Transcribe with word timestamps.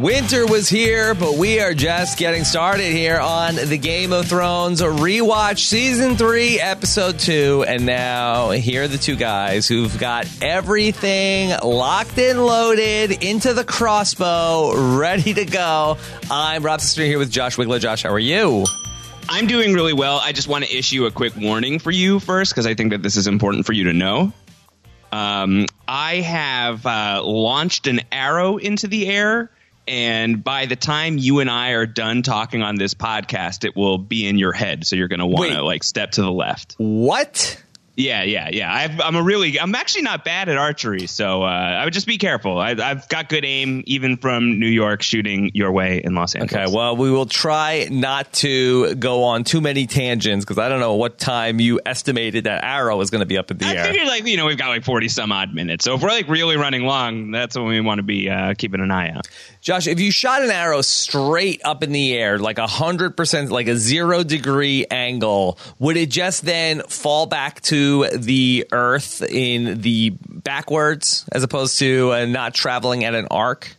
Winter 0.00 0.46
was 0.46 0.66
here, 0.66 1.14
but 1.14 1.34
we 1.34 1.60
are 1.60 1.74
just 1.74 2.16
getting 2.16 2.44
started 2.44 2.90
here 2.90 3.18
on 3.18 3.56
the 3.56 3.76
Game 3.76 4.14
of 4.14 4.26
Thrones 4.28 4.80
rewatch 4.80 5.58
season 5.58 6.16
three, 6.16 6.58
episode 6.58 7.18
two. 7.18 7.66
And 7.68 7.84
now 7.84 8.48
here 8.48 8.84
are 8.84 8.88
the 8.88 8.96
two 8.96 9.14
guys 9.14 9.68
who've 9.68 9.98
got 9.98 10.26
everything 10.40 11.52
locked 11.62 12.18
and 12.18 12.42
loaded 12.46 13.22
into 13.22 13.52
the 13.52 13.62
crossbow, 13.62 14.96
ready 14.96 15.34
to 15.34 15.44
go. 15.44 15.98
I'm 16.30 16.62
Rob 16.62 16.80
Cesternino 16.80 17.06
here 17.06 17.18
with 17.18 17.30
Josh 17.30 17.56
Wigler. 17.56 17.78
Josh, 17.78 18.04
how 18.04 18.10
are 18.10 18.18
you? 18.18 18.64
I'm 19.28 19.46
doing 19.48 19.74
really 19.74 19.92
well. 19.92 20.16
I 20.16 20.32
just 20.32 20.48
want 20.48 20.64
to 20.64 20.74
issue 20.74 21.04
a 21.04 21.10
quick 21.10 21.36
warning 21.36 21.78
for 21.78 21.90
you 21.90 22.20
first 22.20 22.52
because 22.52 22.66
I 22.66 22.72
think 22.72 22.92
that 22.92 23.02
this 23.02 23.18
is 23.18 23.26
important 23.26 23.66
for 23.66 23.74
you 23.74 23.84
to 23.84 23.92
know. 23.92 24.32
Um, 25.12 25.66
I 25.86 26.16
have 26.16 26.86
uh, 26.86 27.20
launched 27.22 27.86
an 27.86 28.00
arrow 28.10 28.56
into 28.56 28.88
the 28.88 29.06
air 29.06 29.50
and 29.86 30.42
by 30.42 30.66
the 30.66 30.76
time 30.76 31.18
you 31.18 31.40
and 31.40 31.50
I 31.50 31.70
are 31.70 31.86
done 31.86 32.22
talking 32.22 32.62
on 32.62 32.76
this 32.76 32.94
podcast, 32.94 33.64
it 33.64 33.76
will 33.76 33.98
be 33.98 34.26
in 34.26 34.38
your 34.38 34.52
head. 34.52 34.86
So 34.86 34.96
you're 34.96 35.08
going 35.08 35.20
to 35.20 35.26
want 35.26 35.52
to 35.52 35.62
like 35.62 35.82
step 35.82 36.12
to 36.12 36.22
the 36.22 36.30
left. 36.30 36.74
What? 36.78 37.62
Yeah, 37.96 38.22
yeah, 38.22 38.48
yeah. 38.50 38.72
i 38.72 38.84
am 39.06 39.16
a 39.16 39.22
really, 39.22 39.58
I'm 39.58 39.74
actually 39.74 40.02
not 40.02 40.24
bad 40.24 40.48
at 40.48 40.56
archery, 40.56 41.06
so 41.06 41.42
uh, 41.42 41.46
I 41.46 41.84
would 41.84 41.92
just 41.92 42.06
be 42.06 42.18
careful. 42.18 42.58
I, 42.58 42.74
have 42.74 43.08
got 43.08 43.28
good 43.28 43.44
aim, 43.44 43.82
even 43.86 44.16
from 44.16 44.58
New 44.58 44.68
York, 44.68 45.02
shooting 45.02 45.50
your 45.54 45.72
way 45.72 46.00
in 46.02 46.14
Los 46.14 46.34
Angeles. 46.34 46.66
Okay, 46.66 46.74
well, 46.74 46.96
we 46.96 47.10
will 47.10 47.26
try 47.26 47.88
not 47.90 48.32
to 48.34 48.94
go 48.94 49.24
on 49.24 49.44
too 49.44 49.60
many 49.60 49.86
tangents 49.86 50.44
because 50.44 50.58
I 50.58 50.68
don't 50.68 50.80
know 50.80 50.94
what 50.94 51.18
time 51.18 51.60
you 51.60 51.80
estimated 51.84 52.44
that 52.44 52.64
arrow 52.64 52.96
was 52.96 53.10
going 53.10 53.20
to 53.20 53.26
be 53.26 53.36
up 53.36 53.50
in 53.50 53.58
the 53.58 53.66
I 53.66 53.74
air. 53.74 53.84
I 53.84 53.86
figured, 53.88 54.06
like, 54.06 54.26
you 54.26 54.36
know, 54.36 54.46
we've 54.46 54.58
got 54.58 54.68
like 54.68 54.84
40 54.84 55.08
some 55.08 55.32
odd 55.32 55.52
minutes, 55.52 55.84
so 55.84 55.94
if 55.94 56.02
we're 56.02 56.08
like 56.08 56.28
really 56.28 56.56
running 56.56 56.84
long, 56.84 57.32
that's 57.32 57.56
when 57.56 57.66
we 57.66 57.80
want 57.80 57.98
to 57.98 58.04
be 58.04 58.30
uh, 58.30 58.54
keeping 58.54 58.80
an 58.80 58.90
eye 58.90 59.10
out. 59.10 59.28
Josh, 59.60 59.86
if 59.86 60.00
you 60.00 60.10
shot 60.10 60.42
an 60.42 60.50
arrow 60.50 60.80
straight 60.80 61.60
up 61.64 61.82
in 61.82 61.92
the 61.92 62.16
air, 62.16 62.38
like 62.38 62.58
a 62.58 62.66
hundred 62.66 63.16
percent, 63.16 63.50
like 63.50 63.68
a 63.68 63.76
zero 63.76 64.22
degree 64.22 64.86
angle, 64.90 65.58
would 65.78 65.96
it 65.96 66.10
just 66.10 66.44
then 66.44 66.80
fall 66.82 67.26
back 67.26 67.60
to 67.62 67.79
the 68.16 68.66
Earth 68.72 69.22
in 69.22 69.80
the 69.80 70.10
backwards 70.28 71.24
as 71.32 71.42
opposed 71.42 71.78
to 71.78 72.12
uh, 72.12 72.26
not 72.26 72.54
traveling 72.54 73.04
at 73.04 73.14
an 73.14 73.28
arc? 73.30 73.74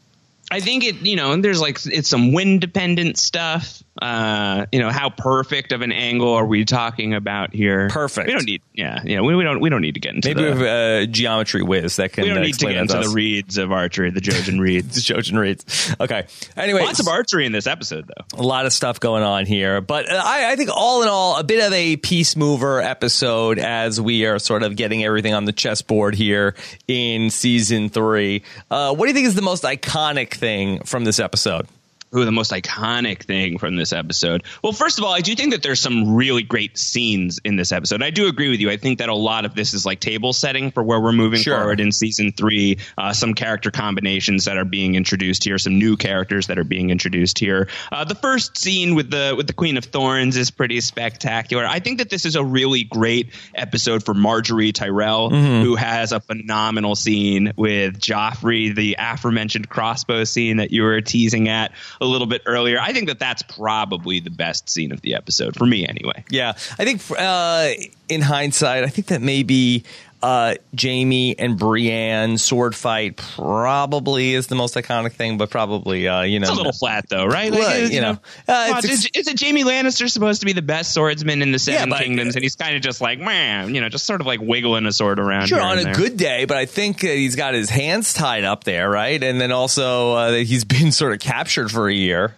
I 0.51 0.59
think 0.59 0.83
it, 0.83 0.95
you 0.95 1.15
know, 1.15 1.35
there's 1.37 1.61
like 1.61 1.79
it's 1.85 2.09
some 2.09 2.33
wind 2.33 2.59
dependent 2.59 3.17
stuff. 3.17 3.81
Uh, 4.01 4.65
you 4.71 4.79
know, 4.79 4.89
how 4.89 5.11
perfect 5.11 5.71
of 5.71 5.81
an 5.81 5.91
angle 5.91 6.33
are 6.33 6.45
we 6.45 6.65
talking 6.65 7.13
about 7.13 7.53
here? 7.53 7.87
Perfect. 7.89 8.25
We 8.25 8.33
don't 8.33 8.45
need, 8.45 8.63
yeah, 8.73 8.99
yeah. 9.05 9.21
We, 9.21 9.35
we 9.35 9.43
don't, 9.43 9.59
we 9.59 9.69
don't 9.69 9.81
need 9.81 9.93
to 9.93 9.99
get 9.99 10.15
into. 10.15 10.29
Maybe 10.29 10.41
the, 10.41 10.51
we 10.55 10.57
have 10.57 10.61
a 11.03 11.07
geometry 11.07 11.61
whiz 11.61 11.97
that 11.97 12.11
can. 12.11 12.23
We 12.23 12.29
don't 12.29 12.39
uh, 12.39 12.41
need 12.41 12.55
to 12.55 12.65
get 12.65 12.77
into 12.77 12.97
the 12.97 13.09
reeds 13.09 13.59
of 13.59 13.71
archery, 13.71 14.09
the 14.09 14.19
Jojen 14.19 14.59
reeds, 14.59 14.95
the 14.95 15.01
Jojen 15.01 15.37
reeds. 15.37 15.95
Okay. 15.99 16.25
Anyway, 16.57 16.81
lots 16.81 16.99
of 16.99 17.07
archery 17.07 17.45
in 17.45 17.51
this 17.51 17.67
episode, 17.67 18.07
though. 18.07 18.39
A 18.39 18.43
lot 18.43 18.65
of 18.65 18.73
stuff 18.73 18.99
going 18.99 19.21
on 19.21 19.45
here, 19.45 19.81
but 19.81 20.11
uh, 20.11 20.19
I, 20.23 20.51
I 20.51 20.55
think 20.55 20.71
all 20.73 21.03
in 21.03 21.07
all, 21.07 21.37
a 21.37 21.43
bit 21.43 21.63
of 21.63 21.71
a 21.71 21.97
piece 21.97 22.35
mover 22.35 22.81
episode 22.81 23.59
as 23.59 24.01
we 24.01 24.25
are 24.25 24.39
sort 24.39 24.63
of 24.63 24.75
getting 24.75 25.03
everything 25.03 25.35
on 25.35 25.45
the 25.45 25.53
chessboard 25.53 26.15
here 26.15 26.55
in 26.87 27.29
season 27.29 27.89
three. 27.89 28.41
Uh, 28.71 28.95
what 28.95 29.05
do 29.05 29.09
you 29.09 29.13
think 29.13 29.27
is 29.27 29.35
the 29.35 29.43
most 29.43 29.63
iconic 29.63 30.33
thing 30.33 30.81
from 30.85 31.03
this 31.03 31.19
episode? 31.19 31.67
Ooh, 32.13 32.25
the 32.25 32.31
most 32.31 32.51
iconic 32.51 33.23
thing 33.23 33.57
from 33.57 33.77
this 33.77 33.93
episode. 33.93 34.43
Well, 34.61 34.73
first 34.73 34.99
of 34.99 35.05
all, 35.05 35.13
I 35.13 35.21
do 35.21 35.33
think 35.33 35.53
that 35.53 35.63
there's 35.63 35.79
some 35.79 36.13
really 36.13 36.43
great 36.43 36.77
scenes 36.77 37.39
in 37.45 37.55
this 37.55 37.71
episode. 37.71 38.03
I 38.03 38.09
do 38.09 38.27
agree 38.27 38.49
with 38.49 38.59
you. 38.59 38.69
I 38.69 38.75
think 38.75 38.99
that 38.99 39.07
a 39.07 39.15
lot 39.15 39.45
of 39.45 39.55
this 39.55 39.73
is 39.73 39.85
like 39.85 40.01
table 40.01 40.33
setting 40.33 40.71
for 40.71 40.83
where 40.83 40.99
we're 40.99 41.13
moving 41.13 41.41
sure. 41.41 41.57
forward 41.57 41.79
in 41.79 41.93
season 41.93 42.33
three. 42.33 42.79
Uh, 42.97 43.13
some 43.13 43.33
character 43.33 43.71
combinations 43.71 44.43
that 44.43 44.57
are 44.57 44.65
being 44.65 44.95
introduced 44.95 45.45
here, 45.45 45.57
some 45.57 45.79
new 45.79 45.95
characters 45.95 46.47
that 46.47 46.59
are 46.59 46.65
being 46.65 46.89
introduced 46.89 47.39
here. 47.39 47.69
Uh, 47.93 48.03
the 48.03 48.15
first 48.15 48.57
scene 48.57 48.95
with 48.95 49.09
the 49.09 49.33
with 49.37 49.47
the 49.47 49.53
Queen 49.53 49.77
of 49.77 49.85
Thorns 49.85 50.35
is 50.35 50.51
pretty 50.51 50.81
spectacular. 50.81 51.65
I 51.65 51.79
think 51.79 51.99
that 51.99 52.09
this 52.09 52.25
is 52.25 52.35
a 52.35 52.43
really 52.43 52.83
great 52.83 53.29
episode 53.55 54.03
for 54.03 54.13
Margaery 54.13 54.73
Tyrell, 54.73 55.29
mm-hmm. 55.29 55.63
who 55.63 55.75
has 55.77 56.11
a 56.11 56.19
phenomenal 56.19 56.95
scene 56.95 57.53
with 57.55 57.99
Joffrey, 57.99 58.75
the 58.75 58.97
aforementioned 58.99 59.69
crossbow 59.69 60.25
scene 60.25 60.57
that 60.57 60.71
you 60.71 60.83
were 60.83 60.99
teasing 60.99 61.47
at 61.47 61.71
a 62.01 62.05
little 62.05 62.27
bit 62.27 62.41
earlier. 62.47 62.79
I 62.79 62.91
think 62.91 63.07
that 63.07 63.19
that's 63.19 63.43
probably 63.43 64.19
the 64.19 64.31
best 64.31 64.69
scene 64.69 64.91
of 64.91 65.01
the 65.01 65.13
episode 65.13 65.55
for 65.55 65.65
me, 65.65 65.87
anyway. 65.87 66.25
Yeah, 66.29 66.49
I 66.79 66.83
think 66.83 67.01
uh, 67.17 67.69
in 68.09 68.21
hindsight, 68.21 68.83
I 68.83 68.87
think 68.87 69.07
that 69.07 69.21
maybe 69.21 69.85
uh, 70.21 70.55
Jaime 70.79 71.37
and 71.37 71.57
Brienne 71.57 72.37
sword 72.37 72.75
fight 72.75 73.17
probably 73.17 74.33
is 74.33 74.47
the 74.47 74.55
most 74.55 74.75
iconic 74.75 75.13
thing, 75.13 75.37
but 75.37 75.49
probably 75.49 76.07
uh, 76.07 76.21
you 76.21 76.39
know 76.39 76.47
it's 76.47 76.51
a 76.51 76.55
little 76.55 76.71
flat 76.71 77.09
though, 77.09 77.25
right? 77.25 77.51
Like, 77.51 77.59
well, 77.59 77.91
you, 77.91 78.01
know, 78.01 78.19
uh, 78.47 78.73
it's, 78.77 78.89
is, 78.89 79.09
is, 79.15 79.27
it 79.27 79.39
Jaime 79.39 79.63
Lannister 79.63 80.09
supposed 80.09 80.41
to 80.41 80.45
be 80.45 80.53
the 80.53 80.61
best 80.61 80.93
swordsman 80.93 81.41
in 81.41 81.51
the 81.51 81.59
Seven 81.59 81.89
yeah, 81.89 81.99
Kingdoms, 81.99 82.35
and 82.35 82.43
he's 82.43 82.55
kind 82.55 82.75
of 82.75 82.81
just 82.81 83.01
like 83.01 83.19
man, 83.19 83.73
you 83.73 83.81
know, 83.81 83.89
just 83.89 84.05
sort 84.05 84.21
of 84.21 84.27
like 84.27 84.39
wiggling 84.39 84.85
a 84.85 84.91
sword 84.91 85.19
around. 85.19 85.47
Sure, 85.47 85.61
on 85.61 85.79
a 85.79 85.83
there. 85.83 85.93
good 85.93 86.17
day, 86.17 86.45
but 86.45 86.57
I 86.57 86.65
think 86.65 87.01
he's 87.01 87.35
got 87.35 87.53
his 87.53 87.69
hands 87.69 88.13
tied 88.13 88.43
up 88.43 88.63
there, 88.63 88.89
right? 88.89 89.21
And 89.21 89.41
then 89.41 89.51
also 89.51 90.13
uh, 90.13 90.33
he's 90.33 90.65
been 90.71 90.91
sort 90.91 91.13
of 91.13 91.19
captured 91.19 91.71
for 91.71 91.87
a 91.87 91.93
year. 91.93 92.35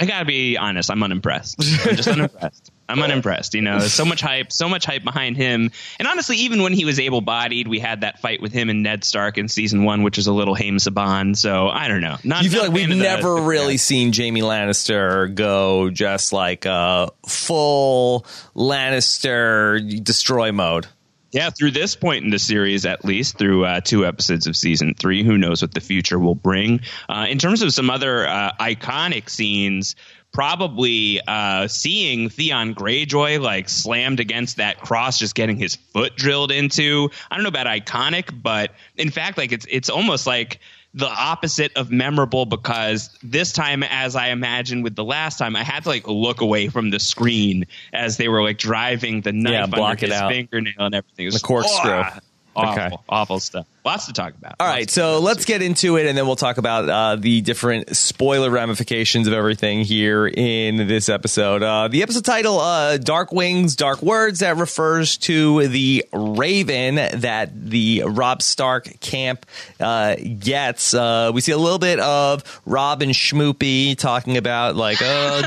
I 0.00 0.06
gotta 0.06 0.24
be 0.24 0.56
honest, 0.56 0.90
I'm 0.90 1.02
unimpressed. 1.02 1.56
I'm 1.60 1.96
just 1.96 2.08
unimpressed. 2.08 2.70
I'm 2.88 3.02
unimpressed. 3.02 3.54
You 3.54 3.62
know, 3.62 3.80
so 3.80 4.04
much 4.04 4.20
hype, 4.20 4.50
so 4.52 4.68
much 4.68 4.84
hype 4.86 5.04
behind 5.04 5.36
him. 5.36 5.70
And 5.98 6.08
honestly, 6.08 6.38
even 6.38 6.62
when 6.62 6.72
he 6.72 6.84
was 6.84 6.98
able 6.98 7.20
bodied, 7.20 7.68
we 7.68 7.78
had 7.78 8.00
that 8.00 8.20
fight 8.20 8.40
with 8.40 8.52
him 8.52 8.70
and 8.70 8.82
Ned 8.82 9.04
Stark 9.04 9.38
in 9.38 9.48
season 9.48 9.84
one, 9.84 10.02
which 10.02 10.18
is 10.18 10.26
a 10.26 10.32
little 10.32 10.54
Haim 10.54 10.76
Saban. 10.76 11.36
So 11.36 11.68
I 11.68 11.88
don't 11.88 12.00
know. 12.00 12.16
Not, 12.24 12.44
you 12.44 12.50
feel 12.50 12.62
like 12.62 12.72
we've 12.72 12.88
never 12.88 13.34
the, 13.34 13.42
really 13.42 13.76
seen 13.76 14.12
Jaime 14.12 14.40
Lannister 14.40 15.34
go 15.34 15.90
just 15.90 16.32
like 16.32 16.64
a 16.64 17.10
full 17.26 18.26
Lannister 18.54 20.02
destroy 20.02 20.52
mode. 20.52 20.86
Yeah, 21.30 21.50
through 21.50 21.72
this 21.72 21.94
point 21.94 22.24
in 22.24 22.30
the 22.30 22.38
series, 22.38 22.86
at 22.86 23.04
least 23.04 23.36
through 23.36 23.66
uh, 23.66 23.80
two 23.82 24.06
episodes 24.06 24.46
of 24.46 24.56
season 24.56 24.94
three, 24.94 25.22
who 25.22 25.36
knows 25.36 25.60
what 25.60 25.74
the 25.74 25.80
future 25.80 26.18
will 26.18 26.34
bring. 26.34 26.80
Uh, 27.06 27.26
in 27.28 27.36
terms 27.36 27.60
of 27.60 27.74
some 27.74 27.90
other 27.90 28.26
uh, 28.26 28.52
iconic 28.58 29.28
scenes, 29.28 29.94
probably 30.32 31.20
uh, 31.26 31.68
seeing 31.68 32.28
Theon 32.28 32.74
Greyjoy 32.74 33.40
like 33.40 33.68
slammed 33.68 34.20
against 34.20 34.56
that 34.56 34.80
cross, 34.80 35.18
just 35.18 35.34
getting 35.34 35.56
his 35.56 35.76
foot 35.76 36.16
drilled 36.16 36.52
into. 36.52 37.10
I 37.30 37.36
don't 37.36 37.42
know 37.42 37.48
about 37.48 37.66
iconic, 37.66 38.30
but 38.42 38.72
in 38.96 39.10
fact, 39.10 39.38
like 39.38 39.52
it's 39.52 39.66
it's 39.70 39.88
almost 39.88 40.26
like 40.26 40.60
the 40.94 41.08
opposite 41.08 41.72
of 41.76 41.90
memorable 41.90 42.46
because 42.46 43.16
this 43.22 43.52
time, 43.52 43.82
as 43.82 44.16
I 44.16 44.28
imagined 44.28 44.84
with 44.84 44.96
the 44.96 45.04
last 45.04 45.38
time, 45.38 45.54
I 45.54 45.62
had 45.62 45.82
to 45.84 45.88
like 45.88 46.08
look 46.08 46.40
away 46.40 46.68
from 46.68 46.90
the 46.90 46.98
screen 46.98 47.66
as 47.92 48.16
they 48.16 48.28
were 48.28 48.42
like 48.42 48.58
driving 48.58 49.20
the 49.20 49.32
knife 49.32 49.52
yeah, 49.52 49.66
block 49.66 49.90
under 49.90 50.06
it 50.06 50.10
his 50.12 50.20
out. 50.20 50.30
fingernail 50.30 50.74
and 50.78 50.94
everything. 50.94 51.26
It 51.26 51.28
was 51.28 51.40
the 51.40 51.46
corkscrew. 51.46 51.90
Oh, 51.90 52.18
awful, 52.58 52.84
okay. 52.84 52.96
awful 53.08 53.40
stuff. 53.40 53.66
Lots 53.84 54.06
to 54.06 54.12
talk 54.12 54.34
about. 54.34 54.56
All 54.60 54.66
Lots 54.66 54.76
right, 54.76 54.90
so 54.90 55.18
let's 55.20 55.44
get 55.46 55.62
into 55.62 55.96
it, 55.96 56.06
and 56.06 56.18
then 56.18 56.26
we'll 56.26 56.36
talk 56.36 56.58
about 56.58 56.88
uh, 56.88 57.16
the 57.16 57.40
different 57.40 57.96
spoiler 57.96 58.50
ramifications 58.50 59.26
of 59.26 59.32
everything 59.32 59.80
here 59.80 60.26
in 60.26 60.88
this 60.88 61.08
episode. 61.08 61.62
Uh, 61.62 61.88
the 61.88 62.02
episode 62.02 62.24
title, 62.24 62.60
uh, 62.60 62.98
"Dark 62.98 63.32
Wings, 63.32 63.76
Dark 63.76 64.02
Words," 64.02 64.40
that 64.40 64.56
refers 64.56 65.16
to 65.18 65.68
the 65.68 66.04
Raven 66.12 66.96
that 66.96 67.50
the 67.54 68.02
Robb 68.06 68.42
Stark 68.42 69.00
camp 69.00 69.46
uh, 69.80 70.16
gets. 70.38 70.92
Uh, 70.92 71.30
we 71.32 71.40
see 71.40 71.52
a 71.52 71.58
little 71.58 71.78
bit 71.78 71.98
of 72.00 72.60
Robb 72.66 73.00
and 73.00 73.12
Schmoopy 73.12 73.96
talking 73.96 74.36
about 74.36 74.76
like, 74.76 74.98
"Oh, 75.02 75.42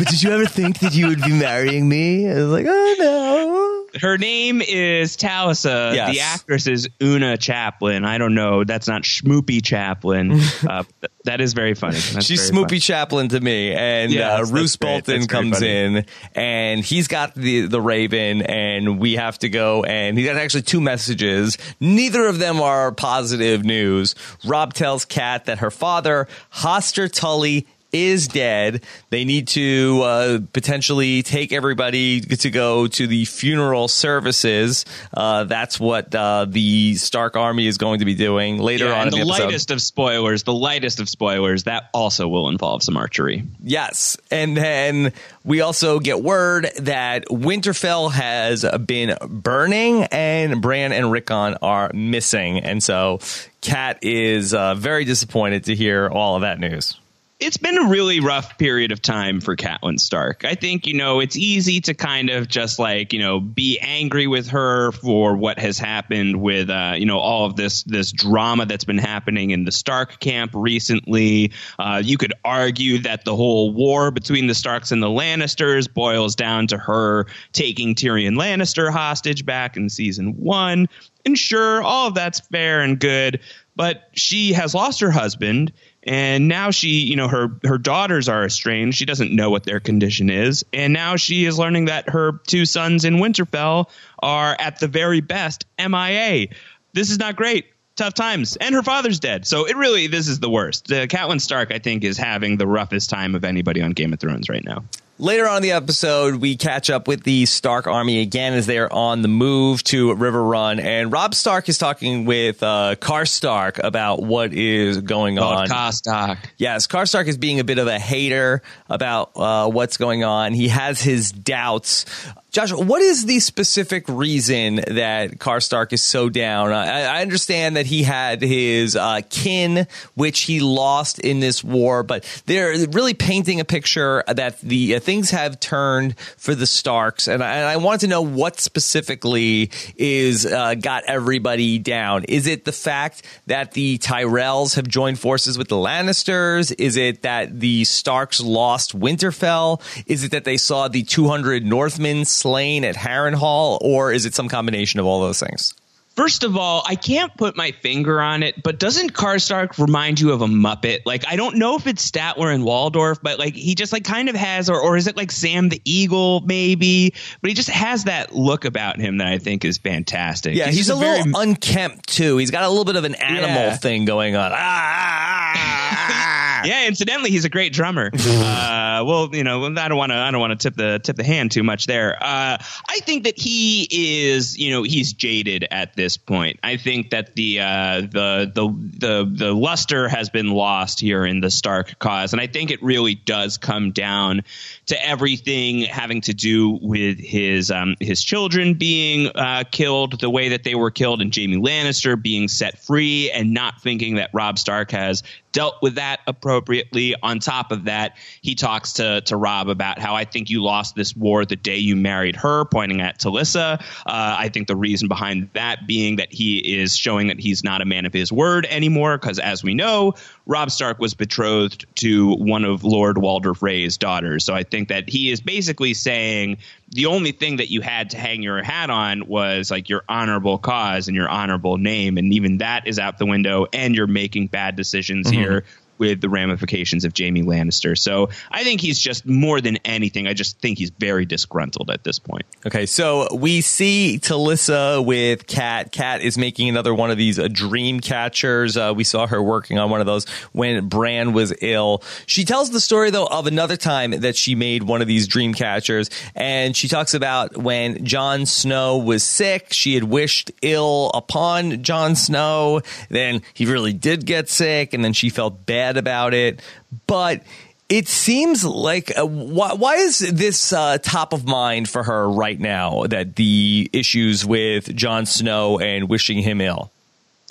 but 0.00 0.08
did 0.08 0.22
you 0.22 0.30
ever 0.30 0.46
think 0.46 0.78
that 0.80 0.94
you 0.94 1.08
would 1.08 1.20
be 1.22 1.32
marrying 1.32 1.88
me?" 1.88 2.28
I 2.28 2.34
was 2.34 2.46
like, 2.48 2.66
"Oh 2.68 2.96
no." 2.98 3.80
Her 4.00 4.16
name 4.16 4.62
is 4.62 5.16
Talisa. 5.16 5.94
Yes. 5.94 6.12
The 6.14 6.20
actress 6.20 6.66
is 6.66 6.88
Oona 7.02 7.36
Chaplin. 7.36 8.04
I 8.04 8.18
don't 8.18 8.34
know. 8.34 8.62
That's 8.62 8.86
not 8.86 9.02
Schmoopy 9.02 9.64
Chaplin. 9.64 10.40
uh, 10.68 10.84
that 11.24 11.40
is 11.40 11.54
very 11.54 11.74
funny. 11.74 11.98
That's 11.98 12.24
She's 12.24 12.48
very 12.50 12.62
Smoopy 12.62 12.68
funny. 12.68 12.78
Chaplin 12.80 13.28
to 13.30 13.40
me, 13.40 13.72
and 13.74 14.12
Yeah, 14.12 14.36
uh, 14.36 14.44
Roose. 14.44 14.76
Bolton 14.76 15.26
comes 15.26 15.60
in, 15.60 16.06
and 16.34 16.84
he's 16.84 17.08
got 17.08 17.34
the 17.34 17.66
the 17.66 17.80
Raven, 17.80 18.42
and 18.42 18.98
we 18.98 19.14
have 19.16 19.38
to 19.40 19.48
go, 19.48 19.82
and 19.82 20.16
he 20.16 20.24
got 20.24 20.36
actually 20.36 20.62
two 20.62 20.80
messages. 20.80 21.58
Neither 21.80 22.26
of 22.26 22.38
them 22.38 22.60
are 22.60 22.92
positive 22.92 23.64
news. 23.64 24.14
Robb 24.44 24.72
tells 24.72 25.04
Kat 25.04 25.46
that 25.46 25.58
her 25.58 25.70
father, 25.70 26.28
Hoster 26.54 27.10
Tully. 27.10 27.66
Is 27.92 28.28
dead. 28.28 28.84
They 29.10 29.24
need 29.24 29.48
to 29.48 30.02
uh, 30.02 30.38
potentially 30.52 31.22
take 31.22 31.52
everybody 31.52 32.20
to 32.20 32.50
go 32.50 32.86
to 32.86 33.06
the 33.06 33.24
funeral 33.24 33.88
services. 33.88 34.84
Uh, 35.12 35.44
that's 35.44 35.80
what 35.80 36.14
uh, 36.14 36.46
the 36.48 36.94
Stark 36.94 37.36
Army 37.36 37.66
is 37.66 37.78
going 37.78 37.98
to 37.98 38.04
be 38.04 38.14
doing 38.14 38.58
later 38.58 38.86
Yeah, 38.86 39.00
on 39.00 39.06
and 39.08 39.14
in 39.14 39.20
the, 39.20 39.24
the 39.24 39.30
lightest 39.30 39.70
of 39.70 39.82
spoilers, 39.82 40.44
the 40.44 40.52
lightest 40.52 41.00
of 41.00 41.08
spoilers, 41.08 41.64
that 41.64 41.90
also 41.92 42.28
will 42.28 42.48
involve 42.48 42.82
some 42.82 42.96
archery. 42.96 43.42
Yes. 43.62 44.16
And 44.30 44.56
then 44.56 45.12
we 45.44 45.60
also 45.60 45.98
get 45.98 46.22
word 46.22 46.70
that 46.78 47.26
Winterfell 47.26 48.12
has 48.12 48.64
been 48.86 49.16
burning 49.28 50.04
and 50.04 50.60
Bran 50.62 50.92
and 50.92 51.10
Rickon 51.10 51.56
are 51.62 51.90
missing. 51.92 52.58
And 52.60 52.82
so 52.82 53.18
Kat 53.60 53.98
is 54.02 54.54
uh, 54.54 54.74
very 54.74 55.04
disappointed 55.04 55.64
to 55.64 55.74
hear 55.74 56.08
all 56.08 56.36
of 56.36 56.42
that 56.42 56.60
news 56.60 56.99
it's 57.40 57.56
been 57.56 57.78
a 57.78 57.88
really 57.88 58.20
rough 58.20 58.58
period 58.58 58.92
of 58.92 59.00
time 59.00 59.40
for 59.40 59.56
Catelyn 59.56 59.98
Stark. 59.98 60.44
I 60.44 60.54
think, 60.54 60.86
you 60.86 60.92
know, 60.92 61.20
it's 61.20 61.36
easy 61.36 61.80
to 61.82 61.94
kind 61.94 62.28
of 62.28 62.48
just 62.48 62.78
like, 62.78 63.14
you 63.14 63.18
know, 63.18 63.40
be 63.40 63.78
angry 63.80 64.26
with 64.26 64.48
her 64.48 64.92
for 64.92 65.34
what 65.34 65.58
has 65.58 65.78
happened 65.78 66.42
with, 66.42 66.68
uh, 66.68 66.94
you 66.96 67.06
know, 67.06 67.18
all 67.18 67.46
of 67.46 67.56
this, 67.56 67.82
this 67.84 68.12
drama 68.12 68.66
that's 68.66 68.84
been 68.84 68.98
happening 68.98 69.52
in 69.52 69.64
the 69.64 69.72
Stark 69.72 70.20
camp 70.20 70.52
recently. 70.54 71.52
Uh, 71.78 72.02
you 72.04 72.18
could 72.18 72.34
argue 72.44 72.98
that 72.98 73.24
the 73.24 73.34
whole 73.34 73.72
war 73.72 74.10
between 74.10 74.46
the 74.46 74.54
Starks 74.54 74.92
and 74.92 75.02
the 75.02 75.08
Lannisters 75.08 75.92
boils 75.92 76.36
down 76.36 76.66
to 76.66 76.76
her 76.76 77.26
taking 77.52 77.94
Tyrion 77.94 78.36
Lannister 78.36 78.92
hostage 78.92 79.46
back 79.46 79.78
in 79.78 79.88
season 79.88 80.34
one. 80.34 80.88
And 81.24 81.38
sure, 81.38 81.82
all 81.82 82.08
of 82.08 82.14
that's 82.14 82.40
fair 82.40 82.82
and 82.82 82.98
good, 82.98 83.40
but 83.76 84.10
she 84.12 84.52
has 84.52 84.74
lost 84.74 85.00
her 85.00 85.10
husband 85.10 85.72
and 86.02 86.48
now 86.48 86.70
she 86.70 87.00
you 87.00 87.16
know 87.16 87.28
her 87.28 87.48
her 87.64 87.78
daughters 87.78 88.28
are 88.28 88.44
estranged. 88.44 88.96
She 88.98 89.04
doesn't 89.04 89.34
know 89.34 89.50
what 89.50 89.64
their 89.64 89.80
condition 89.80 90.30
is. 90.30 90.64
And 90.72 90.92
now 90.92 91.16
she 91.16 91.44
is 91.44 91.58
learning 91.58 91.86
that 91.86 92.08
her 92.08 92.40
two 92.46 92.64
sons 92.64 93.04
in 93.04 93.16
winterfell 93.16 93.90
are 94.18 94.56
at 94.58 94.78
the 94.78 94.88
very 94.88 95.20
best 95.20 95.66
mia 95.78 96.48
this 96.92 97.10
is 97.10 97.18
not 97.18 97.36
great. 97.36 97.66
Tough 97.96 98.14
times. 98.14 98.56
And 98.56 98.74
her 98.74 98.82
father's 98.82 99.20
dead. 99.20 99.46
So 99.46 99.66
it 99.66 99.76
really 99.76 100.06
this 100.06 100.26
is 100.26 100.40
the 100.40 100.48
worst. 100.48 100.90
Uh, 100.90 101.06
Catelyn 101.06 101.40
stark 101.40 101.72
i 101.72 101.78
think 101.78 102.04
is 102.04 102.16
having 102.16 102.56
the 102.56 102.66
roughest 102.66 103.10
time 103.10 103.34
of 103.34 103.44
anybody 103.44 103.82
on 103.82 103.92
game 103.92 104.12
of 104.12 104.20
thrones 104.20 104.48
right 104.48 104.64
now 104.64 104.84
Later 105.20 105.46
on 105.46 105.58
in 105.58 105.62
the 105.64 105.72
episode, 105.72 106.36
we 106.36 106.56
catch 106.56 106.88
up 106.88 107.06
with 107.06 107.24
the 107.24 107.44
Stark 107.44 107.86
army 107.86 108.22
again 108.22 108.54
as 108.54 108.64
they 108.64 108.78
are 108.78 108.90
on 108.90 109.20
the 109.20 109.28
move 109.28 109.84
to 109.84 110.14
Riverrun. 110.14 110.80
and 110.82 111.12
Robb 111.12 111.34
Stark 111.34 111.68
is 111.68 111.76
talking 111.76 112.24
with 112.24 112.62
uh, 112.62 112.94
Karstark 112.98 113.78
about 113.84 114.22
what 114.22 114.54
is 114.54 114.96
going 115.02 115.38
on. 115.38 115.68
Karstark. 115.68 116.38
Yes, 116.56 116.86
Karstark 116.86 117.26
is 117.26 117.36
being 117.36 117.60
a 117.60 117.64
bit 117.64 117.76
of 117.76 117.86
a 117.86 117.98
hater 117.98 118.62
about 118.88 119.32
uh, 119.36 119.68
what's 119.68 119.98
going 119.98 120.24
on. 120.24 120.54
He 120.54 120.68
has 120.68 121.02
his 121.02 121.30
doubts 121.30 122.06
Josh, 122.50 122.72
what 122.72 123.00
is 123.00 123.26
the 123.26 123.38
specific 123.38 124.08
reason 124.08 124.76
that 124.88 125.38
Karstark 125.38 125.92
is 125.92 126.02
so 126.02 126.28
down? 126.28 126.72
I, 126.72 127.02
I 127.02 127.22
understand 127.22 127.76
that 127.76 127.86
he 127.86 128.02
had 128.02 128.42
his 128.42 128.96
uh, 128.96 129.20
kin, 129.30 129.86
which 130.14 130.40
he 130.40 130.58
lost 130.58 131.20
in 131.20 131.38
this 131.38 131.62
war, 131.62 132.02
but 132.02 132.42
they're 132.46 132.88
really 132.88 133.14
painting 133.14 133.60
a 133.60 133.64
picture 133.64 134.24
that 134.26 134.60
the 134.62 134.96
uh, 134.96 135.00
things 135.00 135.30
have 135.30 135.60
turned 135.60 136.18
for 136.18 136.56
the 136.56 136.66
Starks, 136.66 137.28
and 137.28 137.40
I, 137.40 137.54
and 137.54 137.68
I 137.68 137.76
want 137.76 138.00
to 138.00 138.08
know 138.08 138.22
what 138.22 138.58
specifically 138.58 139.70
is 139.96 140.44
uh, 140.44 140.74
got 140.74 141.04
everybody 141.04 141.78
down. 141.78 142.24
Is 142.24 142.48
it 142.48 142.64
the 142.64 142.72
fact 142.72 143.22
that 143.46 143.72
the 143.72 143.98
Tyrells 143.98 144.74
have 144.74 144.88
joined 144.88 145.20
forces 145.20 145.56
with 145.56 145.68
the 145.68 145.76
Lannisters? 145.76 146.74
Is 146.78 146.96
it 146.96 147.22
that 147.22 147.60
the 147.60 147.84
Starks 147.84 148.40
lost 148.40 148.98
Winterfell? 148.98 149.80
Is 150.06 150.24
it 150.24 150.32
that 150.32 150.42
they 150.42 150.56
saw 150.56 150.88
the 150.88 151.04
200 151.04 151.64
Northmen? 151.64 152.24
Slain 152.40 152.84
at 152.84 152.96
Harrenhal, 152.96 153.78
or 153.80 154.12
is 154.12 154.26
it 154.26 154.34
some 154.34 154.48
combination 154.48 155.00
of 155.00 155.06
all 155.06 155.20
those 155.20 155.40
things? 155.40 155.74
First 156.16 156.42
of 156.42 156.56
all, 156.56 156.82
I 156.86 156.96
can't 156.96 157.34
put 157.36 157.56
my 157.56 157.70
finger 157.70 158.20
on 158.20 158.42
it, 158.42 158.62
but 158.62 158.78
doesn't 158.78 159.14
Karstark 159.14 159.78
remind 159.78 160.18
you 160.18 160.32
of 160.32 160.42
a 160.42 160.46
Muppet? 160.46 161.02
Like, 161.06 161.24
I 161.26 161.36
don't 161.36 161.56
know 161.56 161.76
if 161.76 161.86
it's 161.86 162.08
Statler 162.08 162.52
and 162.52 162.64
Waldorf, 162.64 163.22
but 163.22 163.38
like 163.38 163.54
he 163.54 163.74
just 163.74 163.92
like 163.92 164.04
kind 164.04 164.28
of 164.28 164.34
has, 164.34 164.68
or 164.68 164.78
or 164.80 164.96
is 164.96 165.06
it 165.06 165.16
like 165.16 165.30
Sam 165.30 165.68
the 165.68 165.80
Eagle 165.84 166.40
maybe? 166.40 167.14
But 167.40 167.48
he 167.48 167.54
just 167.54 167.70
has 167.70 168.04
that 168.04 168.34
look 168.34 168.64
about 168.64 168.98
him 168.98 169.18
that 169.18 169.28
I 169.28 169.38
think 169.38 169.64
is 169.64 169.78
fantastic. 169.78 170.56
Yeah, 170.56 170.66
he's, 170.66 170.76
he's 170.76 170.88
a, 170.90 170.94
little 170.96 171.24
very, 171.24 171.32
unkempt 171.36 172.08
too. 172.08 172.36
He's 172.38 172.50
got 172.50 172.64
a 172.64 172.68
little 172.68 172.84
bit 172.84 172.96
of 172.96 173.04
an 173.04 173.14
animal 173.14 173.48
yeah. 173.54 173.76
thing 173.76 174.04
going 174.04 174.34
on. 174.34 174.50
Ah, 174.52 174.56
ah, 174.56 175.52
ah, 175.56 176.26
yeah, 176.64 176.86
incidentally, 176.86 177.30
he's 177.30 177.44
a 177.44 177.48
great 177.48 177.72
drummer. 177.72 178.10
uh, 178.14 179.02
well, 179.06 179.28
you 179.32 179.44
know, 179.44 179.64
I 179.64 179.88
don't 179.88 179.96
want 179.96 180.12
to, 180.12 180.16
I 180.16 180.30
don't 180.30 180.40
want 180.40 180.58
to 180.58 180.70
tip 180.70 180.76
the 180.76 180.98
tip 180.98 181.16
the 181.16 181.24
hand 181.24 181.52
too 181.52 181.62
much 181.62 181.86
there. 181.86 182.16
Uh, 182.20 182.58
I 182.88 182.98
think 183.00 183.24
that 183.24 183.38
he 183.38 183.88
is, 183.90 184.58
you 184.58 184.70
know, 184.70 184.82
he's 184.82 185.12
jaded 185.12 185.66
at 185.70 185.94
this 185.94 186.16
point. 186.16 186.60
I 186.62 186.76
think 186.76 187.10
that 187.10 187.34
the 187.34 187.60
uh, 187.60 188.00
the 188.02 188.52
the 188.54 188.68
the 188.98 189.30
the 189.32 189.52
luster 189.52 190.08
has 190.08 190.30
been 190.30 190.50
lost 190.50 191.00
here 191.00 191.24
in 191.24 191.40
the 191.40 191.50
Stark 191.50 191.98
cause, 191.98 192.32
and 192.32 192.40
I 192.40 192.46
think 192.46 192.70
it 192.70 192.82
really 192.82 193.14
does 193.14 193.58
come 193.58 193.92
down 193.92 194.42
to 194.90 195.06
everything 195.06 195.82
having 195.82 196.20
to 196.20 196.34
do 196.34 196.78
with 196.82 197.18
his 197.18 197.70
um, 197.70 197.94
his 198.00 198.22
children 198.22 198.74
being 198.74 199.28
uh, 199.28 199.62
killed 199.70 200.20
the 200.20 200.28
way 200.28 200.50
that 200.50 200.64
they 200.64 200.74
were 200.74 200.90
killed, 200.90 201.22
and 201.22 201.34
Jaime 201.34 201.56
Lannister 201.56 202.20
being 202.20 202.48
set 202.48 202.78
free, 202.84 203.30
and 203.30 203.54
not 203.54 203.80
thinking 203.80 204.16
that 204.16 204.30
Robb 204.32 204.58
Stark 204.58 204.90
has 204.90 205.22
dealt 205.52 205.76
with 205.82 205.96
that 205.96 206.20
appropriately. 206.26 207.14
On 207.22 207.38
top 207.38 207.72
of 207.72 207.84
that, 207.84 208.16
he 208.40 208.54
talks 208.54 208.94
to 208.94 209.20
to 209.22 209.36
Robb 209.36 209.68
about 209.68 210.00
how 210.00 210.16
I 210.16 210.24
think 210.24 210.50
you 210.50 210.62
lost 210.62 210.96
this 210.96 211.16
war 211.16 211.44
the 211.44 211.56
day 211.56 211.78
you 211.78 211.94
married 211.94 212.34
her, 212.36 212.64
pointing 212.64 213.00
at 213.00 213.20
Talisa. 213.20 213.80
Uh, 213.80 213.82
I 214.06 214.48
think 214.48 214.66
the 214.66 214.76
reason 214.76 215.06
behind 215.06 215.50
that 215.52 215.86
being 215.86 216.16
that 216.16 216.32
he 216.32 216.58
is 216.80 216.96
showing 216.96 217.28
that 217.28 217.38
he's 217.38 217.62
not 217.62 217.80
a 217.80 217.84
man 217.84 218.06
of 218.06 218.12
his 218.12 218.32
word 218.32 218.66
anymore, 218.68 219.18
because 219.18 219.38
as 219.38 219.62
we 219.62 219.74
know, 219.74 220.14
Robb 220.46 220.72
Stark 220.72 220.98
was 220.98 221.14
betrothed 221.14 221.86
to 221.96 222.34
one 222.34 222.64
of 222.64 222.82
Lord 222.82 223.18
Walder 223.18 223.54
Frey's 223.54 223.98
daughters. 223.98 224.44
So 224.44 224.52
I 224.52 224.64
think 224.64 224.79
that 224.88 225.08
he 225.08 225.30
is 225.30 225.40
basically 225.40 225.94
saying 225.94 226.58
the 226.90 227.06
only 227.06 227.32
thing 227.32 227.56
that 227.56 227.70
you 227.70 227.80
had 227.80 228.10
to 228.10 228.18
hang 228.18 228.42
your 228.42 228.62
hat 228.62 228.90
on 228.90 229.26
was 229.26 229.70
like 229.70 229.88
your 229.88 230.02
honorable 230.08 230.58
cause 230.58 231.08
and 231.08 231.16
your 231.16 231.28
honorable 231.28 231.78
name, 231.78 232.18
and 232.18 232.32
even 232.32 232.58
that 232.58 232.86
is 232.86 232.98
out 232.98 233.18
the 233.18 233.26
window. 233.26 233.66
And 233.72 233.94
you're 233.94 234.06
making 234.06 234.48
bad 234.48 234.76
decisions 234.76 235.26
mm-hmm. 235.26 235.40
here 235.40 235.64
with 236.00 236.20
the 236.22 236.30
ramifications 236.30 237.04
of 237.04 237.12
Jaime 237.16 237.42
Lannister. 237.42 237.96
So 237.96 238.30
I 238.50 238.64
think 238.64 238.80
he's 238.80 238.98
just 238.98 239.26
more 239.26 239.60
than 239.60 239.76
anything. 239.84 240.26
I 240.26 240.32
just 240.32 240.58
think 240.58 240.78
he's 240.78 240.90
very 240.90 241.26
disgruntled 241.26 241.90
at 241.90 242.02
this 242.02 242.18
point. 242.18 242.46
Okay, 242.66 242.86
so 242.86 243.28
we 243.34 243.60
see 243.60 244.18
Talisa 244.20 245.04
with 245.04 245.46
Kat. 245.46 245.92
Kat 245.92 246.22
is 246.22 246.38
making 246.38 246.70
another 246.70 246.94
one 246.94 247.10
of 247.10 247.18
these 247.18 247.38
uh, 247.38 247.48
dream 247.52 248.00
catchers. 248.00 248.78
Uh, 248.78 248.94
we 248.96 249.04
saw 249.04 249.26
her 249.26 249.42
working 249.42 249.78
on 249.78 249.90
one 249.90 250.00
of 250.00 250.06
those 250.06 250.26
when 250.52 250.88
Bran 250.88 251.34
was 251.34 251.52
ill. 251.60 252.02
She 252.26 252.44
tells 252.44 252.70
the 252.70 252.80
story 252.80 253.10
though 253.10 253.26
of 253.26 253.46
another 253.46 253.76
time 253.76 254.12
that 254.12 254.36
she 254.36 254.54
made 254.54 254.82
one 254.82 255.02
of 255.02 255.06
these 255.06 255.28
dream 255.28 255.52
catchers, 255.52 256.08
and 256.34 256.74
she 256.74 256.88
talks 256.88 257.12
about 257.12 257.58
when 257.58 258.06
Jon 258.06 258.46
Snow 258.46 258.96
was 258.96 259.22
sick. 259.22 259.74
She 259.74 259.94
had 259.94 260.04
wished 260.04 260.50
ill 260.62 261.10
upon 261.12 261.82
Jon 261.82 262.16
Snow. 262.16 262.80
Then 263.10 263.42
he 263.52 263.66
really 263.66 263.92
did 263.92 264.24
get 264.24 264.48
sick, 264.48 264.94
and 264.94 265.04
then 265.04 265.12
she 265.12 265.28
felt 265.28 265.66
bad 265.66 265.89
about 265.96 266.34
it, 266.34 266.60
but 267.06 267.42
it 267.88 268.06
seems 268.06 268.64
like 268.64 269.12
uh, 269.18 269.26
why, 269.26 269.74
why, 269.74 269.96
is 269.96 270.20
this 270.20 270.72
uh, 270.72 270.98
top 270.98 271.32
of 271.32 271.44
mind 271.44 271.88
for 271.88 272.04
her 272.04 272.30
right 272.30 272.58
now? 272.58 273.04
That 273.04 273.36
the 273.36 273.90
issues 273.92 274.46
with 274.46 274.94
Jon 274.94 275.26
Snow 275.26 275.78
and 275.78 276.08
wishing 276.08 276.38
him 276.38 276.60
ill. 276.60 276.92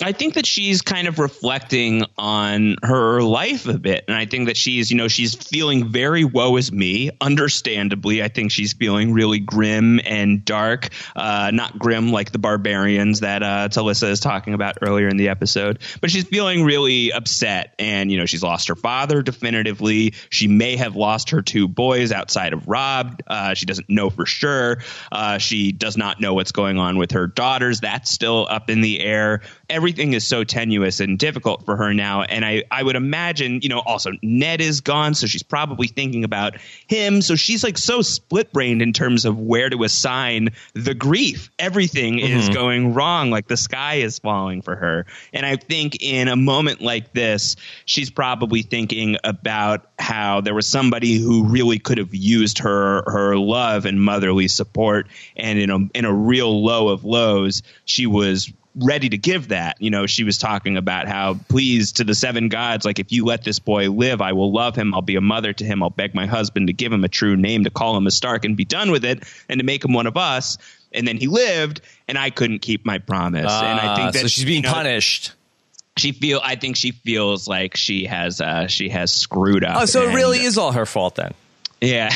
I 0.02 0.12
think 0.12 0.34
that 0.34 0.46
she's 0.46 0.80
kind 0.80 1.08
of 1.08 1.18
reflecting 1.18 2.04
on 2.16 2.76
her 2.82 3.20
life 3.20 3.66
a 3.66 3.78
bit. 3.78 4.04
And 4.08 4.16
I 4.16 4.24
think 4.24 4.46
that 4.46 4.56
she's, 4.56 4.90
you 4.90 4.96
know, 4.96 5.08
she's 5.08 5.34
feeling 5.34 5.88
very 5.88 6.24
woe 6.24 6.56
is 6.56 6.72
me. 6.72 7.10
Understandably, 7.20 8.22
I 8.22 8.28
think 8.28 8.50
she's 8.50 8.72
feeling 8.72 9.12
really 9.12 9.40
grim 9.40 10.00
and 10.04 10.42
dark. 10.44 10.88
Uh, 11.14 11.50
not 11.52 11.78
grim 11.78 12.12
like 12.12 12.32
the 12.32 12.38
barbarians 12.38 13.20
that 13.20 13.42
uh, 13.42 13.68
Talisa 13.68 14.08
is 14.08 14.20
talking 14.20 14.54
about 14.54 14.78
earlier 14.80 15.08
in 15.08 15.18
the 15.18 15.28
episode, 15.28 15.80
but 16.00 16.10
she's 16.10 16.24
feeling 16.24 16.64
really 16.64 17.12
upset. 17.12 17.74
And, 17.78 18.10
you 18.10 18.16
know, 18.16 18.26
she's 18.26 18.42
lost 18.42 18.68
her 18.68 18.76
father 18.76 19.22
definitively. 19.22 20.14
She 20.30 20.48
may 20.48 20.76
have 20.76 20.96
lost 20.96 21.30
her 21.30 21.42
two 21.42 21.68
boys 21.68 22.10
outside 22.10 22.54
of 22.54 22.66
Robb. 22.68 23.20
Uh, 23.26 23.52
she 23.52 23.66
doesn't 23.66 23.90
know 23.90 24.08
for 24.08 24.24
sure. 24.24 24.78
Uh, 25.12 25.36
she 25.38 25.72
does 25.72 25.98
not 25.98 26.20
know 26.20 26.32
what's 26.32 26.52
going 26.52 26.78
on 26.78 26.96
with 26.96 27.12
her 27.12 27.26
daughters. 27.26 27.80
That's 27.80 28.10
still 28.10 28.46
up 28.48 28.70
in 28.70 28.80
the 28.80 29.00
air. 29.00 29.42
Every 29.70 29.90
everything 29.90 30.12
is 30.12 30.24
so 30.24 30.44
tenuous 30.44 31.00
and 31.00 31.18
difficult 31.18 31.64
for 31.64 31.76
her 31.76 31.92
now. 31.92 32.22
And 32.22 32.44
I, 32.44 32.62
I 32.70 32.80
would 32.80 32.94
imagine, 32.94 33.60
you 33.60 33.68
know, 33.68 33.80
also 33.80 34.12
Ned 34.22 34.60
is 34.60 34.82
gone, 34.82 35.14
so 35.14 35.26
she's 35.26 35.42
probably 35.42 35.88
thinking 35.88 36.22
about 36.22 36.58
him. 36.86 37.22
So 37.22 37.34
she's 37.34 37.64
like 37.64 37.76
so 37.76 38.02
split 38.02 38.52
brained 38.52 38.82
in 38.82 38.92
terms 38.92 39.24
of 39.24 39.36
where 39.36 39.68
to 39.68 39.82
assign 39.82 40.50
the 40.74 40.94
grief. 40.94 41.50
Everything 41.58 42.18
mm-hmm. 42.18 42.38
is 42.38 42.50
going 42.50 42.94
wrong. 42.94 43.32
Like 43.32 43.48
the 43.48 43.56
sky 43.56 43.96
is 43.96 44.20
falling 44.20 44.62
for 44.62 44.76
her. 44.76 45.06
And 45.32 45.44
I 45.44 45.56
think 45.56 46.00
in 46.00 46.28
a 46.28 46.36
moment 46.36 46.80
like 46.80 47.12
this, 47.12 47.56
she's 47.84 48.10
probably 48.10 48.62
thinking 48.62 49.16
about 49.24 49.90
how 49.98 50.40
there 50.40 50.54
was 50.54 50.68
somebody 50.68 51.18
who 51.18 51.46
really 51.46 51.80
could 51.80 51.98
have 51.98 52.14
used 52.14 52.60
her 52.60 53.02
her 53.06 53.36
love 53.36 53.86
and 53.86 54.00
motherly 54.00 54.46
support. 54.46 55.08
And 55.36 55.58
in 55.58 55.70
a 55.70 55.78
in 55.94 56.04
a 56.04 56.14
real 56.14 56.64
low 56.64 56.90
of 56.90 57.04
lows, 57.04 57.64
she 57.86 58.06
was 58.06 58.52
ready 58.74 59.08
to 59.08 59.18
give 59.18 59.48
that. 59.48 59.76
You 59.80 59.90
know, 59.90 60.06
she 60.06 60.24
was 60.24 60.38
talking 60.38 60.76
about 60.76 61.08
how, 61.08 61.34
please, 61.48 61.92
to 61.92 62.04
the 62.04 62.14
seven 62.14 62.48
gods, 62.48 62.84
like, 62.84 62.98
if 62.98 63.12
you 63.12 63.24
let 63.24 63.44
this 63.44 63.58
boy 63.58 63.90
live, 63.90 64.20
I 64.20 64.32
will 64.32 64.52
love 64.52 64.76
him. 64.76 64.94
I'll 64.94 65.02
be 65.02 65.16
a 65.16 65.20
mother 65.20 65.52
to 65.52 65.64
him. 65.64 65.82
I'll 65.82 65.90
beg 65.90 66.14
my 66.14 66.26
husband 66.26 66.68
to 66.68 66.72
give 66.72 66.92
him 66.92 67.04
a 67.04 67.08
true 67.08 67.36
name, 67.36 67.64
to 67.64 67.70
call 67.70 67.96
him 67.96 68.06
a 68.06 68.10
Stark 68.10 68.44
and 68.44 68.56
be 68.56 68.64
done 68.64 68.90
with 68.90 69.04
it, 69.04 69.24
and 69.48 69.58
to 69.58 69.64
make 69.64 69.84
him 69.84 69.92
one 69.92 70.06
of 70.06 70.16
us. 70.16 70.58
And 70.92 71.06
then 71.06 71.16
he 71.16 71.26
lived, 71.26 71.80
and 72.08 72.18
I 72.18 72.30
couldn't 72.30 72.60
keep 72.60 72.84
my 72.84 72.98
promise. 72.98 73.50
Uh, 73.50 73.62
and 73.64 73.80
I 73.80 73.96
think 73.96 74.08
ah, 74.08 74.10
that 74.12 74.20
so 74.20 74.28
she's 74.28 74.44
being 74.44 74.62
you 74.64 74.68
know, 74.68 74.74
punished 74.74 75.32
she 75.96 76.12
feel 76.12 76.40
I 76.42 76.56
think 76.56 76.76
she 76.76 76.92
feels 76.92 77.46
like 77.46 77.76
she 77.76 78.06
has 78.06 78.40
uh 78.40 78.66
she 78.68 78.88
has 78.88 79.12
screwed 79.12 79.64
up. 79.64 79.82
Oh, 79.82 79.84
so 79.84 80.08
it 80.08 80.14
really 80.14 80.40
is 80.40 80.56
all 80.56 80.72
her 80.72 80.86
fault 80.86 81.16
then. 81.16 81.34
Yeah. 81.80 82.10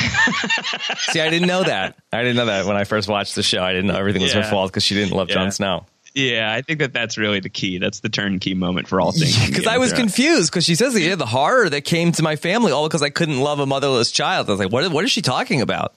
See, 1.09 1.19
I 1.19 1.29
didn't 1.29 1.47
know 1.47 1.63
that. 1.63 1.95
I 2.13 2.21
didn't 2.21 2.35
know 2.35 2.45
that 2.45 2.65
when 2.65 2.77
I 2.77 2.83
first 2.83 3.07
watched 3.07 3.35
the 3.35 3.43
show. 3.43 3.63
I 3.63 3.73
didn't 3.73 3.87
know 3.87 3.95
everything 3.95 4.21
was 4.21 4.33
her 4.33 4.41
Yeah. 4.41 4.49
fault 4.49 4.71
because 4.71 4.83
she 4.83 4.95
didn't 4.95 5.15
love 5.15 5.29
Yeah. 5.29 5.35
Jon 5.35 5.51
Snow. 5.51 5.85
Yeah, 6.15 6.51
I 6.51 6.61
think 6.61 6.79
that 6.79 6.93
that's 6.93 7.17
really 7.17 7.41
the 7.41 7.49
key. 7.49 7.77
That's 7.77 7.99
the 7.99 8.07
turnkey 8.07 8.53
moment 8.53 8.87
for 8.87 9.01
all 9.01 9.11
things. 9.11 9.45
Because 9.45 9.67
I 9.67 9.77
was 9.77 9.89
Thrones. 9.89 10.01
confused 10.01 10.51
because 10.51 10.63
she 10.63 10.75
says 10.75 10.97
yeah, 10.97 11.15
the 11.15 11.25
horror 11.25 11.69
that 11.69 11.81
came 11.81 12.13
to 12.13 12.23
my 12.23 12.37
family 12.37 12.71
all 12.71 12.87
because 12.87 13.01
I 13.01 13.09
couldn't 13.09 13.41
love 13.41 13.59
a 13.59 13.65
motherless 13.65 14.11
child. 14.11 14.47
I 14.47 14.53
was 14.53 14.59
like, 14.59 14.71
what? 14.71 14.89
What 14.91 15.03
is 15.03 15.11
she 15.11 15.21
talking 15.21 15.61
about? 15.61 15.93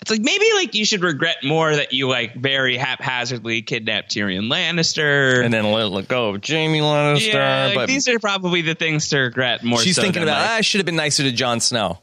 It's 0.00 0.10
like 0.10 0.20
maybe 0.20 0.46
like 0.54 0.74
you 0.74 0.84
should 0.84 1.02
regret 1.02 1.44
more 1.44 1.76
that 1.76 1.92
you 1.92 2.08
like 2.08 2.34
very 2.34 2.76
haphazardly 2.76 3.62
kidnapped 3.62 4.10
Tyrion 4.10 4.50
Lannister. 4.50 5.44
And 5.44 5.54
then 5.54 5.70
let, 5.70 6.08
go 6.08 6.30
of 6.30 6.44
Jaime 6.44 6.80
Lannister. 6.80 7.34
yeah, 7.34 7.66
like, 7.66 7.74
but 7.76 7.86
these 7.86 8.08
are 8.08 8.18
probably 8.18 8.62
the 8.62 8.74
things 8.74 9.10
to 9.10 9.18
regret 9.18 9.62
more. 9.62 9.78
she's 9.78 9.94
so 9.94 10.02
thinking 10.02 10.24
about, 10.24 10.40
like, 10.40 10.50
"Ah, 10.50 10.54
I 10.56 10.60
should 10.62 10.80
have 10.80 10.86
been 10.86 10.96
nicer 10.96 11.22
to 11.22 11.30
Jon 11.30 11.60
Snow. 11.60 12.00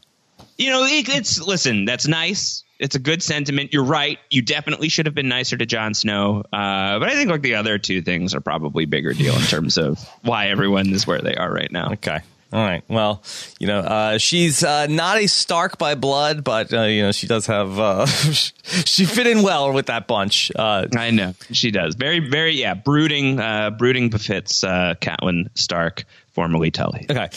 you 0.56 0.70
know, 0.70 0.84
it, 0.84 1.08
it's 1.10 1.42
listen. 1.42 1.84
That's 1.84 2.06
nice. 2.06 2.64
It's 2.80 2.96
a 2.96 2.98
good 2.98 3.22
sentiment. 3.22 3.72
You're 3.72 3.84
right. 3.84 4.18
You 4.30 4.42
definitely 4.42 4.88
should 4.88 5.06
have 5.06 5.14
been 5.14 5.28
nicer 5.28 5.56
to 5.56 5.66
Jon 5.66 5.92
Snow. 5.94 6.40
Uh, 6.52 6.98
but 6.98 7.08
I 7.08 7.14
think 7.14 7.30
like 7.30 7.42
the 7.42 7.56
other 7.56 7.78
two 7.78 8.00
things 8.00 8.34
are 8.34 8.40
probably 8.40 8.86
bigger 8.86 9.12
deal 9.12 9.34
in 9.34 9.42
terms 9.42 9.76
of 9.76 9.98
why 10.22 10.48
everyone 10.48 10.88
is 10.88 11.06
where 11.06 11.20
they 11.20 11.34
are 11.34 11.52
right 11.52 11.70
now. 11.70 11.92
Okay. 11.92 12.20
All 12.52 12.64
right. 12.64 12.82
Well, 12.88 13.22
you 13.60 13.68
know, 13.68 13.78
uh, 13.78 14.18
she's 14.18 14.64
uh, 14.64 14.86
not 14.88 15.18
a 15.18 15.28
Stark 15.28 15.78
by 15.78 15.94
blood, 15.94 16.42
but 16.42 16.72
uh, 16.72 16.82
you 16.82 17.02
know, 17.02 17.12
she 17.12 17.28
does 17.28 17.46
have. 17.46 17.78
Uh, 17.78 18.06
she 18.06 19.04
fit 19.04 19.28
in 19.28 19.42
well 19.42 19.72
with 19.72 19.86
that 19.86 20.08
bunch. 20.08 20.50
Uh, 20.56 20.86
I 20.96 21.10
know 21.10 21.34
she 21.52 21.70
does. 21.70 21.94
Very, 21.94 22.18
very, 22.18 22.56
yeah. 22.56 22.74
Brooding, 22.74 23.38
uh, 23.38 23.70
brooding 23.70 24.10
befits 24.10 24.64
uh, 24.64 24.94
Catelyn 25.00 25.48
Stark, 25.54 26.04
formerly 26.32 26.72
Tully. 26.72 27.06
Okay. 27.08 27.28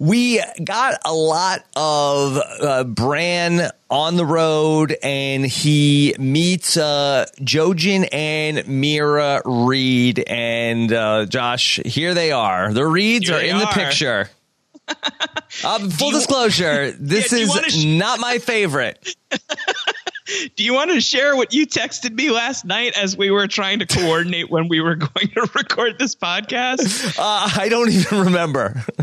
We 0.00 0.42
got 0.64 0.98
a 1.04 1.12
lot 1.12 1.62
of 1.76 2.38
uh, 2.38 2.84
Bran 2.84 3.70
on 3.90 4.16
the 4.16 4.24
road, 4.24 4.96
and 5.02 5.44
he 5.44 6.14
meets 6.18 6.78
uh, 6.78 7.26
Jojen 7.40 8.08
and 8.10 8.58
Meera 8.60 9.42
Reed. 9.44 10.24
And 10.26 10.90
uh, 10.90 11.26
Josh, 11.26 11.80
here 11.84 12.14
they 12.14 12.32
are. 12.32 12.72
The 12.72 12.86
Reeds 12.86 13.28
Here 13.28 13.36
are 13.36 13.42
in 13.42 13.58
the 13.58 13.66
picture. 13.66 14.30
Uh, 15.62 15.88
full 15.90 16.10
disclosure, 16.10 16.90
this 16.98 17.32
Yeah, 17.32 17.38
is 17.40 17.52
sh- 17.74 17.84
not 17.84 18.18
my 18.18 18.38
favorite. 18.38 19.14
Do 20.56 20.64
you 20.64 20.74
want 20.74 20.90
to 20.90 21.00
share 21.00 21.34
what 21.36 21.52
you 21.54 21.66
texted 21.66 22.12
me 22.14 22.30
last 22.30 22.64
night 22.64 22.96
as 22.96 23.16
we 23.16 23.30
were 23.30 23.46
trying 23.46 23.78
to 23.80 23.86
coordinate 23.86 24.50
when 24.50 24.68
we 24.68 24.80
were 24.80 24.94
going 24.96 25.28
to 25.28 25.48
record 25.54 25.98
this 25.98 26.14
podcast? 26.14 27.18
Uh, 27.18 27.50
I 27.60 27.68
don't 27.68 27.90
even 27.90 28.20
remember. 28.24 28.82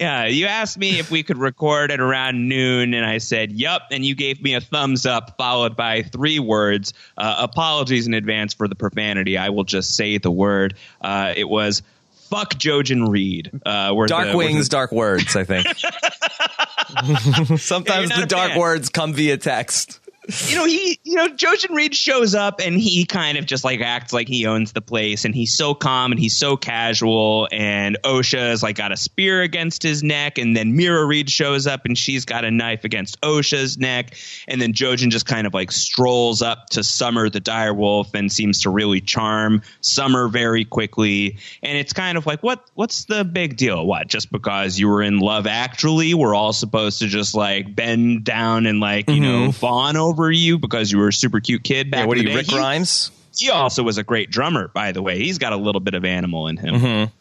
Yeah, 0.00 0.26
you 0.26 0.46
asked 0.46 0.78
me 0.78 0.98
if 1.00 1.10
we 1.10 1.22
could 1.24 1.38
record 1.38 1.90
at 1.90 1.98
around 2.00 2.48
noon, 2.48 2.94
and 2.94 3.04
I 3.04 3.18
said, 3.18 3.50
yup. 3.52 3.82
And 3.90 4.04
you 4.04 4.14
gave 4.14 4.40
me 4.40 4.54
a 4.54 4.60
thumbs 4.60 5.06
up, 5.06 5.36
followed 5.36 5.76
by 5.76 6.02
three 6.02 6.38
words. 6.38 6.94
Uh, 7.16 7.36
apologies 7.38 8.06
in 8.06 8.14
advance 8.14 8.54
for 8.54 8.68
the 8.68 8.74
profanity. 8.76 9.36
I 9.38 9.48
will 9.50 9.64
just 9.64 9.96
say 9.96 10.18
the 10.18 10.30
word. 10.30 10.74
Uh, 11.00 11.32
it 11.36 11.48
was 11.48 11.82
fuck 12.28 12.54
Jojen 12.54 13.08
Reed. 13.08 13.50
Uh, 13.66 13.92
were 13.94 14.06
Dark 14.06 14.30
the- 14.32 14.36
wings, 14.36 14.68
the- 14.68 14.72
dark 14.72 14.92
words, 14.92 15.34
I 15.34 15.42
think. 15.44 15.66
Sometimes 17.58 18.10
not 18.10 18.20
the 18.20 18.26
dark 18.26 18.50
fan. 18.50 18.58
words 18.58 18.88
come 18.88 19.12
via 19.14 19.36
text. 19.36 19.97
You 20.28 20.56
know, 20.56 20.66
he, 20.66 21.00
you 21.04 21.14
know, 21.14 21.28
Jojen 21.28 21.74
Reed 21.74 21.94
shows 21.94 22.34
up 22.34 22.60
and 22.60 22.78
he 22.78 23.06
kind 23.06 23.38
of 23.38 23.46
just 23.46 23.64
like 23.64 23.80
acts 23.80 24.12
like 24.12 24.28
he 24.28 24.46
owns 24.46 24.72
the 24.72 24.82
place 24.82 25.24
and 25.24 25.34
he's 25.34 25.54
so 25.54 25.74
calm 25.74 26.12
and 26.12 26.20
he's 26.20 26.36
so 26.36 26.54
casual. 26.54 27.48
And 27.50 27.96
Osha's 28.04 28.62
like 28.62 28.76
got 28.76 28.92
a 28.92 28.96
spear 28.98 29.40
against 29.40 29.82
his 29.82 30.02
neck. 30.02 30.36
And 30.36 30.54
then 30.54 30.74
Meera 30.74 31.08
Reed 31.08 31.30
shows 31.30 31.66
up 31.66 31.86
and 31.86 31.96
she's 31.96 32.26
got 32.26 32.44
a 32.44 32.50
knife 32.50 32.84
against 32.84 33.18
Osha's 33.22 33.78
neck. 33.78 34.16
And 34.46 34.60
then 34.60 34.74
Jojen 34.74 35.08
just 35.08 35.24
kind 35.24 35.46
of 35.46 35.54
like 35.54 35.72
strolls 35.72 36.42
up 36.42 36.66
to 36.70 36.84
Summer 36.84 37.30
the 37.30 37.40
direwolf 37.40 38.12
and 38.12 38.30
seems 38.30 38.62
to 38.62 38.70
really 38.70 39.00
charm 39.00 39.62
Summer 39.80 40.28
very 40.28 40.66
quickly. 40.66 41.38
And 41.62 41.78
it's 41.78 41.94
kind 41.94 42.18
of 42.18 42.26
like, 42.26 42.42
what, 42.42 42.68
what's 42.74 43.06
the 43.06 43.24
big 43.24 43.56
deal? 43.56 43.86
What, 43.86 44.08
just 44.08 44.30
because 44.30 44.78
you 44.78 44.88
were 44.88 45.00
in 45.00 45.20
love 45.20 45.46
actually, 45.46 46.12
we're 46.12 46.34
all 46.34 46.52
supposed 46.52 46.98
to 46.98 47.06
just 47.06 47.34
like 47.34 47.74
bend 47.74 48.24
down 48.24 48.66
and 48.66 48.78
like, 48.78 49.08
you 49.08 49.20
know, 49.20 49.44
mm-hmm. 49.44 49.50
fawn 49.52 49.96
over 49.96 50.17
you 50.30 50.58
because 50.58 50.90
you 50.90 50.98
were 50.98 51.08
a 51.08 51.12
super 51.12 51.40
cute 51.40 51.62
kid 51.64 51.90
back 51.90 52.00
Yeah, 52.00 52.06
what 52.06 52.18
in 52.18 52.22
are 52.22 52.24
the 52.24 52.30
you, 52.30 52.34
day. 52.34 52.40
Rick 52.40 52.50
He- 52.50 52.56
Grimes? 52.56 53.10
He 53.36 53.50
also 53.50 53.84
was 53.84 53.98
a 53.98 54.02
great 54.02 54.30
drummer, 54.32 54.66
by 54.68 54.90
the 54.90 55.00
way. 55.00 55.18
He's 55.18 55.38
got 55.38 55.52
a 55.52 55.56
little 55.56 55.80
bit 55.80 55.94
of 55.94 56.04
animal 56.04 56.48
in 56.48 56.56
him. 56.56 56.74
Mm-hmm. 56.74 57.12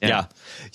Yeah. 0.00 0.26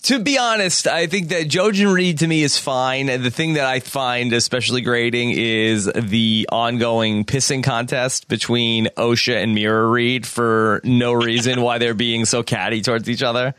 To 0.03 0.19
be 0.19 0.37
honest, 0.37 0.85
I 0.85 1.07
think 1.07 1.29
that 1.29 1.47
Jojen 1.47 1.91
Reed 1.93 2.19
to 2.19 2.27
me 2.27 2.43
is 2.43 2.57
fine. 2.59 3.09
And 3.09 3.23
the 3.23 3.31
thing 3.31 3.53
that 3.53 3.65
I 3.65 3.79
find 3.79 4.33
especially 4.33 4.81
grating 4.81 5.31
is 5.31 5.85
the 5.95 6.47
ongoing 6.51 7.23
pissing 7.23 7.63
contest 7.63 8.27
between 8.27 8.87
Osha 8.97 9.41
and 9.41 9.57
Meera 9.57 9.89
Reed 9.91 10.27
for 10.27 10.81
no 10.83 11.13
reason 11.13 11.61
why 11.61 11.77
they're 11.77 11.93
being 11.93 12.25
so 12.25 12.43
catty 12.43 12.81
towards 12.81 13.09
each 13.09 13.23
other. 13.23 13.55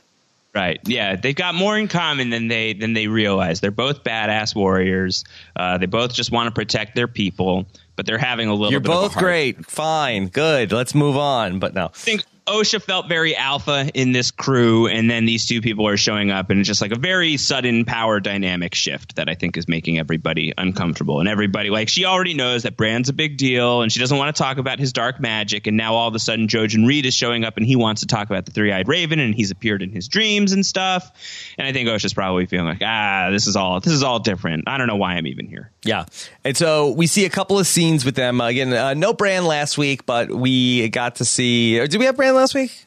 Right. 0.54 0.78
Yeah, 0.84 1.16
they've 1.16 1.34
got 1.34 1.54
more 1.56 1.76
in 1.76 1.88
common 1.88 2.30
than 2.30 2.46
they 2.46 2.74
than 2.74 2.92
they 2.92 3.08
realize. 3.08 3.60
They're 3.60 3.72
both 3.72 4.04
badass 4.04 4.54
warriors. 4.54 5.24
Uh, 5.56 5.78
they 5.78 5.86
both 5.86 6.12
just 6.14 6.30
want 6.30 6.46
to 6.46 6.52
protect 6.52 6.94
their 6.94 7.08
people, 7.08 7.66
but 7.96 8.06
they're 8.06 8.18
having 8.18 8.48
a 8.48 8.54
little. 8.54 8.70
You're 8.70 8.80
bit 8.80 8.90
of 8.90 8.98
a 8.98 9.00
both 9.02 9.16
great. 9.16 9.66
Fine. 9.66 10.28
Good. 10.28 10.72
Let's 10.72 10.94
move 10.94 11.16
on. 11.16 11.58
But 11.58 11.74
no. 11.74 11.86
I 11.86 11.88
think 11.88 12.24
Osha 12.46 12.82
felt 12.82 13.08
very 13.08 13.34
alpha 13.34 13.90
in 13.94 14.12
this 14.12 14.30
crew, 14.30 14.86
and 14.86 15.08
then 15.08 15.24
these 15.24 15.46
two 15.46 15.62
people 15.62 15.86
are 15.86 15.96
showing 15.96 16.30
up, 16.30 16.50
and 16.50 16.60
it's 16.60 16.66
just 16.66 16.82
like 16.82 16.92
a 16.92 16.98
very 16.98 17.38
sudden 17.38 17.86
power 17.86 18.20
dynamic 18.20 18.74
shift 18.74 19.16
that 19.16 19.30
I 19.30 19.34
think 19.34 19.56
is 19.56 19.66
making 19.66 19.98
everybody 19.98 20.52
uncomfortable. 20.58 21.20
And 21.20 21.28
everybody, 21.28 21.70
like, 21.70 21.88
she 21.88 22.04
already 22.04 22.34
knows 22.34 22.64
that 22.64 22.76
Bran's 22.76 23.08
a 23.08 23.14
big 23.14 23.38
deal, 23.38 23.80
and 23.80 23.90
she 23.90 23.98
doesn't 23.98 24.16
want 24.16 24.34
to 24.34 24.42
talk 24.42 24.58
about 24.58 24.78
his 24.78 24.92
dark 24.92 25.20
magic. 25.20 25.66
And 25.66 25.78
now 25.78 25.94
all 25.94 26.08
of 26.08 26.14
a 26.14 26.18
sudden, 26.18 26.46
Jojen 26.46 26.86
Reed 26.86 27.06
is 27.06 27.14
showing 27.14 27.44
up, 27.44 27.56
and 27.56 27.64
he 27.64 27.76
wants 27.76 28.02
to 28.02 28.06
talk 28.06 28.28
about 28.28 28.44
the 28.44 28.52
three 28.52 28.72
eyed 28.72 28.88
raven, 28.88 29.20
and 29.20 29.34
he's 29.34 29.50
appeared 29.50 29.80
in 29.80 29.90
his 29.90 30.08
dreams 30.08 30.52
and 30.52 30.66
stuff. 30.66 31.10
And 31.56 31.66
I 31.66 31.72
think 31.72 31.88
Osha's 31.88 32.12
probably 32.12 32.44
feeling 32.44 32.66
like, 32.66 32.82
ah, 32.82 33.28
this 33.30 33.46
is 33.46 33.56
all 33.56 33.80
this 33.80 33.92
is 33.92 34.02
all 34.02 34.18
different. 34.18 34.64
I 34.66 34.76
don't 34.76 34.86
know 34.86 34.96
why 34.96 35.14
I'm 35.14 35.26
even 35.26 35.46
here. 35.46 35.70
Yeah. 35.84 36.06
And 36.44 36.56
so 36.56 36.90
we 36.90 37.06
see 37.06 37.24
a 37.24 37.30
couple 37.30 37.58
of 37.58 37.66
scenes 37.66 38.04
with 38.04 38.14
them. 38.14 38.40
Again, 38.40 38.72
uh, 38.72 38.94
no 38.94 39.12
Bran 39.12 39.44
last 39.44 39.76
week, 39.78 40.06
but 40.06 40.30
we 40.30 40.88
got 40.88 41.16
to 41.16 41.24
see. 41.24 41.78
Or 41.78 41.86
did 41.86 41.98
we 41.98 42.06
have 42.06 42.16
Bran 42.16 42.34
last 42.34 42.54
week? 42.54 42.86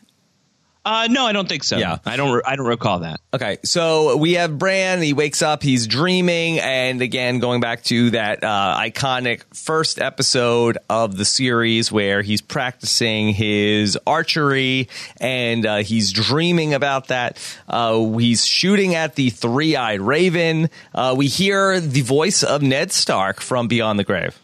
Uh, 0.88 1.08
no, 1.12 1.26
I 1.26 1.34
don't 1.34 1.50
think 1.50 1.66
so. 1.66 1.76
Yeah. 1.76 1.98
I 2.06 2.16
don't. 2.16 2.42
I 2.48 2.56
don't 2.56 2.66
recall 2.66 3.00
that. 3.00 3.20
Okay, 3.34 3.58
so 3.66 4.16
we 4.16 4.34
have 4.36 4.58
Bran. 4.58 5.02
He 5.02 5.12
wakes 5.12 5.42
up. 5.42 5.62
He's 5.62 5.86
dreaming, 5.86 6.60
and 6.60 7.02
again, 7.02 7.40
going 7.40 7.60
back 7.60 7.84
to 7.86 8.12
that 8.12 8.42
uh, 8.42 8.78
iconic 8.80 9.42
first 9.54 10.00
episode 10.00 10.78
of 10.90 11.18
the 11.18 11.26
series 11.26 11.92
where 11.92 12.22
he's 12.22 12.42
practicing 12.42 13.34
his 13.34 14.00
archery, 14.08 14.88
and 15.20 15.66
uh, 15.66 15.78
he's 15.78 16.14
dreaming 16.14 16.74
about 16.74 17.10
that. 17.10 17.38
Uh, 17.68 18.08
he's 18.14 18.46
shooting 18.46 18.96
at 18.96 19.16
the 19.16 19.30
three-eyed 19.30 20.00
raven. 20.00 20.70
Uh, 20.96 21.16
we 21.18 21.28
hear 21.28 21.82
the 21.82 22.02
voice 22.02 22.44
of 22.44 22.62
Ned 22.62 22.94
Stark 22.94 23.42
from 23.42 23.68
Beyond 23.68 24.00
the 24.00 24.06
Grave. 24.06 24.40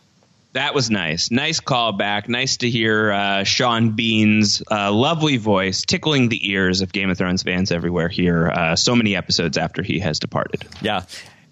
That 0.53 0.75
was 0.75 0.91
nice. 0.91 1.31
Nice 1.31 1.60
callback. 1.60 2.27
Nice 2.27 2.57
to 2.57 2.69
hear 2.69 3.12
uh, 3.12 3.43
Sean 3.43 3.91
Bean's 3.91 4.62
uh, 4.69 4.91
lovely 4.91 5.38
voice 5.38 5.81
tickling 5.81 6.29
the 6.29 6.51
ears 6.51 6.81
of 6.81 6.93
Game 6.93 7.10
of 7.10 7.17
Thrones 7.17 7.41
fans 7.41 7.72
everywhere 7.72 8.07
here. 8.07 8.50
Uh, 8.50 8.75
so 8.75 8.95
many 8.95 9.15
episodes 9.15 9.57
after 9.57 9.81
he 9.81 10.00
has 10.00 10.19
departed. 10.19 10.63
Yeah. 10.81 11.05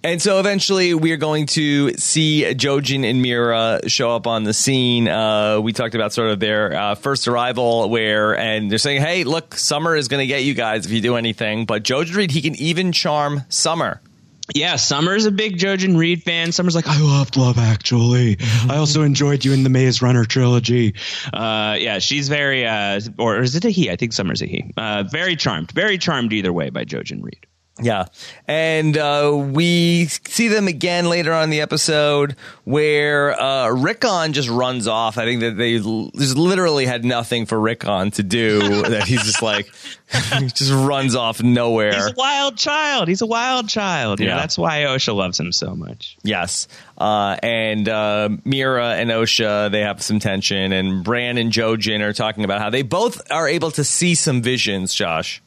And 0.04 0.22
so 0.22 0.40
eventually 0.40 0.94
we 0.94 1.12
are 1.12 1.18
going 1.18 1.46
to 1.48 1.94
see 1.94 2.44
Jojen 2.44 3.08
and 3.08 3.24
Meera 3.24 3.88
show 3.90 4.16
up 4.16 4.26
on 4.26 4.44
the 4.44 4.54
scene. 4.54 5.08
Uh, 5.08 5.60
we 5.60 5.74
talked 5.74 5.94
about 5.94 6.14
sort 6.14 6.30
of 6.30 6.40
their 6.40 6.74
uh, 6.74 6.96
first 6.96 7.28
arrival 7.28 7.90
where, 7.90 8.36
and 8.36 8.70
they're 8.70 8.80
saying, 8.80 9.02
hey, 9.02 9.24
look, 9.24 9.56
Summer 9.56 9.96
is 9.96 10.08
going 10.08 10.22
to 10.22 10.28
get 10.28 10.44
you 10.44 10.54
guys 10.56 10.86
if 10.86 10.92
you 10.92 11.02
do 11.02 11.16
anything. 11.16 11.66
But 11.66 11.84
Jojen 11.84 12.16
Reed, 12.16 12.32
he 12.32 12.42
can 12.42 12.56
even 12.56 12.92
charm 12.92 13.44
Summer. 13.50 14.02
Yeah, 14.56 14.76
Summer's 14.76 15.26
a 15.26 15.32
big 15.32 15.58
Jojen 15.58 15.98
Reed 15.98 16.24
fan. 16.24 16.52
Summer's 16.52 16.76
like, 16.76 16.88
I 16.88 17.00
loved 17.00 17.38
Love 17.38 17.58
Actually. 17.58 18.38
I 18.70 18.78
also 18.78 19.02
enjoyed 19.04 19.46
you 19.46 19.54
in 19.54 19.64
the 19.64 19.70
Maze 19.70 20.02
Runner 20.02 20.26
trilogy. 20.26 20.96
Uh, 21.34 21.78
yeah, 21.80 22.00
she's 22.00 22.30
very, 22.30 22.66
uh, 22.66 23.00
or 23.18 23.40
is 23.40 23.56
it 23.56 23.66
a 23.66 23.70
he? 23.70 23.90
I 23.90 23.96
think 23.96 24.14
Summer's 24.14 24.42
a 24.42 24.46
he. 24.46 24.72
Uh, 24.78 25.04
very 25.04 25.36
charmed. 25.36 25.72
Very 25.72 25.98
charmed 25.98 26.34
either 26.34 26.52
way 26.52 26.70
by 26.70 26.86
Jojen 26.86 27.24
Reed. 27.24 27.46
Yeah. 27.82 28.06
And 28.48 28.98
uh, 28.98 29.32
we 29.36 30.06
see 30.06 30.48
them 30.48 30.68
again 30.68 31.08
later 31.10 31.34
on 31.34 31.46
in 31.46 31.50
the 31.50 31.62
episode 31.62 32.36
where 32.64 33.40
uh, 33.40 33.70
Rickon 33.70 34.34
just 34.34 34.50
runs 34.50 34.88
off. 34.88 35.18
I 35.18 35.26
think 35.26 35.42
that 35.42 35.58
they 35.58 35.78
l- 35.78 36.12
just 36.16 36.38
literally 36.38 36.86
had 36.86 37.04
nothing 37.04 37.46
for 37.46 37.60
Rickon 37.60 38.12
to 38.12 38.24
do, 38.24 38.82
that 38.84 39.04
he's 39.08 39.24
just 39.24 39.42
like, 39.42 39.66
he 40.40 40.48
just 40.48 40.72
runs 40.72 41.16
off 41.16 41.42
nowhere. 41.42 41.94
He's 41.94 42.12
a 42.12 42.14
wild 42.16 42.58
child. 42.58 43.08
He's 43.08 43.22
a 43.22 43.26
wild 43.26 43.68
child. 43.70 44.20
Yeah, 44.20 44.28
Yeah. 44.28 44.36
that's 44.38 44.58
why 44.58 44.82
Osha 44.82 45.16
loves 45.16 45.40
him 45.40 45.52
so 45.52 45.76
much. 45.76 46.18
Yes. 46.24 46.68
Uh, 46.98 47.36
and 47.42 47.90
uh, 47.90 48.30
Meera 48.46 48.94
and 49.00 49.10
Osha, 49.10 49.72
they 49.72 49.82
have 49.82 50.04
some 50.04 50.20
tension, 50.20 50.72
and 50.72 51.04
Bran 51.04 51.38
and 51.40 51.52
Jojen 51.52 52.02
are 52.02 52.14
talking 52.14 52.44
about 52.44 52.62
how 52.62 52.70
they 52.70 52.84
both 52.84 53.22
are 53.32 53.48
able 53.48 53.72
to 53.72 53.84
see 53.84 54.14
some 54.14 54.42
visions, 54.42 54.94
Josh. 54.94 55.42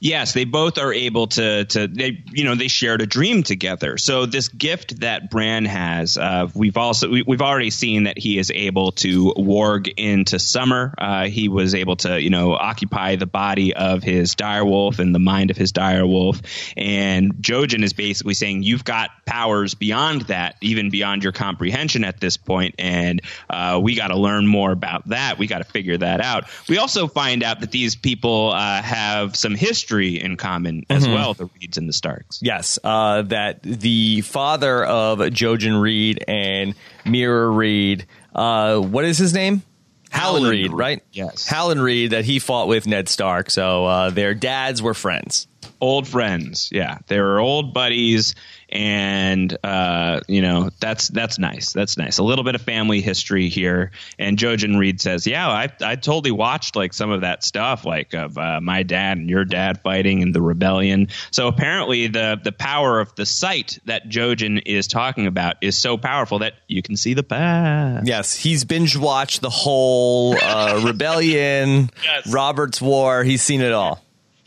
Yes, 0.00 0.32
they 0.32 0.44
both 0.44 0.78
are 0.78 0.92
able 0.92 1.28
to 1.28 1.64
to 1.66 1.86
they 1.86 2.22
you 2.32 2.44
know 2.44 2.54
they 2.54 2.68
shared 2.68 3.02
a 3.02 3.06
dream 3.06 3.42
together. 3.42 3.98
So 3.98 4.26
this 4.26 4.48
gift 4.48 5.00
that 5.00 5.30
Bran 5.30 5.64
has, 5.66 6.16
uh, 6.16 6.48
we've 6.54 6.76
also 6.76 7.10
we, 7.10 7.24
have 7.28 7.42
already 7.42 7.70
seen 7.70 8.04
that 8.04 8.18
he 8.18 8.38
is 8.38 8.50
able 8.50 8.92
to 8.92 9.32
warg 9.36 9.92
into 9.96 10.38
summer. 10.38 10.94
Uh, 10.96 11.26
he 11.26 11.48
was 11.48 11.74
able 11.74 11.96
to 11.96 12.20
you 12.20 12.30
know 12.30 12.54
occupy 12.54 13.16
the 13.16 13.26
body 13.26 13.74
of 13.74 14.02
his 14.02 14.34
direwolf 14.34 14.98
and 14.98 15.14
the 15.14 15.18
mind 15.18 15.50
of 15.50 15.56
his 15.56 15.72
direwolf. 15.72 16.42
And 16.76 17.34
Jojen 17.34 17.82
is 17.82 17.92
basically 17.92 18.34
saying 18.34 18.62
you've 18.62 18.84
got 18.84 19.10
powers 19.26 19.74
beyond 19.74 20.22
that, 20.22 20.56
even 20.60 20.90
beyond 20.90 21.22
your 21.22 21.32
comprehension 21.32 22.04
at 22.04 22.20
this 22.20 22.36
point." 22.36 22.50
point, 22.50 22.74
and 22.78 23.22
uh, 23.48 23.80
we 23.82 23.94
got 23.94 24.08
to 24.08 24.18
learn 24.18 24.46
more 24.46 24.72
about 24.72 25.08
that. 25.08 25.38
We 25.38 25.46
got 25.46 25.58
to 25.58 25.64
figure 25.64 25.96
that 25.98 26.20
out. 26.20 26.44
We 26.68 26.78
also 26.78 27.06
find 27.06 27.42
out 27.42 27.60
that 27.60 27.70
these 27.70 27.94
people 27.94 28.50
uh, 28.50 28.82
have 28.82 29.36
some 29.36 29.54
history 29.54 29.89
in 29.98 30.36
common 30.36 30.84
as 30.88 31.04
mm-hmm. 31.04 31.14
well, 31.14 31.34
the 31.34 31.46
Reeds 31.60 31.78
and 31.78 31.88
the 31.88 31.92
Starks. 31.92 32.40
Yes, 32.42 32.78
uh, 32.82 33.22
that 33.22 33.62
the 33.62 34.20
father 34.22 34.84
of 34.84 35.18
Jojen 35.18 35.80
Reed 35.80 36.24
and 36.26 36.74
Meera 37.04 37.54
Reed, 37.54 38.06
uh, 38.34 38.78
what 38.78 39.04
is 39.04 39.18
his 39.18 39.34
name? 39.34 39.62
Howland 40.10 40.46
Reed, 40.46 40.72
right? 40.72 41.02
Yes. 41.12 41.46
Howland 41.46 41.82
Reed 41.82 42.10
that 42.10 42.24
he 42.24 42.40
fought 42.40 42.68
with 42.68 42.86
Ned 42.86 43.08
Stark. 43.08 43.48
So 43.48 43.86
uh, 43.86 44.10
their 44.10 44.34
dads 44.34 44.82
were 44.82 44.94
friends. 44.94 45.46
Old 45.80 46.06
friends, 46.06 46.68
yeah. 46.72 46.98
They 47.06 47.18
were 47.20 47.38
old 47.38 47.72
buddies 47.72 48.34
and 48.70 49.56
uh, 49.64 50.20
you 50.28 50.42
know 50.42 50.70
that's 50.80 51.08
that's 51.08 51.38
nice. 51.38 51.72
That's 51.72 51.96
nice. 51.96 52.18
A 52.18 52.22
little 52.22 52.44
bit 52.44 52.54
of 52.54 52.62
family 52.62 53.00
history 53.00 53.48
here. 53.48 53.90
And 54.18 54.38
Jojen 54.38 54.78
Reed 54.78 55.00
says, 55.00 55.26
"Yeah, 55.26 55.48
I 55.48 55.68
I 55.80 55.96
totally 55.96 56.30
watched 56.30 56.76
like 56.76 56.92
some 56.92 57.10
of 57.10 57.22
that 57.22 57.42
stuff, 57.44 57.84
like 57.84 58.14
of 58.14 58.38
uh, 58.38 58.60
my 58.60 58.82
dad 58.82 59.18
and 59.18 59.28
your 59.28 59.44
dad 59.44 59.80
fighting 59.82 60.20
in 60.20 60.32
the 60.32 60.40
rebellion. 60.40 61.08
So 61.30 61.48
apparently, 61.48 62.06
the 62.06 62.40
the 62.42 62.52
power 62.52 63.00
of 63.00 63.14
the 63.16 63.26
sight 63.26 63.78
that 63.86 64.08
Jojen 64.08 64.62
is 64.64 64.86
talking 64.86 65.26
about 65.26 65.56
is 65.60 65.76
so 65.76 65.96
powerful 65.96 66.40
that 66.40 66.54
you 66.68 66.82
can 66.82 66.96
see 66.96 67.14
the 67.14 67.22
past. 67.22 68.06
Yes, 68.06 68.34
he's 68.34 68.64
binge 68.64 68.96
watched 68.96 69.40
the 69.40 69.50
whole 69.50 70.36
uh, 70.40 70.80
rebellion, 70.86 71.90
yes. 72.04 72.32
Robert's 72.32 72.80
War. 72.80 73.24
He's 73.24 73.42
seen 73.42 73.60
it 73.60 73.72
all 73.72 74.00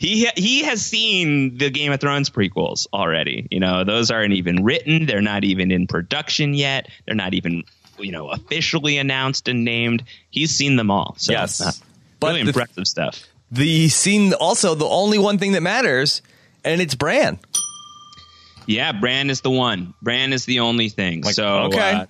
he 0.04 0.28
he 0.36 0.62
has 0.64 0.84
seen 0.84 1.56
the 1.58 1.70
Game 1.70 1.92
of 1.92 2.00
Thrones 2.00 2.30
prequels 2.30 2.86
already. 2.92 3.48
You 3.50 3.60
know, 3.60 3.84
those 3.84 4.10
aren't 4.10 4.34
even 4.34 4.64
written. 4.64 5.06
They're 5.06 5.22
not 5.22 5.44
even 5.44 5.70
in 5.70 5.86
production 5.86 6.54
yet. 6.54 6.88
They're 7.06 7.14
not 7.14 7.34
even 7.34 7.64
you 7.98 8.12
know 8.12 8.28
officially 8.28 8.98
announced 8.98 9.48
and 9.48 9.64
named. 9.64 10.04
He's 10.30 10.54
seen 10.54 10.76
them 10.76 10.90
all. 10.90 11.14
So, 11.18 11.32
yes, 11.32 11.60
uh, 11.60 11.72
but 12.20 12.28
really 12.28 12.42
the, 12.42 12.48
impressive 12.48 12.86
stuff. 12.86 13.24
The 13.50 13.88
scene 13.88 14.34
also 14.34 14.74
the 14.74 14.86
only 14.86 15.18
one 15.18 15.38
thing 15.38 15.52
that 15.52 15.62
matters, 15.62 16.22
and 16.64 16.80
it's 16.80 16.94
Bran. 16.94 17.38
Yeah, 18.66 18.92
Bran 18.92 19.30
is 19.30 19.42
the 19.42 19.50
one. 19.50 19.94
Bran 20.02 20.32
is 20.32 20.44
the 20.44 20.60
only 20.60 20.88
thing. 20.88 21.22
Like, 21.22 21.34
so 21.34 21.64
okay. 21.64 21.92
Uh, 21.92 22.06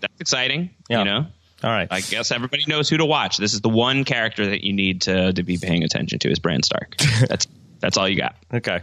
that's 0.00 0.20
exciting. 0.20 0.70
Yeah. 0.88 1.00
You 1.00 1.04
know, 1.04 1.26
all 1.62 1.70
right. 1.70 1.88
I 1.90 2.00
guess 2.00 2.30
everybody 2.30 2.64
knows 2.68 2.88
who 2.88 2.98
to 2.98 3.04
watch. 3.04 3.36
This 3.36 3.54
is 3.54 3.60
the 3.60 3.68
one 3.68 4.04
character 4.04 4.46
that 4.46 4.64
you 4.64 4.72
need 4.72 5.02
to 5.02 5.32
to 5.32 5.42
be 5.42 5.58
paying 5.58 5.82
attention 5.82 6.18
to 6.20 6.30
is 6.30 6.38
Bran 6.38 6.62
Stark. 6.62 6.96
That's 7.28 7.46
that's 7.80 7.96
all 7.96 8.08
you 8.08 8.16
got. 8.16 8.36
Okay. 8.52 8.82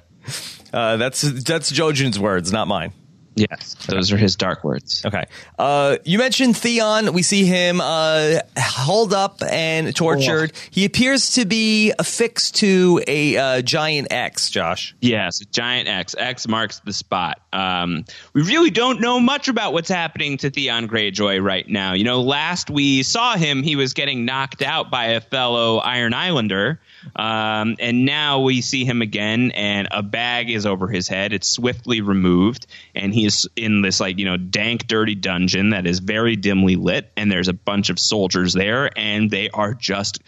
Uh, 0.73 0.97
that's 0.97 1.21
that's 1.21 1.71
Jojen's 1.71 2.17
words, 2.17 2.51
not 2.51 2.67
mine. 2.67 2.93
Yes, 3.35 3.75
those 3.87 4.13
are 4.13 4.17
his 4.17 4.35
dark 4.37 4.63
words. 4.63 5.03
Okay. 5.05 5.25
Uh, 5.59 5.97
you 6.05 6.17
mentioned 6.17 6.55
Theon. 6.55 7.11
We 7.11 7.21
see 7.21 7.45
him 7.45 7.81
uh, 7.81 8.39
held 8.55 9.13
up 9.13 9.41
and 9.43 9.93
tortured. 9.93 10.53
Oh. 10.55 10.59
He 10.71 10.85
appears 10.85 11.31
to 11.31 11.45
be 11.45 11.93
affixed 11.99 12.55
to 12.55 13.01
a 13.07 13.37
uh, 13.37 13.61
giant 13.61 14.07
X, 14.11 14.49
Josh. 14.49 14.95
Yes, 15.01 15.39
giant 15.51 15.89
X. 15.89 16.15
X 16.17 16.47
marks 16.47 16.79
the 16.79 16.93
spot. 16.93 17.41
Um, 17.51 18.05
we 18.33 18.41
really 18.41 18.69
don't 18.69 19.01
know 19.01 19.19
much 19.19 19.49
about 19.49 19.73
what's 19.73 19.89
happening 19.89 20.37
to 20.37 20.49
Theon 20.49 20.87
Greyjoy 20.87 21.43
right 21.43 21.67
now. 21.67 21.91
You 21.91 22.05
know, 22.05 22.21
last 22.21 22.69
we 22.69 23.03
saw 23.03 23.35
him, 23.35 23.63
he 23.63 23.75
was 23.75 23.93
getting 23.93 24.23
knocked 24.23 24.61
out 24.61 24.89
by 24.89 25.07
a 25.07 25.19
fellow 25.21 25.77
Iron 25.79 26.13
Islander. 26.13 26.79
Um, 27.15 27.75
and 27.79 28.05
now 28.05 28.41
we 28.41 28.61
see 28.61 28.85
him 28.85 29.01
again, 29.01 29.51
and 29.51 29.87
a 29.91 30.03
bag 30.03 30.49
is 30.49 30.65
over 30.65 30.87
his 30.87 31.07
head. 31.07 31.33
It's 31.33 31.47
swiftly 31.47 32.01
removed, 32.01 32.67
and 32.93 33.13
he 33.13 33.25
is 33.25 33.47
in 33.55 33.81
this 33.81 33.99
like 33.99 34.17
you 34.17 34.25
know 34.25 34.37
dank, 34.37 34.87
dirty 34.87 35.15
dungeon 35.15 35.71
that 35.71 35.85
is 35.85 35.99
very 35.99 36.35
dimly 36.35 36.75
lit. 36.75 37.11
And 37.17 37.31
there's 37.31 37.47
a 37.47 37.53
bunch 37.53 37.89
of 37.89 37.99
soldiers 37.99 38.53
there, 38.53 38.89
and 38.97 39.29
they 39.29 39.49
are 39.49 39.73
just 39.73 40.21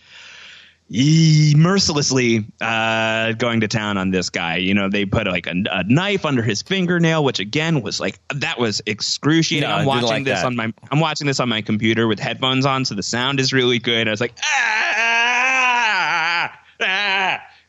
mercilessly 0.90 2.46
uh, 2.62 3.34
going 3.34 3.60
to 3.62 3.68
town 3.68 3.98
on 3.98 4.10
this 4.10 4.30
guy. 4.30 4.58
You 4.58 4.74
know, 4.74 4.90
they 4.90 5.06
put 5.06 5.28
like 5.28 5.48
a, 5.48 5.54
a, 5.70 5.84
knife 5.84 6.26
under 6.26 6.42
his 6.42 6.62
fingernail, 6.62 7.24
which 7.24 7.40
again 7.40 7.82
was 7.82 8.00
like 8.00 8.20
that 8.36 8.58
was 8.58 8.82
excruciating. 8.86 9.70
I'm 9.70 9.86
watching 9.86 10.08
like 10.08 10.24
this 10.24 10.40
that. 10.40 10.46
on 10.46 10.56
my 10.56 10.74
I'm 10.90 11.00
watching 11.00 11.28
this 11.28 11.40
on 11.40 11.50
my 11.50 11.62
computer 11.62 12.08
with 12.08 12.20
headphones 12.20 12.66
on, 12.66 12.86
so 12.86 12.96
the 12.96 13.04
sound 13.04 13.40
is 13.40 13.52
really 13.52 13.80
good. 13.80 14.08
I 14.08 14.12
was 14.12 14.22
like, 14.22 14.34
ah, 14.42 14.94
ah. 14.98 15.07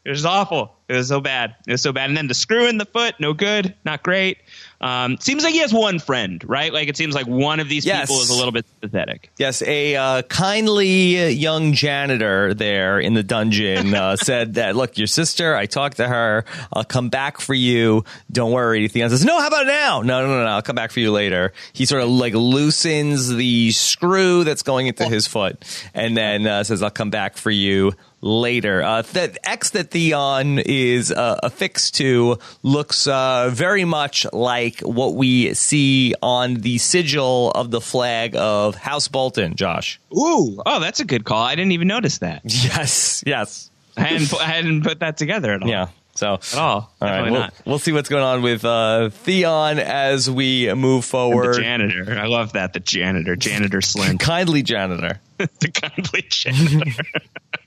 It 0.08 0.12
was 0.12 0.24
awful. 0.24 0.77
It 0.88 0.94
was 0.94 1.08
so 1.08 1.20
bad. 1.20 1.54
It 1.66 1.72
was 1.72 1.82
so 1.82 1.92
bad. 1.92 2.08
And 2.08 2.16
then 2.16 2.28
the 2.28 2.34
screw 2.34 2.66
in 2.66 2.78
the 2.78 2.86
foot, 2.86 3.14
no 3.18 3.34
good, 3.34 3.74
not 3.84 4.02
great. 4.02 4.38
Um, 4.80 5.18
seems 5.18 5.42
like 5.42 5.52
he 5.52 5.58
has 5.58 5.72
one 5.72 5.98
friend, 5.98 6.42
right? 6.48 6.72
Like 6.72 6.88
it 6.88 6.96
seems 6.96 7.14
like 7.14 7.26
one 7.26 7.58
of 7.58 7.68
these 7.68 7.84
yes. 7.84 8.08
people 8.08 8.22
is 8.22 8.30
a 8.30 8.34
little 8.34 8.52
bit 8.52 8.64
pathetic. 8.80 9.30
Yes, 9.36 9.60
a 9.62 9.96
uh, 9.96 10.22
kindly 10.22 11.30
young 11.30 11.72
janitor 11.72 12.54
there 12.54 13.00
in 13.00 13.14
the 13.14 13.24
dungeon 13.24 13.92
uh, 13.92 14.16
said 14.16 14.54
that, 14.54 14.76
look, 14.76 14.96
your 14.96 15.08
sister, 15.08 15.56
I 15.56 15.66
talked 15.66 15.96
to 15.96 16.06
her. 16.06 16.44
I'll 16.72 16.84
come 16.84 17.08
back 17.08 17.40
for 17.40 17.54
you. 17.54 18.04
Don't 18.30 18.52
worry. 18.52 18.86
Theon 18.86 19.10
says, 19.10 19.24
no, 19.24 19.40
how 19.40 19.48
about 19.48 19.66
now? 19.66 20.02
No, 20.02 20.22
no, 20.22 20.28
no, 20.28 20.44
no. 20.44 20.50
I'll 20.50 20.62
come 20.62 20.76
back 20.76 20.92
for 20.92 21.00
you 21.00 21.10
later. 21.10 21.52
He 21.72 21.84
sort 21.84 22.02
of 22.02 22.08
like 22.08 22.34
loosens 22.34 23.28
the 23.28 23.72
screw 23.72 24.44
that's 24.44 24.62
going 24.62 24.86
into 24.86 25.08
his 25.08 25.26
foot 25.26 25.64
and 25.92 26.16
then 26.16 26.46
uh, 26.46 26.62
says, 26.62 26.82
I'll 26.82 26.90
come 26.90 27.10
back 27.10 27.36
for 27.36 27.50
you 27.50 27.94
later. 28.20 28.82
Uh, 28.82 29.02
that 29.02 29.38
X 29.44 29.70
that 29.70 29.90
Theon 29.90 30.58
is 30.82 31.12
uh, 31.12 31.38
affixed 31.42 31.96
to 31.96 32.38
looks 32.62 33.06
uh, 33.06 33.50
very 33.52 33.84
much 33.84 34.26
like 34.32 34.80
what 34.80 35.14
we 35.14 35.54
see 35.54 36.14
on 36.22 36.54
the 36.54 36.78
sigil 36.78 37.50
of 37.50 37.70
the 37.70 37.80
flag 37.80 38.34
of 38.36 38.74
House 38.74 39.08
Bolton. 39.08 39.56
Josh. 39.56 40.00
Ooh, 40.16 40.60
oh, 40.64 40.80
that's 40.80 41.00
a 41.00 41.04
good 41.04 41.24
call. 41.24 41.42
I 41.42 41.54
didn't 41.54 41.72
even 41.72 41.88
notice 41.88 42.18
that. 42.18 42.42
Yes, 42.68 43.22
yes. 43.24 43.70
I 43.96 44.02
hadn't, 44.02 44.34
I 44.34 44.44
hadn't 44.44 44.82
put 44.82 45.00
that 45.00 45.16
together 45.16 45.52
at 45.52 45.62
all. 45.62 45.68
Yeah. 45.68 45.88
So 46.18 46.34
at 46.34 46.54
all, 46.54 46.92
all 47.00 47.08
right, 47.08 47.30
we'll, 47.30 47.48
we'll, 47.64 47.78
see 47.78 47.92
what's 47.92 48.08
going 48.08 48.24
on 48.24 48.42
with 48.42 48.64
uh, 48.64 49.10
Theon 49.10 49.78
as 49.78 50.28
we 50.28 50.74
move 50.74 51.04
forward. 51.04 51.62
And 51.62 51.80
the 51.80 51.88
janitor, 51.88 52.18
I 52.18 52.26
love 52.26 52.54
that. 52.54 52.72
The 52.72 52.80
janitor, 52.80 53.36
janitor 53.36 53.80
Slim, 53.80 54.18
kindly 54.18 54.64
janitor, 54.64 55.20
the 55.38 55.70
kindly 55.72 56.24
janitor. 56.28 57.02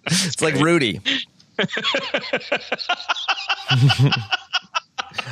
it's 0.05 0.41
like 0.41 0.55
Rudy. 0.55 0.99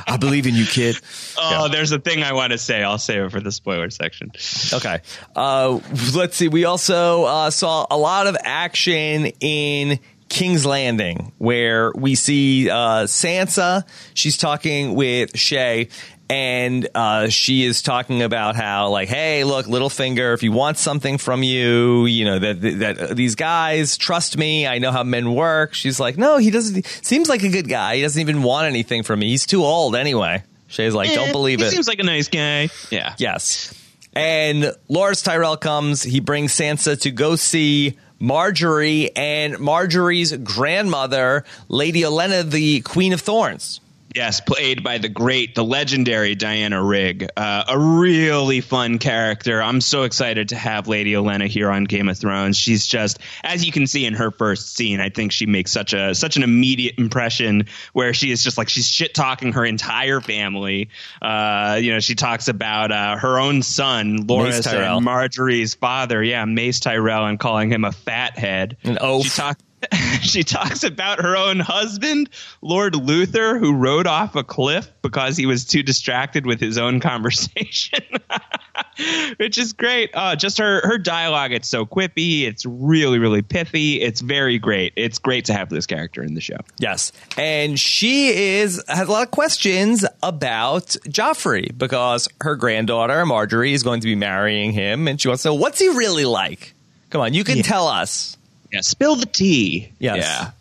I 0.07 0.17
believe 0.17 0.47
in 0.47 0.55
you, 0.55 0.65
kid. 0.65 0.97
Oh, 1.37 1.65
yeah. 1.65 1.71
there's 1.71 1.91
a 1.91 1.99
thing 1.99 2.23
I 2.23 2.33
want 2.33 2.51
to 2.51 2.57
say. 2.57 2.83
I'll 2.83 2.97
save 2.97 3.23
it 3.23 3.31
for 3.31 3.39
the 3.39 3.51
spoiler 3.51 3.89
section. 3.89 4.31
Okay. 4.73 4.99
Uh, 5.35 5.79
let's 6.13 6.35
see. 6.35 6.47
We 6.47 6.65
also 6.65 7.23
uh, 7.23 7.49
saw 7.49 7.85
a 7.89 7.97
lot 7.97 8.27
of 8.27 8.35
action 8.43 9.27
in 9.39 9.99
King's 10.27 10.65
Landing, 10.65 11.31
where 11.37 11.91
we 11.95 12.15
see 12.15 12.69
uh, 12.69 13.05
Sansa. 13.05 13.83
She's 14.13 14.37
talking 14.37 14.95
with 14.95 15.33
Shae, 15.33 15.89
and 16.29 16.87
uh, 16.93 17.29
she 17.29 17.65
is 17.65 17.81
talking 17.81 18.21
about 18.21 18.55
how, 18.55 18.89
like, 18.89 19.09
hey, 19.09 19.43
look, 19.43 19.65
Littlefinger, 19.65 20.33
if 20.33 20.43
you 20.43 20.51
want 20.51 20.77
something 20.77 21.17
from 21.17 21.41
you, 21.41 22.05
you 22.05 22.25
know 22.25 22.39
that 22.39 22.61
that 22.61 23.15
these 23.15 23.35
guys 23.35 23.97
trust 23.97 24.37
me. 24.37 24.67
I 24.67 24.77
know 24.77 24.91
how 24.91 25.03
men 25.03 25.33
work. 25.33 25.73
She's 25.73 25.99
like, 25.99 26.17
no, 26.17 26.37
he 26.37 26.51
doesn't. 26.51 26.85
Seems 26.85 27.29
like 27.29 27.43
a 27.43 27.49
good 27.49 27.67
guy. 27.67 27.95
He 27.95 28.01
doesn't 28.03 28.21
even 28.21 28.43
want 28.43 28.67
anything 28.67 29.03
from 29.03 29.19
me. 29.19 29.29
He's 29.29 29.45
too 29.47 29.63
old 29.63 29.95
anyway. 29.95 30.43
Shae's 30.67 30.93
like, 30.93 31.11
don't 31.11 31.31
believe 31.31 31.59
he 31.59 31.65
it. 31.65 31.71
Seems 31.71 31.87
like 31.87 31.99
a 31.99 32.03
nice 32.03 32.27
guy. 32.27 32.69
Yeah. 32.91 33.15
Yes. 33.17 33.73
And 34.13 34.75
Loras 34.89 35.23
Tyrell 35.23 35.57
comes. 35.57 36.03
He 36.03 36.19
brings 36.19 36.53
Sansa 36.53 36.99
to 37.01 37.11
go 37.11 37.35
see 37.35 37.97
Margaery 38.21 39.09
and 39.15 39.55
Margaery's 39.55 40.35
grandmother, 40.37 41.43
Lady 41.69 42.01
Olenna, 42.01 42.47
the 42.47 42.81
Queen 42.81 43.13
of 43.13 43.21
Thorns. 43.21 43.81
Yes, 44.15 44.41
played 44.41 44.83
by 44.83 44.97
the 44.97 45.09
great, 45.09 45.53
the 45.53 45.63
legendary 45.63 46.33
Diana 46.33 46.83
Rigg. 46.83 47.27
Uh, 47.37 47.63
a 47.67 47.77
really 47.77 48.59
fun 48.61 48.97
character. 48.97 49.61
I'm 49.61 49.81
so 49.81 50.03
excited 50.03 50.49
to 50.49 50.55
have 50.55 50.87
Lady 50.87 51.13
Olenna 51.13 51.47
here 51.47 51.69
on 51.69 51.83
Game 51.83 52.09
of 52.09 52.17
Thrones. 52.17 52.57
She's 52.57 52.87
just, 52.87 53.19
as 53.43 53.63
you 53.63 53.71
can 53.71 53.85
see 53.85 54.05
in 54.05 54.15
her 54.15 54.31
first 54.31 54.75
scene, 54.75 54.99
I 54.99 55.09
think 55.09 55.31
she 55.31 55.45
makes 55.45 55.71
such 55.71 55.93
a 55.93 56.15
such 56.15 56.37
an 56.37 56.43
immediate 56.43 56.97
impression 56.97 57.67
where 57.93 58.13
she 58.13 58.31
is 58.31 58.43
just 58.43 58.57
like 58.57 58.69
she's 58.69 58.87
shit 58.87 59.13
talking 59.13 59.53
her 59.53 59.63
entire 59.63 60.21
family. 60.21 60.89
Uh, 61.21 61.79
you 61.79 61.93
know, 61.93 61.99
she 61.99 62.15
talks 62.15 62.47
about 62.47 62.91
uh, 62.91 63.15
her 63.17 63.37
own 63.37 63.61
son, 63.61 64.25
Loras 64.25 64.65
and 64.65 65.05
Margaery's 65.05 65.75
father, 65.75 66.23
yeah, 66.23 66.45
Mace 66.45 66.79
Tyrell, 66.79 67.27
and 67.27 67.39
calling 67.39 67.71
him 67.71 67.85
a 67.85 67.91
fathead. 67.91 68.77
An 68.83 68.97
oaf. 68.99 69.23
She 69.25 69.29
talks 69.29 69.61
she 70.21 70.43
talks 70.43 70.84
about 70.84 71.21
her 71.21 71.36
own 71.36 71.60
husband, 71.60 72.30
Lord 72.62 72.93
Luthor, 72.93 73.60
who 73.60 73.73
rode 73.75 74.08
off 74.08 74.36
a 74.36 74.43
cliff 74.43 74.91
because 75.02 75.38
he 75.38 75.45
was 75.45 75.65
too 75.65 75.84
distracted 75.84 76.45
with 76.45 76.60
his 76.60 76.78
own 76.78 76.99
conversation, 77.02 78.04
which 79.38 79.58
is 79.58 79.73
great. 79.73 80.12
Uh, 80.13 80.36
just 80.36 80.58
her 80.58 80.82
her 80.88 80.97
dialogue, 80.97 81.52
it's 81.52 81.67
so 81.67 81.86
quippy. 81.86 82.41
It's 82.43 82.65
really 82.65 83.19
really 83.19 83.41
pithy. 83.41 84.02
It's 84.02 84.21
very 84.21 84.60
great. 84.60 84.93
It's 84.95 85.19
great 85.19 85.45
to 85.45 85.54
have 85.54 85.69
this 85.69 85.86
character 85.86 86.21
in 86.23 86.34
the 86.34 86.41
show. 86.41 86.58
Yes, 86.78 87.12
and 87.38 87.80
she 87.80 88.30
is 88.60 88.84
has 88.88 89.08
a 89.08 89.12
lot 89.12 89.23
of 89.23 89.32
questions 89.32 90.06
about 90.21 90.88
Joffrey 91.08 91.75
because 91.78 92.28
her 92.41 92.56
granddaughter 92.56 93.23
Margaery 93.25 93.71
is 93.73 93.84
going 93.84 94.02
to 94.02 94.08
be 94.08 94.15
marrying 94.15 94.71
him, 94.71 95.08
and 95.08 95.19
she 95.19 95.28
wants 95.28 95.43
to 95.43 95.49
know 95.49 95.56
what's 95.56 95.80
he 95.80 95.89
really 95.89 96.25
like. 96.25 96.73
Come 97.10 97.21
on, 97.21 97.34
you 97.34 97.43
can 97.43 97.58
Yeah. 97.58 97.63
tell 97.63 97.88
us. 97.88 98.38
Yeah, 98.71 98.82
spill 98.82 99.15
the 99.15 99.25
tea. 99.25 99.91
Yes. 99.99 100.17
Yeah. 100.19 100.51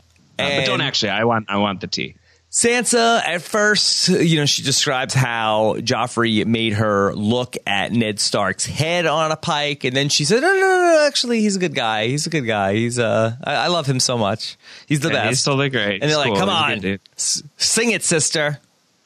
Uh, 0.45 0.59
but 0.61 0.67
don't 0.67 0.81
actually. 0.81 1.11
I 1.11 1.25
want 1.25 1.47
I 1.49 1.59
want 1.59 1.81
the 1.81 1.87
tea. 1.89 2.15
Sansa, 2.51 3.21
at 3.27 3.43
first, 3.43 4.09
you 4.09 4.37
know, 4.37 4.47
she 4.47 4.63
describes 4.63 5.13
how 5.13 5.75
Joffrey 5.81 6.47
made 6.47 6.73
her 6.75 7.13
look 7.15 7.57
at 7.67 7.93
Ned 7.93 8.19
Stark's 8.19 8.65
head 8.65 9.05
on 9.05 9.31
a 9.31 9.37
pike, 9.37 9.85
and 9.85 9.95
then 9.95 10.09
she 10.09 10.25
said, 10.25 10.41
"No, 10.41 10.49
no, 10.55 10.61
no, 10.61 10.93
no 10.95 11.07
actually, 11.07 11.41
he's 11.43 11.57
a 11.57 11.59
good 11.59 11.75
guy. 11.75 12.07
He's 12.07 12.27
a 12.27 12.31
good 12.31 12.47
guy. 12.47 12.73
He's 12.75 12.99
uh, 12.99 13.37
I, 13.45 13.55
I 13.55 13.67
love 13.67 13.87
him 13.87 14.01
so 14.01 14.17
much. 14.17 14.57
He's 14.87 15.01
the 15.01 15.09
Yeah, 15.09 15.15
best." 15.25 15.29
he's 15.29 15.45
totally 15.45 15.69
great. 15.69 16.01
and 16.01 16.03
they're 16.03 16.09
He's 16.11 16.17
like, 16.17 16.27
cool. 16.29 16.37
"Come 16.37 16.49
on, 16.49 16.85
s- 17.17 17.43
sing 17.59 17.91
it, 17.91 18.03
sister." 18.03 18.59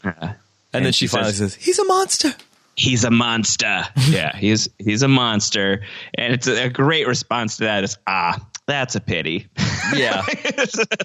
Uh, 0.04 0.34
And, 0.72 0.84
then 0.86 0.92
she, 0.92 1.08
finally 1.08 1.32
says, 1.32 1.54
"He's 1.56 1.78
a 1.80 1.84
monster." 1.84 2.32
he's 2.76 3.04
a 3.04 3.10
monster. 3.10 3.84
yeah, 4.08 4.34
he's 4.36 4.68
he's 4.78 5.02
a 5.02 5.08
monster, 5.08 5.82
and 6.14 6.32
it's 6.32 6.46
a, 6.46 6.66
a 6.66 6.70
great 6.70 7.06
response 7.08 7.56
to 7.56 7.64
that. 7.64 7.82
Is 7.84 7.98
ah, 8.06 8.38
that's 8.66 8.94
a 8.94 9.00
pity. 9.00 9.48
Yeah. 9.94 10.22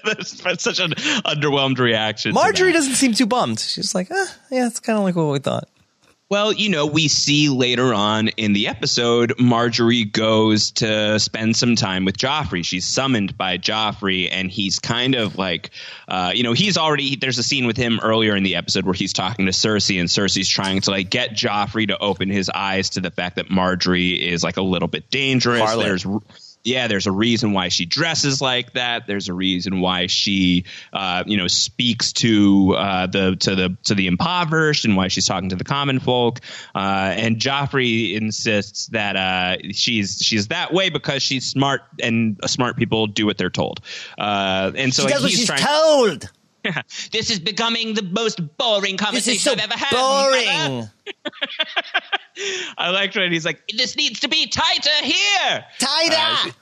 that's, 0.03 0.41
that's 0.41 0.63
such 0.63 0.79
an 0.79 0.91
underwhelmed 0.91 1.79
reaction. 1.79 2.33
Margaery 2.33 2.73
doesn't 2.73 2.93
seem 2.93 3.13
too 3.13 3.25
bummed. 3.25 3.59
She's 3.59 3.95
like, 3.95 4.11
eh, 4.11 4.25
"Yeah, 4.51 4.67
it's 4.67 4.79
kind 4.79 4.97
of 4.97 5.03
like 5.03 5.15
what 5.15 5.31
we 5.31 5.39
thought." 5.39 5.67
Well, 6.29 6.51
you 6.51 6.67
know, 6.67 6.85
we 6.85 7.07
see 7.07 7.47
later 7.47 7.93
on 7.93 8.27
in 8.27 8.51
the 8.51 8.67
episode, 8.67 9.37
Margaery 9.37 10.11
goes 10.11 10.71
to 10.71 11.17
spend 11.21 11.55
some 11.55 11.77
time 11.77 12.03
with 12.03 12.17
Joffrey. 12.17 12.65
She's 12.65 12.85
summoned 12.85 13.37
by 13.37 13.57
Joffrey, 13.57 14.27
and 14.29 14.51
he's 14.51 14.79
kind 14.79 15.15
of 15.15 15.37
like, 15.37 15.69
uh, 16.09 16.33
you 16.35 16.43
know, 16.43 16.51
he's 16.51 16.77
already. 16.77 17.15
There's 17.15 17.37
a 17.37 17.43
scene 17.43 17.65
with 17.65 17.77
him 17.77 18.01
earlier 18.03 18.35
in 18.35 18.43
the 18.43 18.57
episode 18.57 18.83
where 18.83 18.93
he's 18.93 19.13
talking 19.13 19.45
to 19.45 19.53
Cersei, 19.53 20.01
and 20.01 20.09
Cersei's 20.09 20.49
trying 20.49 20.81
to 20.81 20.91
like 20.91 21.09
get 21.09 21.31
Joffrey 21.31 21.87
to 21.87 21.97
open 21.97 22.29
his 22.29 22.49
eyes 22.49 22.89
to 22.91 22.99
the 22.99 23.11
fact 23.11 23.37
that 23.37 23.47
Margaery 23.47 24.19
is 24.19 24.43
like 24.43 24.57
a 24.57 24.61
little 24.61 24.89
bit 24.89 25.09
dangerous. 25.09 25.75
There's 25.75 26.05
yeah, 26.67 26.87
there's 26.87 27.07
a 27.07 27.11
reason 27.11 27.53
why 27.53 27.69
she 27.69 27.85
dresses 27.85 28.41
like 28.41 28.73
that. 28.73 29.07
There's 29.07 29.29
a 29.29 29.33
reason 29.33 29.79
why 29.79 30.07
she, 30.07 30.65
uh, 30.91 31.23
you 31.25 31.37
know, 31.37 31.47
speaks 31.47 32.11
to 32.13 32.75
uh, 32.77 33.07
the 33.07 33.37
to 33.37 33.55
the 33.55 33.77
to 33.85 33.95
the 33.95 34.07
impoverished, 34.07 34.83
and 34.85 34.97
why 34.97 35.07
she's 35.07 35.25
talking 35.25 35.49
to 35.49 35.55
the 35.55 35.63
common 35.63 35.99
folk. 35.99 36.41
Uh, 36.75 37.13
and 37.15 37.37
Joffrey 37.37 38.15
insists 38.15 38.87
that 38.87 39.15
uh, 39.15 39.57
she's 39.71 40.19
she's 40.21 40.49
that 40.49 40.73
way 40.73 40.89
because 40.89 41.23
she's 41.23 41.45
smart, 41.45 41.81
and 42.03 42.37
smart 42.45 42.75
people 42.75 43.07
do 43.07 43.25
what 43.25 43.37
they're 43.37 43.49
told. 43.49 43.79
Uh, 44.17 44.71
and 44.75 44.93
so 44.93 45.03
She 45.03 45.05
like, 45.05 45.13
does 45.13 45.23
what 45.23 45.31
he's 45.31 45.39
she's 45.39 45.47
trying. 45.47 45.63
told. 45.65 46.31
this 47.13 47.29
is 47.29 47.39
becoming 47.39 47.93
the 47.93 48.03
most 48.03 48.41
boring 48.57 48.97
conversation 48.97 49.39
so 49.39 49.51
I've 49.53 49.59
ever 49.59 49.77
had. 49.77 49.91
boring. 49.91 50.89
I 52.77 52.89
liked 52.89 53.15
when 53.15 53.31
he's 53.31 53.45
like, 53.45 53.61
"This 53.75 53.95
needs 53.95 54.21
to 54.21 54.27
be 54.27 54.47
tighter 54.47 54.89
here." 55.03 55.65
Tighter. 55.79 56.53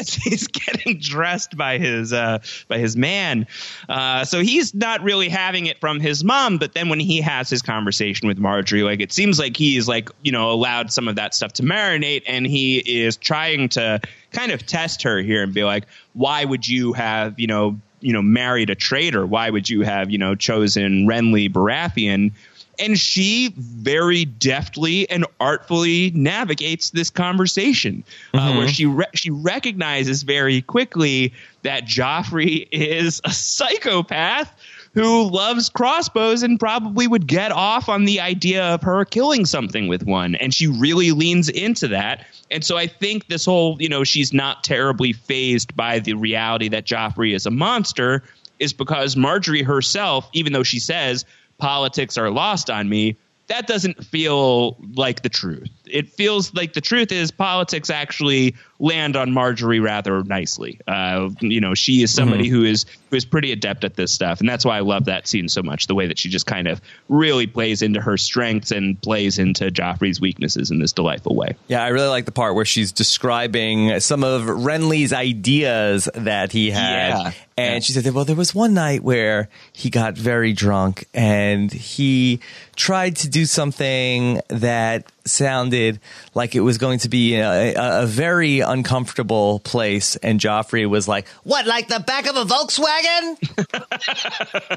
as 0.00 0.14
he's 0.14 0.46
getting 0.46 0.98
dressed 0.98 1.56
by 1.56 1.78
his 1.78 2.12
uh, 2.12 2.38
by 2.68 2.78
his 2.78 2.96
man. 2.96 3.46
Uh, 3.88 4.24
so 4.24 4.40
he's 4.40 4.74
not 4.74 5.02
really 5.02 5.28
having 5.28 5.66
it 5.66 5.78
from 5.80 6.00
his 6.00 6.24
mom. 6.24 6.58
But 6.58 6.72
then 6.72 6.88
when 6.88 7.00
he 7.00 7.20
has 7.20 7.50
his 7.50 7.62
conversation 7.62 8.28
with 8.28 8.38
Margaery, 8.38 8.84
like 8.84 9.00
it 9.00 9.12
seems 9.12 9.38
like 9.38 9.56
he's 9.56 9.88
like 9.88 10.10
you 10.22 10.32
know 10.32 10.50
allowed 10.50 10.92
some 10.92 11.08
of 11.08 11.16
that 11.16 11.34
stuff 11.34 11.52
to 11.54 11.62
marinate, 11.62 12.22
and 12.26 12.46
he 12.46 12.78
is 12.78 13.16
trying 13.16 13.68
to 13.70 14.00
kind 14.32 14.52
of 14.52 14.64
test 14.66 15.02
her 15.02 15.18
here 15.18 15.42
and 15.42 15.52
be 15.52 15.64
like, 15.64 15.84
why 16.14 16.44
would 16.44 16.66
you 16.66 16.92
have 16.92 17.38
you 17.38 17.46
know 17.46 17.78
you 18.00 18.12
know 18.12 18.22
married 18.22 18.70
a 18.70 18.74
traitor? 18.74 19.26
Why 19.26 19.50
would 19.50 19.68
you 19.68 19.82
have 19.82 20.10
you 20.10 20.18
know 20.18 20.34
chosen 20.34 21.06
Renly 21.06 21.50
Baratheon? 21.50 22.32
And 22.80 22.98
she 22.98 23.52
very 23.56 24.24
deftly 24.24 25.08
and 25.10 25.26
artfully 25.38 26.10
navigates 26.12 26.90
this 26.90 27.10
conversation, 27.10 28.04
uh, 28.32 28.54
where 28.54 28.68
she 28.68 28.86
re- 28.86 29.04
she 29.14 29.30
recognizes 29.30 30.22
very 30.22 30.62
quickly 30.62 31.34
that 31.62 31.84
Joffrey 31.84 32.66
is 32.72 33.20
a 33.24 33.30
psychopath 33.30 34.52
who 34.94 35.30
loves 35.30 35.68
crossbows 35.68 36.42
and 36.42 36.58
probably 36.58 37.06
would 37.06 37.26
get 37.26 37.52
off 37.52 37.88
on 37.88 38.06
the 38.06 38.20
idea 38.20 38.64
of 38.74 38.82
her 38.82 39.04
killing 39.04 39.44
something 39.44 39.86
with 39.86 40.02
one, 40.04 40.34
and 40.34 40.52
she 40.52 40.66
really 40.66 41.12
leans 41.12 41.48
into 41.48 41.88
that. 41.88 42.26
And 42.50 42.64
so 42.64 42.76
I 42.76 42.86
think 42.88 43.28
this 43.28 43.44
whole, 43.44 43.76
you 43.80 43.88
know, 43.88 44.02
she's 44.02 44.32
not 44.32 44.64
terribly 44.64 45.12
phased 45.12 45.76
by 45.76 46.00
the 46.00 46.14
reality 46.14 46.68
that 46.68 46.86
Joffrey 46.86 47.34
is 47.34 47.46
a 47.46 47.50
monster 47.50 48.24
is 48.58 48.72
because 48.72 49.14
Margaery 49.14 49.64
herself, 49.64 50.28
even 50.32 50.52
though 50.52 50.64
she 50.64 50.80
says 50.80 51.24
politics 51.60 52.18
are 52.18 52.30
lost 52.30 52.70
on 52.70 52.88
me, 52.88 53.16
that 53.46 53.66
doesn't 53.66 54.04
feel 54.04 54.76
like 54.94 55.22
the 55.22 55.28
truth. 55.28 55.70
It 55.86 56.08
feels 56.08 56.54
like 56.54 56.72
the 56.72 56.80
truth 56.80 57.10
is 57.10 57.30
politics 57.30 57.90
actually 57.90 58.54
land 58.82 59.14
on 59.14 59.30
Margaery 59.30 59.80
rather 59.80 60.24
nicely. 60.24 60.80
Uh, 60.88 61.28
you 61.40 61.60
know, 61.60 61.74
she 61.74 62.02
is 62.02 62.12
somebody 62.12 62.48
who 62.48 62.64
is 62.64 62.86
who 63.10 63.16
is 63.16 63.24
pretty 63.24 63.52
adept 63.52 63.84
at 63.84 63.94
this 63.94 64.10
stuff, 64.12 64.40
and 64.40 64.48
that's 64.48 64.64
why 64.64 64.76
I 64.78 64.80
love 64.80 65.04
that 65.04 65.28
scene 65.28 65.48
so 65.48 65.62
much. 65.62 65.86
The 65.86 65.94
way 65.94 66.06
that 66.08 66.18
she 66.18 66.28
just 66.30 66.46
kind 66.46 66.66
of 66.66 66.80
really 67.08 67.46
plays 67.46 67.82
into 67.82 68.00
her 68.00 68.16
strengths 68.16 68.70
and 68.70 69.00
plays 69.00 69.38
into 69.38 69.66
Joffrey's 69.70 70.20
weaknesses 70.20 70.70
in 70.70 70.78
this 70.78 70.92
delightful 70.92 71.36
way. 71.36 71.56
Yeah, 71.68 71.84
I 71.84 71.88
really 71.88 72.08
like 72.08 72.24
the 72.24 72.32
part 72.32 72.54
where 72.54 72.64
she's 72.64 72.90
describing 72.92 74.00
some 74.00 74.24
of 74.24 74.42
Renly's 74.42 75.12
ideas 75.12 76.08
that 76.14 76.52
he 76.52 76.70
had. 76.70 77.08
Yeah. 77.10 77.32
And 77.58 77.74
Yeah. 77.74 77.80
she 77.80 77.92
said, 77.92 78.06
well, 78.14 78.24
there 78.24 78.36
was 78.36 78.54
one 78.54 78.72
night 78.72 79.02
where 79.02 79.50
he 79.72 79.90
got 79.90 80.16
very 80.16 80.54
drunk 80.54 81.04
and 81.12 81.70
he 81.70 82.40
tried 82.76 83.16
to 83.16 83.28
do 83.28 83.44
something 83.44 84.40
that 84.48 85.04
sounded 85.26 86.00
like 86.34 86.54
it 86.54 86.60
was 86.60 86.78
going 86.78 86.98
to 87.00 87.08
be 87.08 87.34
a, 87.36 87.74
a, 87.74 88.02
a 88.02 88.06
very 88.06 88.60
uncomfortable 88.60 89.60
place. 89.60 90.16
And 90.16 90.40
Joffrey 90.40 90.88
was 90.88 91.06
like, 91.08 91.28
what, 91.44 91.66
like 91.66 91.88
the 91.88 92.00
back 92.00 92.26
of 92.28 92.36
a 92.36 92.44
Volkswagen? 92.44 93.36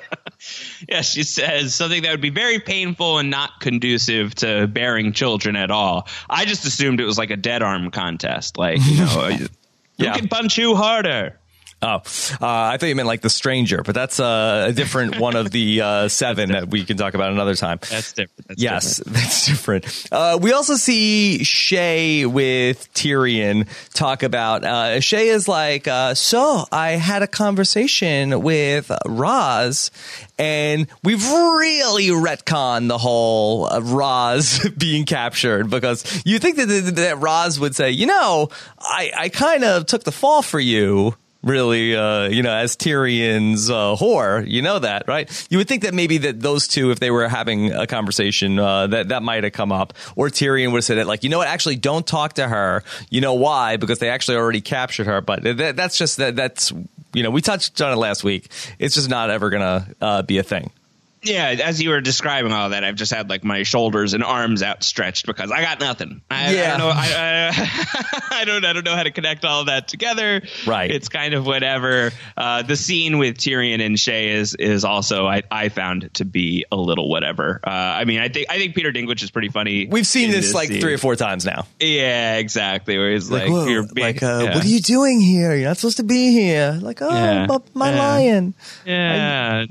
Yeah, 0.90 1.02
she 1.02 1.24
says 1.24 1.74
something 1.74 2.02
that 2.04 2.12
would 2.12 2.22
be 2.22 2.30
very 2.30 2.60
painful 2.60 3.18
and 3.20 3.30
not 3.30 3.62
conducive 3.62 4.36
to 4.36 4.68
bearing 4.68 5.14
children 5.14 5.56
at 5.56 5.72
all. 5.72 6.08
I 6.30 6.44
just 6.46 6.66
assumed 6.66 7.00
it 7.00 7.06
was 7.06 7.18
like 7.18 7.30
a 7.32 7.38
dead 7.38 7.64
arm 7.64 7.92
contest, 7.92 8.58
like 8.58 8.80
you 8.86 8.98
know, 8.98 9.08
who 9.32 9.48
Yeah. 9.98 10.18
can 10.18 10.28
punch 10.28 10.58
you 10.58 10.76
harder. 10.76 11.40
Oh, 11.84 11.96
uh, 11.96 12.00
I 12.42 12.78
thought 12.78 12.86
you 12.86 12.96
meant 12.96 13.08
like 13.08 13.22
the 13.22 13.30
stranger, 13.30 13.84
but 13.84 13.94
that's 13.94 14.18
uh, 14.18 14.68
a 14.70 14.74
different 14.74 15.20
one 15.20 15.36
of 15.36 15.52
the 15.52 15.82
uh, 15.82 16.08
seven 16.08 16.52
that 16.54 16.70
we 16.70 16.86
can 16.86 16.96
talk 16.96 17.14
about 17.14 17.32
another 17.32 17.56
time. 17.56 17.80
That's 17.90 18.14
different. 18.14 18.48
That's 18.48 18.62
yes, 18.62 18.98
different. 18.98 19.16
that's 19.16 19.46
different. 19.46 20.08
Uh, 20.10 20.40
we 20.42 20.54
also 20.54 20.76
see 20.76 21.40
Shae 21.42 22.26
with 22.26 22.94
Tyrion 22.94 23.68
talk 23.94 24.24
about. 24.24 24.64
Uh, 24.64 25.00
Shae 25.00 25.26
is 25.26 25.50
like, 25.50 25.90
uh, 25.90 26.14
so 26.14 26.66
I 26.72 26.92
had 26.92 27.22
a 27.22 27.28
conversation 27.28 28.42
with 28.42 28.90
Ros, 29.06 29.92
and 30.40 30.88
we've 31.04 31.30
really 31.30 32.08
retconned 32.08 32.88
the 32.88 32.98
whole 32.98 33.66
uh, 33.66 33.82
Ros 33.82 34.70
being 34.78 35.06
captured 35.06 35.70
because 35.70 36.24
you 36.26 36.40
think 36.40 36.56
that, 36.56 36.68
that, 36.68 36.96
that 36.96 37.20
Ros 37.20 37.60
would 37.60 37.76
say, 37.76 37.92
you 37.92 38.06
know, 38.06 38.48
I, 38.80 39.12
I 39.18 39.30
kind 39.30 39.66
of 39.66 39.86
took 39.86 40.06
the 40.06 40.14
fall 40.14 40.42
for 40.42 40.62
you 40.62 41.16
really, 41.44 41.96
uh, 41.96 42.30
you 42.30 42.42
know, 42.42 42.54
as 42.54 42.76
Tyrion's 42.76 43.70
uh, 43.70 43.96
whore. 43.96 44.48
You 44.48 44.62
know 44.62 44.80
that, 44.80 45.08
right? 45.08 45.48
You 45.50 45.58
would 45.60 45.68
think 45.68 45.84
that 45.84 45.94
maybe 45.94 46.18
that 46.20 46.40
those 46.40 46.68
two, 46.68 46.92
if 46.92 47.00
they 47.00 47.12
were 47.12 47.28
having 47.28 47.72
a 47.72 47.86
conversation, 47.86 48.58
uh, 48.58 48.88
that 48.88 49.10
that 49.10 49.24
might 49.24 49.44
have 49.44 49.54
come 49.54 49.72
up, 49.72 49.94
or 50.16 50.30
Tyrion 50.30 50.68
would 50.72 50.78
have 50.78 50.86
said 50.86 50.98
it 50.98 51.06
like, 51.06 51.24
you 51.24 51.30
know 51.30 51.38
what? 51.38 51.48
Actually, 51.48 51.76
don't 51.76 52.08
talk 52.08 52.34
to 52.34 52.48
her. 52.48 52.84
You 53.10 53.22
know 53.22 53.34
why? 53.34 53.78
Because 53.78 54.00
they 54.00 54.10
actually 54.10 54.38
already 54.38 54.62
captured 54.62 55.08
her. 55.08 55.22
But 55.22 55.44
that, 55.44 55.76
that's 55.76 55.98
just 55.98 56.18
that. 56.18 56.36
That's 56.36 56.72
you 57.14 57.22
know, 57.22 57.30
we 57.30 57.42
touched 57.42 57.80
on 57.82 57.94
it 57.94 57.98
last 57.98 58.24
week. 58.24 58.50
It's 58.80 58.96
just 58.96 59.10
not 59.10 59.30
ever 59.30 59.50
gonna 59.50 59.88
uh, 60.02 60.22
be 60.24 60.38
a 60.38 60.44
thing. 60.44 60.72
Yeah, 61.24 61.48
as 61.64 61.82
you 61.82 61.90
were 61.90 62.02
describing 62.02 62.52
all 62.52 62.70
that, 62.70 62.84
I've 62.84 62.96
just 62.96 63.14
had 63.14 63.30
like 63.30 63.44
my 63.44 63.64
shoulders 63.64 64.14
and 64.14 64.24
arms 64.24 64.62
outstretched 64.64 65.26
because 65.26 65.52
I 65.52 65.62
got 65.62 65.80
nothing. 65.80 66.22
I, 66.30 66.54
Yeah. 66.54 66.76
I 66.76 66.78
don't 66.78 66.80
know. 66.80 66.90
I, 66.94 67.08
I, 68.30 68.30
I 68.42 68.46
don't. 68.46 68.66
I 68.66 68.74
don't 68.74 68.84
know 68.86 68.96
how 68.96 69.04
to 69.04 69.12
connect 69.12 69.46
all 69.46 69.66
that 69.66 69.88
together. 69.88 70.42
Right. 70.68 70.92
It's 70.92 71.10
kind 71.10 71.34
of 71.34 71.46
whatever. 71.46 72.12
Uh, 72.36 72.64
the 72.64 72.76
scene 72.76 73.18
with 73.18 73.38
Tyrion 73.38 73.82
and 73.86 73.96
Shae 73.96 74.28
is 74.34 74.56
is 74.56 74.84
also 74.86 75.26
I, 75.28 75.44
I 75.52 75.70
found 75.70 76.14
to 76.16 76.26
be 76.26 76.66
a 76.72 76.76
little 76.76 77.10
whatever. 77.10 77.60
Uh, 77.66 77.70
I 77.70 78.06
mean, 78.06 78.20
I 78.20 78.30
think 78.30 78.48
I 78.50 78.58
think 78.58 78.76
Peter 78.76 78.92
Dinklage 78.92 79.24
is 79.24 79.32
pretty 79.32 79.50
funny. 79.50 79.88
We've 79.88 80.08
seen 80.08 80.26
in 80.26 80.32
this, 80.32 80.54
like 80.54 80.70
scene. 80.70 80.82
three 80.82 80.94
or 80.94 80.98
four 80.98 81.16
times 81.16 81.46
now. 81.46 81.66
Yeah, 81.80 82.36
exactly. 82.38 82.98
Where 82.98 83.12
he's 83.12 83.30
like, 83.32 83.48
you're 83.50 83.84
being- 83.88 84.08
like, 84.08 84.24
uh, 84.24 84.42
yeah. 84.44 84.56
what 84.56 84.64
are 84.66 84.68
you 84.68 84.80
doing 84.80 85.20
here? 85.20 85.56
You're 85.56 85.68
not 85.70 85.78
supposed 85.78 85.98
to 85.98 86.04
be 86.04 86.32
here. 86.32 86.78
Like, 86.82 87.02
oh, 87.02 87.10
Yeah. 87.10 87.48
my 87.74 87.92
Yeah. 87.92 88.00
lion. 88.00 88.54
Yeah, 88.86 89.66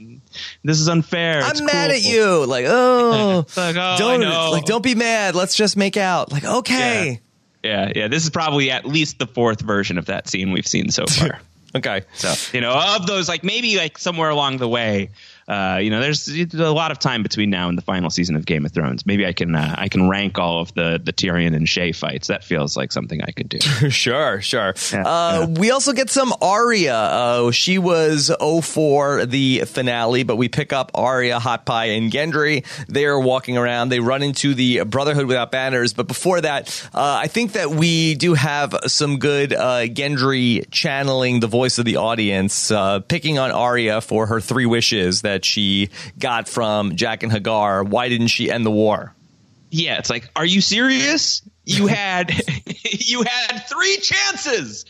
this 0.64 0.80
is 0.80 0.88
unfair. 0.88 1.40
It's 1.40 1.60
I'm 1.60 1.66
mad 1.66 1.90
cruel. 1.90 1.96
at 1.96 2.02
you. 2.02 2.46
Like, 2.46 2.64
oh, 2.68 3.44
like, 3.56 3.76
oh, 3.76 3.96
don't 3.98 4.20
like, 4.50 4.64
don't 4.64 4.82
be 4.82 4.94
mad. 4.94 5.34
Let's 5.34 5.54
just 5.54 5.76
make 5.76 5.96
out. 5.96 6.32
Like, 6.32 6.44
okay, 6.44 7.20
Yeah, 7.62 7.92
yeah. 7.94 8.08
This 8.08 8.24
is 8.24 8.30
probably 8.30 8.70
at 8.70 8.84
least 8.84 9.18
the 9.18 9.26
fourth 9.26 9.60
version 9.60 9.98
of 9.98 10.06
that 10.06 10.28
scene 10.28 10.52
we've 10.52 10.66
seen 10.66 10.90
so 10.90 11.06
far. 11.06 11.40
okay. 11.76 12.02
so 12.14 12.34
you 12.52 12.60
know, 12.60 12.72
of 12.72 13.06
those, 13.06 13.28
like 13.28 13.44
maybe 13.44 13.76
like 13.76 13.98
somewhere 13.98 14.30
along 14.30 14.58
the 14.58 14.68
way, 14.68 15.10
uh, 15.48 15.78
you 15.82 15.90
know, 15.90 16.00
there's 16.00 16.28
a 16.28 16.70
lot 16.70 16.90
of 16.90 16.98
time 16.98 17.22
between 17.22 17.50
now 17.50 17.68
and 17.68 17.76
the 17.76 17.82
final 17.82 18.10
season 18.10 18.36
of 18.36 18.46
Game 18.46 18.64
of 18.64 18.72
Thrones. 18.72 19.04
Maybe 19.06 19.26
I 19.26 19.32
can 19.32 19.54
uh, 19.54 19.74
I 19.76 19.88
can 19.88 20.08
rank 20.08 20.38
all 20.38 20.60
of 20.60 20.72
the 20.74 21.00
the 21.02 21.12
Tyrion 21.12 21.54
and 21.54 21.66
Shae 21.66 21.94
fights. 21.94 22.28
That 22.28 22.44
feels 22.44 22.76
like 22.76 22.92
something 22.92 23.20
I 23.22 23.32
could 23.32 23.48
do. 23.48 23.58
sure, 23.90 24.40
sure. 24.40 24.74
Yeah, 24.92 25.02
uh, 25.06 25.46
We 25.48 25.70
also 25.70 25.92
get 25.92 26.10
some 26.10 26.32
Arya. 26.40 26.94
Uh, 26.94 27.50
she 27.50 27.78
was 27.78 28.30
04 28.40 29.26
the 29.26 29.60
finale, 29.66 30.22
but 30.22 30.36
we 30.36 30.48
pick 30.48 30.72
up 30.72 30.92
Arya, 30.94 31.38
Hot 31.38 31.66
Pie, 31.66 31.86
and 31.86 32.10
Gendry. 32.10 32.64
They're 32.88 33.18
walking 33.18 33.58
around. 33.58 33.88
They 33.88 34.00
run 34.00 34.22
into 34.22 34.54
the 34.54 34.84
Brotherhood 34.84 35.26
without 35.26 35.50
banners. 35.50 35.92
But 35.92 36.06
before 36.08 36.40
that, 36.40 36.68
uh, 36.94 37.20
I 37.22 37.26
think 37.26 37.52
that 37.52 37.70
we 37.70 38.14
do 38.14 38.34
have 38.34 38.74
some 38.86 39.18
good 39.18 39.52
uh, 39.52 39.86
Gendry 39.86 40.64
channeling 40.70 41.40
the 41.40 41.46
voice 41.46 41.78
of 41.78 41.84
the 41.84 41.96
audience, 41.96 42.70
uh, 42.70 43.00
picking 43.00 43.38
on 43.38 43.50
Arya 43.50 44.00
for 44.00 44.26
her 44.26 44.40
three 44.40 44.66
wishes 44.66 45.22
that 45.22 45.41
she 45.44 45.90
got 46.18 46.48
from 46.48 46.92
Jaqen 46.92 47.30
H'ghar. 47.30 47.86
Why 47.86 48.08
didn't 48.08 48.28
she 48.28 48.50
end 48.50 48.64
the 48.66 48.70
war? 48.70 49.14
yeah, 49.74 49.96
it's 49.98 50.10
like, 50.10 50.28
are 50.36 50.44
you 50.44 50.60
serious? 50.60 51.40
You 51.64 51.86
had 51.86 52.30
you 52.84 53.22
had 53.22 53.58
three 53.68 53.96
chances. 53.98 54.84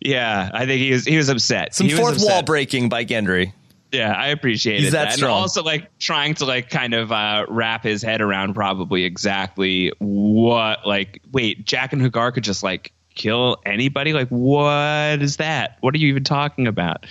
Yeah, 0.00 0.50
I 0.54 0.64
think 0.64 0.80
he 0.80 0.92
was 0.92 1.04
he 1.04 1.16
was 1.18 1.28
upset. 1.28 1.74
Some 1.74 1.86
He 1.88 1.94
fourth 1.94 2.18
wall 2.22 2.42
breaking 2.42 2.88
by 2.88 3.04
Gendry. 3.04 3.52
Yeah, 3.92 4.12
I 4.12 4.28
appreciate 4.28 4.80
He's 4.80 4.92
that 4.92 5.08
And 5.08 5.16
strong. 5.16 5.32
also, 5.32 5.62
like 5.64 5.98
trying 5.98 6.34
to 6.36 6.44
like 6.46 6.70
kind 6.70 6.94
of 6.94 7.10
uh, 7.12 7.44
wrap 7.48 7.82
his 7.82 8.02
head 8.02 8.20
around 8.22 8.54
probably 8.54 9.04
exactly 9.04 9.92
what 9.98 10.86
like 10.86 11.20
wait, 11.32 11.66
Jaqen 11.66 12.00
H'ghar 12.08 12.32
could 12.32 12.44
just 12.44 12.62
like 12.62 12.92
kill 13.14 13.58
anybody. 13.66 14.12
Like, 14.14 14.28
what 14.28 15.20
is 15.20 15.36
that? 15.38 15.76
What 15.80 15.94
are 15.94 15.98
you 15.98 16.08
even 16.08 16.24
talking 16.24 16.66
about? 16.68 17.04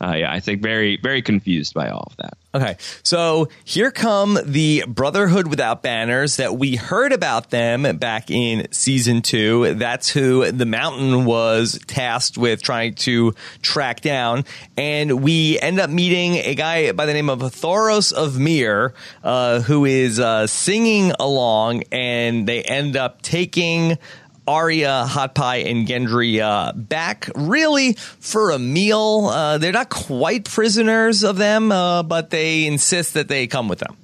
Uh, 0.00 0.14
yeah, 0.16 0.32
I 0.32 0.40
think 0.40 0.62
very 0.62 0.98
very 1.02 1.22
confused 1.22 1.74
by 1.74 1.88
all 1.88 2.08
of 2.10 2.16
that. 2.18 2.38
Okay, 2.56 2.76
so 3.02 3.48
here 3.64 3.90
come 3.90 4.38
the 4.42 4.84
Brotherhood 4.88 5.46
Without 5.46 5.82
Banners 5.82 6.36
that 6.36 6.56
we 6.56 6.76
heard 6.76 7.12
about 7.12 7.50
them 7.50 7.98
back 7.98 8.30
in 8.30 8.72
season 8.72 9.20
two. 9.20 9.74
That's 9.74 10.08
who 10.08 10.50
the 10.50 10.64
Mountain 10.64 11.26
was 11.26 11.78
tasked 11.86 12.38
with 12.38 12.62
trying 12.62 12.94
to 12.94 13.34
track 13.60 14.00
down. 14.00 14.44
And 14.78 15.22
we 15.22 15.58
end 15.60 15.78
up 15.80 15.90
meeting 15.90 16.36
a 16.36 16.54
guy 16.54 16.92
by 16.92 17.04
the 17.04 17.12
name 17.12 17.28
of 17.28 17.40
Thoros 17.40 18.10
of 18.10 18.38
Myr, 18.38 18.94
uh, 19.22 19.60
who 19.60 19.84
is 19.84 20.18
uh, 20.18 20.46
singing 20.46 21.12
along, 21.20 21.82
and 21.92 22.46
they 22.48 22.62
end 22.62 22.96
up 22.96 23.20
taking. 23.20 23.98
Arya, 24.46 25.04
Hot 25.06 25.34
Pie, 25.34 25.56
and 25.56 25.86
Gendry 25.86 26.40
uh, 26.40 26.72
back 26.72 27.28
really 27.34 27.94
for 27.94 28.50
a 28.50 28.58
meal. 28.58 29.26
Uh, 29.26 29.58
they're 29.58 29.72
not 29.72 29.88
quite 29.88 30.44
prisoners 30.44 31.24
of 31.24 31.36
them, 31.36 31.72
uh, 31.72 32.02
but 32.02 32.30
they 32.30 32.66
insist 32.66 33.14
that 33.14 33.28
they 33.28 33.46
come 33.46 33.68
with 33.68 33.80
them. 33.80 33.96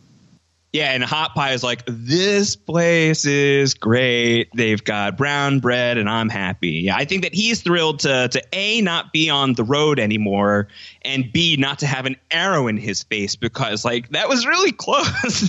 Yeah, 0.73 0.93
and 0.93 1.05
Hot 1.05 1.35
Pie 1.35 1.53
is 1.53 1.63
like, 1.63 1.83
this 1.87 2.57
place 2.57 3.27
is 3.27 3.75
great. 3.75 4.49
They've 4.55 4.83
got 4.83 5.19
brown 5.19 5.61
bread, 5.61 5.99
and 5.99 6.09
I'm 6.09 6.31
happy. 6.31 6.71
Yeah, 6.71 6.97
I 6.97 7.05
think 7.05 7.25
that 7.25 7.35
he's 7.35 7.61
thrilled 7.61 8.01
to 8.01 8.29
to 8.29 8.43
a 8.55 8.81
not 8.81 9.13
be 9.13 9.29
on 9.29 9.53
the 9.53 9.65
road 9.65 9.99
anymore, 9.99 10.69
and 11.03 11.31
b 11.31 11.57
not 11.59 11.81
to 11.81 11.87
have 11.87 12.07
an 12.07 12.17
arrow 12.31 12.69
in 12.69 12.79
his 12.79 13.03
face 13.03 13.37
because 13.37 13.85
like 13.85 14.09
that 14.11 14.31
was 14.31 14.47
really 14.47 14.73
close. 14.83 15.41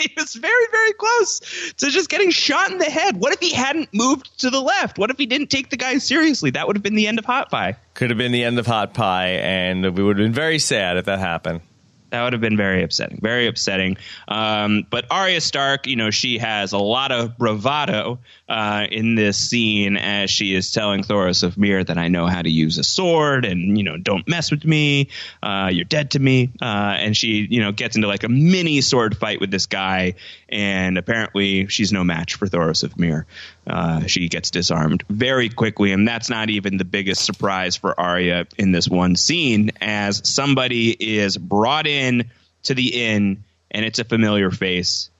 he 0.00 0.12
was 0.16 0.34
very 0.34 0.66
very 0.72 0.92
close 0.94 1.72
to 1.76 1.88
just 1.88 2.10
getting 2.10 2.30
shot 2.32 2.68
in 2.72 2.78
the 2.78 2.86
head. 2.86 3.18
What 3.18 3.32
if 3.32 3.38
he 3.38 3.52
hadn't 3.52 3.94
moved 3.94 4.40
to 4.40 4.50
the 4.50 4.60
left? 4.60 4.98
What 4.98 5.10
if 5.10 5.18
he 5.18 5.26
didn't 5.26 5.48
take 5.48 5.70
the 5.70 5.76
guy 5.76 5.98
seriously? 5.98 6.50
That 6.50 6.66
would 6.66 6.74
have 6.74 6.82
been 6.82 6.96
the 6.96 7.06
end 7.06 7.20
of 7.20 7.24
Hot 7.24 7.52
Pie. 7.52 7.76
Could 7.94 8.10
have 8.10 8.18
been 8.18 8.32
the 8.32 8.42
end 8.42 8.58
of 8.58 8.66
Hot 8.66 8.94
Pie, 8.94 9.28
and 9.28 9.96
we 9.96 10.02
would 10.02 10.18
have 10.18 10.24
been 10.24 10.32
very 10.32 10.58
sad 10.58 10.96
if 10.96 11.04
that 11.04 11.20
happened. 11.20 11.60
That 12.10 12.22
would 12.22 12.32
have 12.32 12.40
been 12.40 12.56
very 12.56 12.82
upsetting, 12.82 13.18
very 13.20 13.46
upsetting. 13.46 13.96
Um, 14.28 14.86
but 14.90 15.06
Arya 15.10 15.40
Stark, 15.40 15.86
you 15.86 15.96
know, 15.96 16.10
she 16.10 16.38
has 16.38 16.72
a 16.72 16.78
lot 16.78 17.10
of 17.10 17.36
bravado 17.36 18.18
uh, 18.48 18.86
in 18.90 19.16
this 19.16 19.36
scene 19.36 19.96
as 19.96 20.30
she 20.30 20.54
is 20.54 20.70
telling 20.70 21.02
Thoros 21.02 21.42
of 21.42 21.58
Myr 21.58 21.82
that 21.82 21.98
I 21.98 22.08
know 22.08 22.26
how 22.26 22.42
to 22.42 22.50
use 22.50 22.78
a 22.78 22.84
sword, 22.84 23.44
and 23.44 23.76
you 23.76 23.82
know, 23.82 23.96
don't 23.96 24.26
mess 24.28 24.50
with 24.50 24.64
me. 24.64 25.08
Uh, 25.42 25.70
you're 25.72 25.84
dead 25.84 26.12
to 26.12 26.20
me. 26.20 26.52
Uh, 26.62 26.94
and 26.96 27.16
she, 27.16 27.46
you 27.50 27.60
know, 27.60 27.72
gets 27.72 27.96
into 27.96 28.06
like 28.06 28.22
a 28.22 28.28
mini 28.28 28.80
sword 28.80 29.16
fight 29.16 29.40
with 29.40 29.50
this 29.50 29.66
guy, 29.66 30.14
and 30.48 30.96
apparently 30.96 31.66
she's 31.66 31.92
no 31.92 32.04
match 32.04 32.34
for 32.34 32.46
Thoros 32.46 32.84
of 32.84 32.96
Myr. 32.98 33.26
Uh, 33.66 34.06
she 34.06 34.28
gets 34.28 34.52
disarmed 34.52 35.02
very 35.10 35.48
quickly, 35.48 35.90
and 35.90 36.06
that's 36.06 36.30
not 36.30 36.48
even 36.48 36.76
the 36.76 36.84
biggest 36.84 37.24
surprise 37.24 37.74
for 37.74 37.98
Arya 37.98 38.46
in 38.56 38.70
this 38.70 38.88
one 38.88 39.16
scene, 39.16 39.72
as 39.80 40.22
somebody 40.28 40.90
is 40.90 41.36
brought 41.36 41.88
in 41.88 42.30
to 42.64 42.74
the 42.74 43.06
inn, 43.06 43.42
and 43.72 43.84
it's 43.84 43.98
a 43.98 44.04
familiar 44.04 44.52
face. 44.52 45.10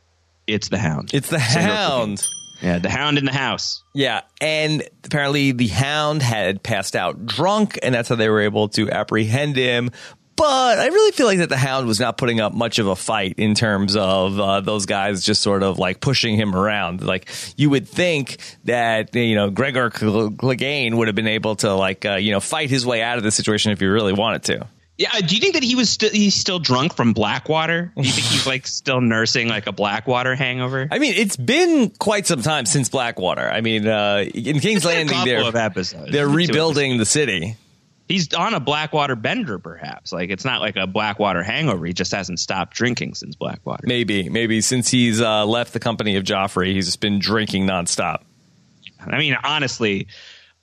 It's 0.46 0.68
the 0.68 0.78
Hound. 0.78 1.12
It's 1.12 1.28
the 1.28 1.40
Hound. 1.40 2.24
Yeah, 2.62 2.78
the 2.78 2.90
Hound 2.90 3.18
in 3.18 3.24
the 3.24 3.32
house. 3.32 3.82
Yeah, 3.94 4.22
and 4.40 4.82
apparently 5.04 5.52
the 5.52 5.68
Hound 5.68 6.22
had 6.22 6.62
passed 6.62 6.96
out 6.96 7.26
drunk, 7.26 7.78
and 7.82 7.94
that's 7.94 8.08
how 8.08 8.14
they 8.14 8.28
were 8.28 8.40
able 8.40 8.68
to 8.70 8.90
apprehend 8.90 9.56
him. 9.56 9.90
But 10.36 10.78
I 10.78 10.86
really 10.88 11.12
feel 11.12 11.26
like 11.26 11.38
that 11.38 11.48
the 11.48 11.56
Hound 11.56 11.86
was 11.86 11.98
not 11.98 12.18
putting 12.18 12.40
up 12.40 12.52
much 12.52 12.78
of 12.78 12.86
a 12.86 12.94
fight 12.94 13.36
in 13.38 13.54
terms 13.54 13.96
of 13.96 14.38
uh, 14.38 14.60
those 14.60 14.84
guys 14.84 15.24
just 15.24 15.40
sort 15.40 15.62
of 15.62 15.78
like 15.78 16.00
pushing 16.00 16.36
him 16.36 16.54
around. 16.54 17.02
Like 17.02 17.30
you 17.56 17.70
would 17.70 17.88
think 17.88 18.36
that 18.64 19.14
you 19.14 19.34
know 19.34 19.48
Gregor 19.48 19.88
Clegane 19.88 20.94
would 20.96 21.08
have 21.08 21.14
been 21.14 21.26
able 21.26 21.56
to 21.56 21.74
like 21.74 22.04
uh, 22.04 22.16
you 22.16 22.32
know 22.32 22.40
fight 22.40 22.68
his 22.68 22.84
way 22.84 23.02
out 23.02 23.16
of 23.16 23.24
the 23.24 23.30
situation 23.30 23.72
if 23.72 23.80
he 23.80 23.86
really 23.86 24.12
wanted 24.12 24.42
to. 24.44 24.66
Yeah, 24.98 25.10
uh, 25.12 25.20
do 25.20 25.34
you 25.34 25.40
think 25.40 25.54
that 25.54 25.62
he 25.62 25.74
was 25.74 25.90
still 25.90 26.10
he's 26.10 26.34
still 26.34 26.58
drunk 26.58 26.94
from 26.94 27.12
Blackwater? 27.12 27.92
Do 27.96 28.02
you 28.02 28.10
think 28.10 28.26
he's 28.28 28.46
like 28.46 28.66
still 28.66 29.00
nursing 29.00 29.48
like 29.48 29.66
a 29.66 29.72
Blackwater 29.72 30.34
hangover? 30.34 30.88
I 30.90 30.98
mean, 30.98 31.14
it's 31.14 31.36
been 31.36 31.90
quite 31.90 32.26
some 32.26 32.42
time 32.42 32.64
since 32.64 32.88
Blackwater. 32.88 33.48
I 33.48 33.60
mean, 33.60 33.86
uh, 33.86 34.24
in 34.34 34.60
King's 34.60 34.84
Landing, 34.84 35.18
they're 35.24 35.50
they're 36.10 36.28
rebuilding 36.28 36.96
the 36.96 37.04
city. 37.04 37.56
He's 38.08 38.32
on 38.34 38.54
a 38.54 38.60
Blackwater 38.60 39.16
bender, 39.16 39.58
perhaps. 39.58 40.12
Like 40.12 40.30
it's 40.30 40.44
not 40.44 40.60
like 40.60 40.76
a 40.76 40.86
Blackwater 40.86 41.42
hangover. 41.42 41.84
He 41.84 41.92
just 41.92 42.12
hasn't 42.12 42.38
stopped 42.38 42.74
drinking 42.74 43.14
since 43.14 43.34
Blackwater. 43.34 43.84
Maybe, 43.86 44.28
maybe 44.28 44.60
since 44.60 44.88
he's 44.88 45.20
uh, 45.20 45.44
left 45.44 45.72
the 45.72 45.80
company 45.80 46.16
of 46.16 46.22
Joffrey, 46.22 46.72
he's 46.72 46.86
just 46.86 47.00
been 47.00 47.18
drinking 47.18 47.66
nonstop. 47.66 48.22
I 49.00 49.18
mean, 49.18 49.36
honestly, 49.42 50.06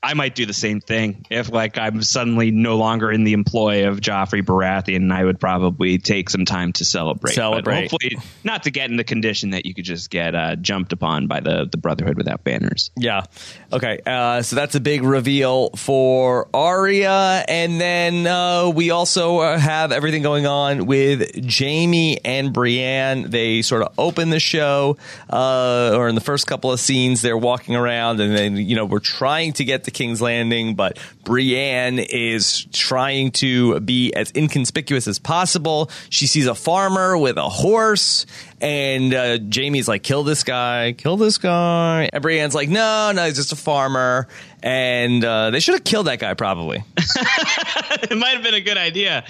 I 0.04 0.16
might 0.16 0.36
do 0.36 0.46
the 0.46 0.54
same 0.54 0.82
thing 0.82 1.26
if 1.30 1.50
like 1.50 1.78
I'm 1.78 2.04
suddenly 2.04 2.52
no 2.52 2.76
longer 2.76 3.10
in 3.10 3.24
the 3.24 3.32
employ 3.32 3.88
of 3.88 4.02
Joffrey 4.02 4.44
Baratheon. 4.44 5.14
I 5.14 5.24
would 5.24 5.40
probably 5.40 5.98
take 5.98 6.30
some 6.30 6.44
time 6.44 6.74
to 6.74 6.86
celebrate. 6.86 7.36
Celebrate. 7.36 7.90
But 7.90 7.92
hopefully, 7.92 8.18
not 8.44 8.64
to 8.64 8.72
get 8.72 8.90
in 8.90 8.98
the 8.98 9.06
condition 9.06 9.52
that 9.52 9.66
you 9.66 9.74
could 9.74 9.86
just 9.86 10.10
get 10.10 10.36
uh, 10.36 10.58
jumped 10.58 10.92
upon 10.92 11.28
by 11.28 11.40
the 11.40 11.70
the 11.72 11.78
Brotherhood 11.78 12.18
without 12.18 12.44
banners. 12.44 12.92
Yeah. 12.98 13.24
Okay. 13.72 14.00
Uh, 14.06 14.42
so 14.42 14.58
that's 14.58 14.76
a 14.76 14.82
big 14.82 15.04
reveal 15.04 15.70
for 15.70 16.50
Arya, 16.54 17.46
and 17.48 17.80
then 17.80 18.28
uh, 18.28 18.70
we 18.70 18.92
also 18.92 19.40
uh, 19.40 19.58
have 19.58 19.94
everything 19.94 20.22
going 20.22 20.46
on 20.46 20.86
with 20.86 21.50
Jaime 21.50 22.20
and 22.26 22.52
Brienne. 22.52 23.30
They 23.30 23.62
sort 23.62 23.84
of 23.84 23.94
open 23.98 24.32
the 24.32 24.42
show, 24.42 24.98
uh, 25.30 25.96
or 25.96 26.10
in 26.10 26.16
the 26.16 26.22
first 26.22 26.46
couple 26.46 26.74
of 26.74 26.82
scenes, 26.82 27.22
they're 27.22 27.38
walking 27.38 27.78
around, 27.78 28.20
and 28.20 28.36
then 28.36 28.58
you 28.58 28.76
know 28.76 28.84
we're 28.84 29.00
trying 29.00 29.54
to 29.54 29.64
get 29.64 29.86
to 29.86 29.93
King's 29.94 30.22
Landing, 30.22 30.76
but 30.76 31.00
Brienne 31.24 32.00
is 32.00 32.66
trying 32.72 33.32
to 33.32 33.80
be 33.80 34.14
as 34.14 34.32
inconspicuous 34.36 35.08
as 35.08 35.20
possible. 35.20 35.90
She 36.10 36.28
sees 36.28 36.48
a 36.48 36.56
farmer 36.56 37.18
with 37.18 37.38
a 37.38 37.50
horse, 37.50 38.26
and 38.62 39.14
uh, 39.14 39.38
Jaime's 39.38 39.88
like, 39.88 40.04
"Kill 40.04 40.24
this 40.24 40.44
guy! 40.44 40.94
Kill 40.94 41.18
this 41.18 41.38
guy!" 41.38 42.10
And 42.12 42.22
Brienne's 42.22 42.56
like, 42.56 42.70
"No, 42.70 43.12
no, 43.14 43.26
he's 43.26 43.36
just 43.36 43.52
a 43.52 43.58
farmer." 43.58 44.28
And 44.64 45.26
uh, 45.26 45.50
they 45.50 45.60
should 45.60 45.74
have 45.74 45.84
killed 45.84 46.08
that 46.08 46.20
guy, 46.20 46.36
probably. 46.36 46.86
it 46.98 48.18
might 48.18 48.36
have 48.36 48.44
been 48.44 48.54
a 48.54 48.62
good 48.62 48.78
idea. 48.78 49.26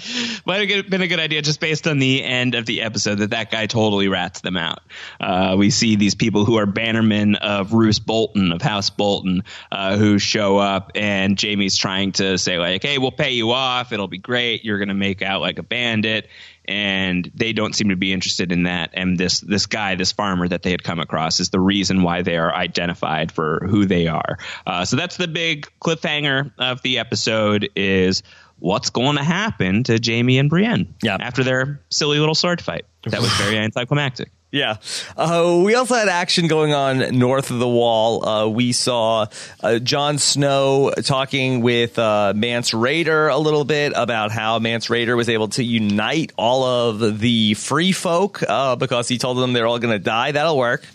Might 0.46 0.70
have 0.70 0.88
been 0.88 1.02
a 1.02 1.08
good 1.08 1.18
idea 1.18 1.42
just 1.42 1.58
based 1.58 1.88
on 1.88 1.98
the 1.98 2.22
end 2.22 2.54
of 2.54 2.66
the 2.66 2.82
episode 2.82 3.16
that 3.16 3.30
that 3.30 3.50
guy 3.50 3.66
totally 3.66 4.06
rats 4.06 4.42
them 4.42 4.56
out. 4.56 4.78
Uh, 5.20 5.56
we 5.58 5.70
see 5.70 5.96
these 5.96 6.14
people 6.14 6.44
who 6.44 6.56
are 6.56 6.66
bannermen 6.66 7.36
of 7.36 7.72
Roose 7.72 7.98
Bolton 7.98 8.52
of 8.52 8.62
House 8.62 8.90
Bolton 8.90 9.42
uh, 9.72 9.96
who 9.96 10.20
show 10.20 10.58
up, 10.58 10.92
and 10.94 11.36
Jaime's 11.40 11.76
trying 11.76 12.12
to 12.12 12.38
say 12.38 12.60
like, 12.60 12.84
"Hey, 12.84 12.98
we'll 12.98 13.10
pay 13.10 13.32
you 13.32 13.50
off. 13.50 13.92
It'll 13.92 14.06
be 14.06 14.18
great. 14.18 14.64
You're 14.64 14.78
going 14.78 14.88
to 14.88 14.94
make 14.94 15.20
out 15.20 15.40
like 15.40 15.58
a 15.58 15.64
bandit." 15.64 16.28
And 16.66 17.30
they 17.34 17.52
don't 17.52 17.74
seem 17.74 17.90
to 17.90 17.96
be 17.96 18.12
interested 18.12 18.52
in 18.52 18.64
that. 18.64 18.90
And 18.94 19.18
this 19.18 19.40
this 19.40 19.66
guy, 19.66 19.94
this 19.94 20.12
farmer 20.12 20.48
that 20.48 20.62
they 20.62 20.70
had 20.70 20.82
come 20.82 21.00
across, 21.00 21.40
is 21.40 21.50
the 21.50 21.60
reason 21.60 22.02
why 22.02 22.22
they 22.22 22.36
are 22.36 22.54
identified 22.54 23.32
for 23.32 23.66
who 23.68 23.84
they 23.84 24.06
are. 24.06 24.38
Uh, 24.66 24.84
so 24.84 24.96
that's 24.96 25.16
the 25.16 25.28
big 25.28 25.68
cliffhanger 25.80 26.52
of 26.58 26.82
the 26.82 26.98
episode: 26.98 27.68
is 27.76 28.22
what's 28.58 28.90
going 28.90 29.16
to 29.16 29.24
happen 29.24 29.84
to 29.84 29.98
Jaime 30.02 30.38
and 30.38 30.48
Brienne 30.48 30.94
after 31.20 31.44
their 31.44 31.80
silly 31.90 32.18
little 32.18 32.34
sword 32.34 32.62
fight. 32.62 32.86
That 33.06 33.20
was 33.20 33.32
very 33.32 33.58
anticlimactic. 33.58 34.30
Yeah. 34.54 34.76
Uh, 35.16 35.62
we 35.64 35.74
also 35.74 35.96
had 35.96 36.08
action 36.08 36.46
going 36.46 36.72
on 36.72 37.18
north 37.18 37.50
of 37.50 37.58
the 37.58 37.68
wall. 37.68 38.24
Uh, 38.24 38.48
we 38.48 38.70
saw 38.70 39.26
uh, 39.60 39.80
Jon 39.80 40.18
Snow 40.18 40.92
talking 41.02 41.60
with 41.60 41.98
uh, 41.98 42.34
Mance 42.36 42.70
Rayder 42.70 43.34
a 43.34 43.36
little 43.36 43.64
bit 43.64 43.94
about 43.96 44.30
how 44.30 44.60
Mance 44.60 44.86
Rayder 44.86 45.16
was 45.16 45.28
able 45.28 45.48
to 45.48 45.64
unite 45.64 46.30
all 46.38 46.62
of 46.62 47.18
the 47.18 47.54
free 47.54 47.90
folk 47.90 48.44
uh, 48.48 48.76
because 48.76 49.08
he 49.08 49.18
told 49.18 49.38
them 49.38 49.54
they're 49.54 49.66
all 49.66 49.80
going 49.80 49.92
to 49.92 49.98
die. 49.98 50.30
That'll 50.30 50.56
work 50.56 50.86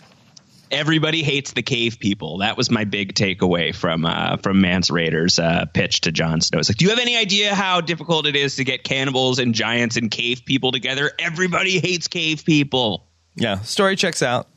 everybody 0.70 1.22
hates 1.22 1.52
the 1.52 1.62
cave 1.62 1.98
people. 1.98 2.38
That 2.38 2.56
was 2.56 2.70
my 2.70 2.84
big 2.84 3.12
takeaway 3.12 3.74
from 3.74 4.06
uh, 4.06 4.38
from 4.38 4.62
Mance 4.62 4.88
Rayder's 4.88 5.38
uh, 5.38 5.66
pitch 5.66 6.02
to 6.02 6.12
Jon 6.12 6.40
Snow. 6.40 6.60
It's 6.60 6.70
like, 6.70 6.78
do 6.78 6.86
you 6.86 6.90
have 6.90 6.98
any 6.98 7.16
idea 7.16 7.54
how 7.54 7.82
difficult 7.82 8.26
it 8.26 8.36
is 8.36 8.56
to 8.56 8.64
get 8.64 8.84
cannibals 8.84 9.38
and 9.38 9.54
giants 9.54 9.96
and 9.98 10.10
cave 10.10 10.44
people 10.46 10.72
together? 10.72 11.10
Everybody 11.18 11.78
hates 11.78 12.08
cave 12.08 12.44
people. 12.44 13.09
Yeah, 13.36 13.60
story 13.60 13.96
checks 13.96 14.22
out. 14.22 14.48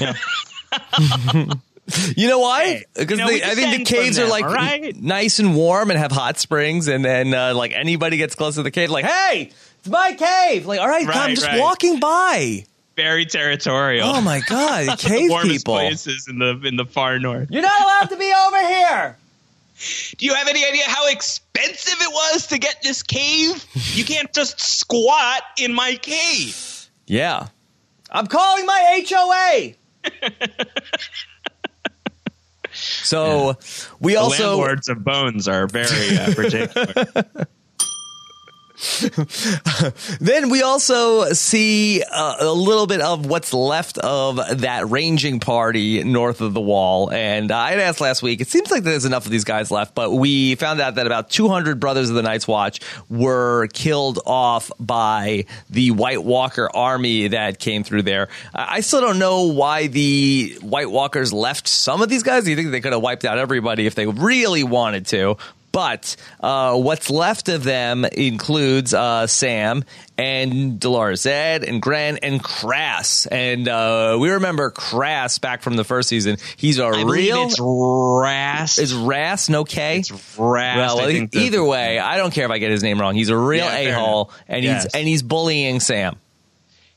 Yeah. 0.00 0.14
you 2.16 2.28
know 2.28 2.38
why? 2.38 2.84
Because 2.94 3.18
you 3.18 3.24
know, 3.24 3.30
I 3.30 3.54
think 3.54 3.78
the 3.78 3.84
caves 3.84 4.16
them, 4.16 4.26
are 4.26 4.30
like 4.30 4.44
right? 4.44 4.96
nice 4.96 5.38
and 5.38 5.54
warm 5.54 5.90
and 5.90 5.98
have 5.98 6.12
hot 6.12 6.38
springs, 6.38 6.88
and 6.88 7.04
then 7.04 7.34
uh, 7.34 7.54
like 7.54 7.72
anybody 7.72 8.16
gets 8.16 8.34
close 8.34 8.54
to 8.56 8.62
the 8.62 8.70
cave, 8.70 8.90
like, 8.90 9.04
hey, 9.04 9.50
it's 9.80 9.88
my 9.88 10.12
cave. 10.12 10.66
Like, 10.66 10.80
all 10.80 10.88
right, 10.88 11.06
right 11.06 11.16
I'm 11.16 11.34
just 11.34 11.46
right. 11.46 11.60
walking 11.60 12.00
by. 12.00 12.64
Very 12.96 13.24
territorial. 13.24 14.06
Oh 14.06 14.20
my 14.20 14.40
god, 14.40 14.98
cave 14.98 15.30
warmest 15.30 15.64
people. 15.64 15.74
places 15.74 16.28
in 16.28 16.38
the 16.38 16.60
in 16.64 16.76
the 16.76 16.84
far 16.84 17.18
north. 17.18 17.48
You're 17.50 17.62
not 17.62 17.80
allowed 17.80 18.10
to 18.10 18.16
be 18.16 18.32
over 18.46 18.58
here. 18.58 19.16
Do 20.18 20.26
you 20.26 20.34
have 20.34 20.48
any 20.48 20.64
idea 20.66 20.82
how 20.86 21.08
expensive 21.08 21.96
it 22.00 22.12
was 22.12 22.48
to 22.48 22.58
get 22.58 22.82
this 22.82 23.02
cave? 23.02 23.64
You 23.94 24.04
can't 24.04 24.30
just 24.34 24.60
squat 24.60 25.42
in 25.56 25.72
my 25.72 25.94
cave. 25.94 26.90
Yeah. 27.06 27.48
I'm 28.10 28.26
calling 28.26 28.66
my 28.66 29.04
HOA. 29.08 29.74
so 32.72 33.48
yeah. 33.48 33.52
we 34.00 34.14
the 34.14 34.20
also 34.20 34.56
landlords 34.56 34.88
of 34.88 35.04
bones 35.04 35.48
are 35.48 35.66
very 35.66 36.16
uh, 36.16 36.34
particular. 36.34 37.24
then 40.20 40.48
we 40.48 40.62
also 40.62 41.32
see 41.32 42.02
uh, 42.02 42.36
a 42.40 42.52
little 42.52 42.86
bit 42.86 43.00
of 43.00 43.26
what's 43.26 43.52
left 43.52 43.98
of 43.98 44.40
that 44.60 44.88
ranging 44.88 45.38
party 45.38 46.02
north 46.02 46.40
of 46.40 46.54
the 46.54 46.60
wall. 46.60 47.10
And 47.10 47.52
I 47.52 47.70
had 47.70 47.80
asked 47.80 48.00
last 48.00 48.22
week, 48.22 48.40
it 48.40 48.48
seems 48.48 48.70
like 48.70 48.82
there's 48.82 49.04
enough 49.04 49.26
of 49.26 49.32
these 49.32 49.44
guys 49.44 49.70
left, 49.70 49.94
but 49.94 50.10
we 50.10 50.54
found 50.54 50.80
out 50.80 50.94
that 50.94 51.06
about 51.06 51.28
200 51.28 51.78
Brothers 51.78 52.08
of 52.08 52.16
the 52.16 52.22
Night's 52.22 52.48
Watch 52.48 52.80
were 53.08 53.66
killed 53.68 54.20
off 54.24 54.70
by 54.80 55.44
the 55.68 55.90
White 55.90 56.24
Walker 56.24 56.68
army 56.74 57.28
that 57.28 57.58
came 57.58 57.84
through 57.84 58.02
there. 58.02 58.28
I 58.54 58.80
still 58.80 59.02
don't 59.02 59.18
know 59.18 59.44
why 59.44 59.88
the 59.88 60.56
White 60.62 60.90
Walkers 60.90 61.32
left 61.32 61.68
some 61.68 62.00
of 62.00 62.08
these 62.08 62.22
guys. 62.22 62.44
Do 62.44 62.50
you 62.50 62.56
think 62.56 62.70
they 62.70 62.80
could 62.80 62.92
have 62.92 63.02
wiped 63.02 63.24
out 63.24 63.38
everybody 63.38 63.86
if 63.86 63.94
they 63.94 64.06
really 64.06 64.64
wanted 64.64 65.06
to? 65.08 65.36
But 65.72 66.16
uh, 66.40 66.76
what's 66.78 67.10
left 67.10 67.48
of 67.48 67.62
them 67.64 68.04
includes 68.04 68.92
uh, 68.92 69.26
Sam 69.26 69.84
and 70.18 70.80
Dolorous 70.80 71.24
Ed 71.26 71.64
and 71.64 71.80
Grenn 71.80 72.18
and 72.18 72.42
Crass. 72.42 73.26
And 73.26 73.68
uh, 73.68 74.16
we 74.20 74.30
remember 74.30 74.70
Crass 74.70 75.38
back 75.38 75.62
from 75.62 75.76
the 75.76 75.84
first 75.84 76.08
season. 76.08 76.36
He's 76.56 76.78
a 76.78 76.84
I 76.84 77.02
real. 77.04 77.44
It's 77.46 77.58
Rast. 77.60 78.78
Is 78.78 78.94
Ras 78.94 79.48
no 79.48 79.64
K? 79.64 79.98
It's 80.00 80.10
Rast. 80.38 80.96
Well, 80.96 81.08
either 81.10 81.58
the, 81.58 81.64
way, 81.64 81.98
I 81.98 82.16
don't 82.16 82.32
care 82.32 82.44
if 82.44 82.50
I 82.50 82.58
get 82.58 82.70
his 82.70 82.82
name 82.82 83.00
wrong. 83.00 83.14
He's 83.14 83.28
a 83.28 83.36
real 83.36 83.64
Yeah, 83.64 83.76
a 83.76 83.92
hole, 83.94 84.32
and 84.48 84.64
Yes. 84.64 84.84
he's 84.84 84.94
and 84.94 85.08
he's 85.08 85.22
bullying 85.22 85.80
Sam. 85.80 86.16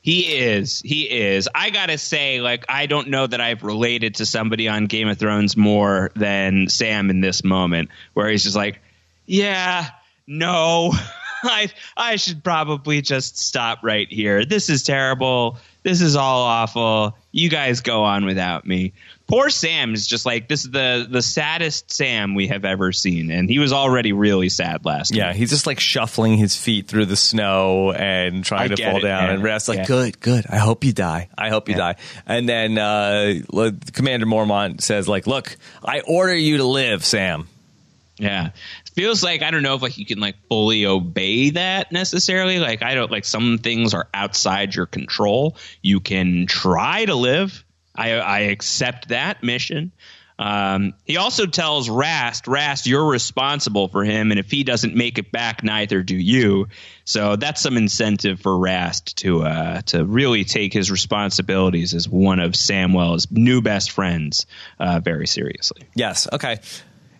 He 0.04 0.36
is. 0.36 0.82
He 0.84 1.10
is. 1.10 1.48
I 1.54 1.70
gotta 1.70 1.96
say, 1.96 2.42
like, 2.42 2.66
I 2.68 2.84
don't 2.84 3.08
know 3.08 3.26
that 3.26 3.40
I've 3.40 3.62
related 3.62 4.16
to 4.16 4.26
somebody 4.26 4.68
on 4.68 4.84
Game 4.84 5.08
of 5.08 5.16
Thrones 5.16 5.56
more 5.56 6.10
than 6.14 6.68
Sam 6.68 7.08
in 7.08 7.22
this 7.22 7.42
moment, 7.42 7.88
where 8.12 8.28
he's 8.28 8.42
just 8.42 8.54
like, 8.54 8.82
"Yeah, 9.24 9.88
no, 10.26 10.92
I 11.42 11.70
I 11.96 12.16
should 12.16 12.44
probably 12.44 13.00
just 13.00 13.38
stop 13.38 13.78
right 13.82 14.06
here. 14.12 14.44
This 14.44 14.68
is 14.68 14.82
terrible. 14.82 15.56
This 15.84 16.02
is 16.02 16.16
all 16.16 16.42
awful. 16.42 17.16
You 17.32 17.48
guys 17.48 17.80
go 17.80 18.04
on 18.04 18.26
without 18.26 18.66
me." 18.66 18.92
Poor 19.26 19.48
Sam 19.48 19.94
is 19.94 20.06
just 20.06 20.26
like 20.26 20.48
this 20.48 20.64
is 20.66 20.70
the 20.70 21.06
the 21.08 21.22
saddest 21.22 21.90
Sam 21.90 22.34
we 22.34 22.48
have 22.48 22.66
ever 22.66 22.92
seen, 22.92 23.30
and 23.30 23.48
he 23.48 23.58
was 23.58 23.72
already 23.72 24.12
really 24.12 24.50
sad 24.50 24.84
last 24.84 25.14
Yeah, 25.14 25.28
week. 25.28 25.36
he's 25.38 25.48
just 25.50 25.66
like 25.66 25.80
shuffling 25.80 26.36
his 26.36 26.54
feet 26.56 26.88
through 26.88 27.06
the 27.06 27.16
snow 27.16 27.90
and 27.92 28.44
trying 28.44 28.70
I 28.72 28.74
to 28.74 28.84
fall 28.84 28.96
it, 28.98 29.00
down. 29.02 29.24
man. 29.24 29.34
And 29.36 29.42
Rast's 29.42 29.68
like, 29.68 29.78
Yeah. 29.78 29.86
"Good, 29.86 30.20
good. 30.20 30.44
I 30.50 30.58
hope 30.58 30.84
you 30.84 30.92
die. 30.92 31.30
I 31.38 31.48
hope 31.48 31.70
you 31.70 31.74
Yeah. 31.74 31.92
die." 31.92 31.96
And 32.26 32.46
then 32.46 32.76
uh, 32.76 33.34
Commander 33.94 34.26
Mormont 34.26 34.82
says, 34.82 35.08
"Like, 35.08 35.26
look, 35.26 35.56
I 35.82 36.00
order 36.00 36.34
you 36.36 36.58
to 36.58 36.64
live, 36.64 37.02
Sam." 37.02 37.48
Yeah. 38.18 38.50
Feels 38.92 39.24
like 39.24 39.42
I 39.42 39.50
don't 39.50 39.62
know 39.64 39.74
if 39.74 39.82
like 39.82 39.98
you 39.98 40.06
can 40.06 40.20
like 40.20 40.36
fully 40.48 40.84
obey 40.86 41.50
that 41.50 41.90
necessarily. 41.90 42.58
Like 42.60 42.82
I 42.82 42.94
don't 42.94 43.10
like 43.10 43.24
some 43.24 43.58
things 43.58 43.92
are 43.94 44.06
outside 44.14 44.74
your 44.74 44.86
control. 44.86 45.56
You 45.82 45.98
can 45.98 46.46
try 46.46 47.04
to 47.06 47.14
live. 47.16 47.63
I 47.94 48.12
I 48.12 48.38
accept 48.40 49.08
that 49.08 49.42
mission. 49.42 49.92
Um, 50.36 50.94
he 51.04 51.16
also 51.16 51.46
tells 51.46 51.88
Rast, 51.88 52.48
Rast, 52.48 52.86
you're 52.86 53.06
responsible 53.06 53.86
for 53.86 54.02
him, 54.02 54.32
and 54.32 54.40
if 54.40 54.50
he 54.50 54.64
doesn't 54.64 54.96
make 54.96 55.18
it 55.18 55.30
back, 55.30 55.62
neither 55.62 56.02
do 56.02 56.16
you. 56.16 56.66
So 57.04 57.36
that's 57.36 57.60
some 57.60 57.76
incentive 57.76 58.40
for 58.40 58.58
Rast 58.58 59.18
to 59.18 59.42
uh, 59.42 59.80
to 59.82 60.04
really 60.04 60.44
take 60.44 60.72
his 60.72 60.90
responsibilities 60.90 61.94
as 61.94 62.08
one 62.08 62.40
of 62.40 62.52
Samwell's 62.52 63.30
new 63.30 63.62
best 63.62 63.92
friends 63.92 64.46
uh, 64.80 64.98
very 64.98 65.26
seriously. 65.26 65.82
Yes. 65.94 66.26
Okay. 66.32 66.58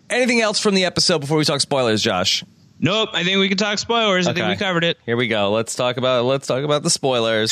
Anything 0.09 0.41
else 0.41 0.59
from 0.59 0.75
the 0.75 0.85
episode 0.85 1.19
before 1.19 1.37
we 1.37 1.45
talk 1.45 1.61
spoilers, 1.61 2.03
Josh? 2.03 2.43
Nope, 2.79 3.09
I 3.13 3.23
think 3.23 3.39
we 3.39 3.47
can 3.47 3.57
talk 3.57 3.79
spoilers. 3.79 4.27
I 4.27 4.33
think 4.33 4.47
we 4.47 4.57
covered 4.57 4.83
it. 4.83 4.97
Here 5.05 5.15
we 5.15 5.29
go. 5.29 5.51
Let's 5.51 5.75
talk 5.75 5.95
about 5.95 6.25
let's 6.25 6.45
talk 6.47 6.63
about 6.63 6.83
the 6.83 6.89
spoilers. 6.89 7.51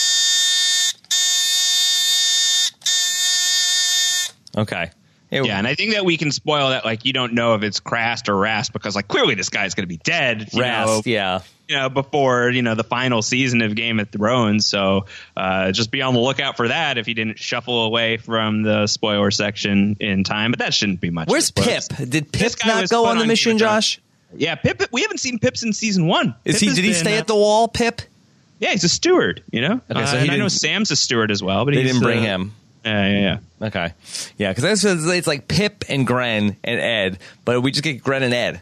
Okay. 4.58 4.92
We- 5.32 5.48
Yeah, 5.48 5.58
and 5.58 5.66
I 5.66 5.74
think 5.74 5.94
that 5.94 6.06
we 6.06 6.18
can 6.18 6.32
spoil 6.32 6.70
that. 6.70 6.86
Like, 6.86 7.06
you 7.06 7.14
don't 7.14 7.34
know 7.34 7.56
if 7.56 7.64
it's 7.64 7.80
Crast 7.80 8.30
or 8.30 8.38
Rast 8.38 8.72
because, 8.72 8.96
like, 8.96 9.08
clearly 9.08 9.34
this 9.34 9.50
guy's 9.50 9.74
going 9.74 9.84
to 9.84 9.88
be 9.88 9.98
dead. 9.98 10.50
Rast, 10.54 10.88
know, 10.88 11.02
yeah. 11.06 11.40
you 11.68 11.76
know, 11.76 11.90
before 11.90 12.52
you 12.52 12.62
know 12.62 12.76
the 12.76 12.84
final 12.84 13.24
season 13.24 13.62
of 13.64 13.74
Game 13.74 14.00
of 14.00 14.10
Thrones. 14.10 14.68
So 14.68 15.08
uh, 15.36 15.72
just 15.72 15.90
be 15.90 16.04
on 16.04 16.14
the 16.14 16.20
lookout 16.20 16.56
for 16.56 16.68
that 16.68 17.00
if 17.00 17.08
you 17.08 17.16
didn't 17.16 17.40
shuffle 17.40 17.84
away 17.86 18.18
from 18.18 18.62
the 18.62 18.86
spoiler 18.86 19.32
section 19.32 19.98
in 20.00 20.24
time. 20.24 20.52
But 20.52 20.60
that 20.60 20.74
shouldn't 20.74 21.02
be 21.02 21.10
much. 21.10 21.30
Where's 21.30 21.50
of 21.50 21.58
a 21.58 21.62
spoiler. 21.62 21.80
Pip? 21.98 22.10
Did 22.10 22.32
Pip 22.32 22.52
not 22.66 22.88
go 22.90 23.06
on 23.06 23.18
the 23.18 23.24
on 23.24 23.28
mission. 23.28 23.58
Josh? 23.58 24.00
Yeah, 24.36 24.54
Pip. 24.54 24.84
We 24.92 25.02
haven't 25.02 25.20
seen 25.20 25.40
Pip 25.40 25.58
since 25.58 25.80
season 25.80 26.06
one. 26.06 26.36
Is 26.46 26.60
Pip 26.60 26.70
he 26.70 26.76
did 26.76 26.86
he 26.86 26.92
been, 26.92 27.00
stay 27.00 27.16
uh, 27.16 27.22
at 27.22 27.28
the 27.28 27.36
wall, 27.36 27.68
Pip? 27.68 28.02
Yeah, 28.60 28.70
he's 28.70 28.84
a 28.84 28.90
steward. 28.90 29.42
You 29.52 29.62
know. 29.62 29.82
Okay, 29.90 30.06
so 30.06 30.18
Uh, 30.18 30.22
he 30.22 30.30
I 30.30 30.38
know 30.38 30.48
Sam's 30.48 30.92
a 30.92 30.96
steward 30.96 31.32
as 31.32 31.42
well, 31.42 31.66
but 31.66 31.74
They 31.74 31.82
didn't 31.82 32.02
bring 32.02 32.20
uh, 32.20 32.22
him. 32.22 32.54
Yeah, 32.84 33.08
yeah, 33.08 33.20
yeah. 33.20 33.68
Okay. 33.68 33.94
Yeah, 34.38 34.54
because 34.54 34.84
it's 34.84 35.28
like 35.28 35.48
Pip 35.48 35.86
and 35.90 36.06
Grenn 36.06 36.58
and 36.64 36.80
Ed, 36.80 37.20
but 37.46 37.62
we 37.62 37.72
just 37.72 37.84
get 37.84 38.04
Grenn 38.04 38.24
and 38.24 38.34
Ed. 38.34 38.62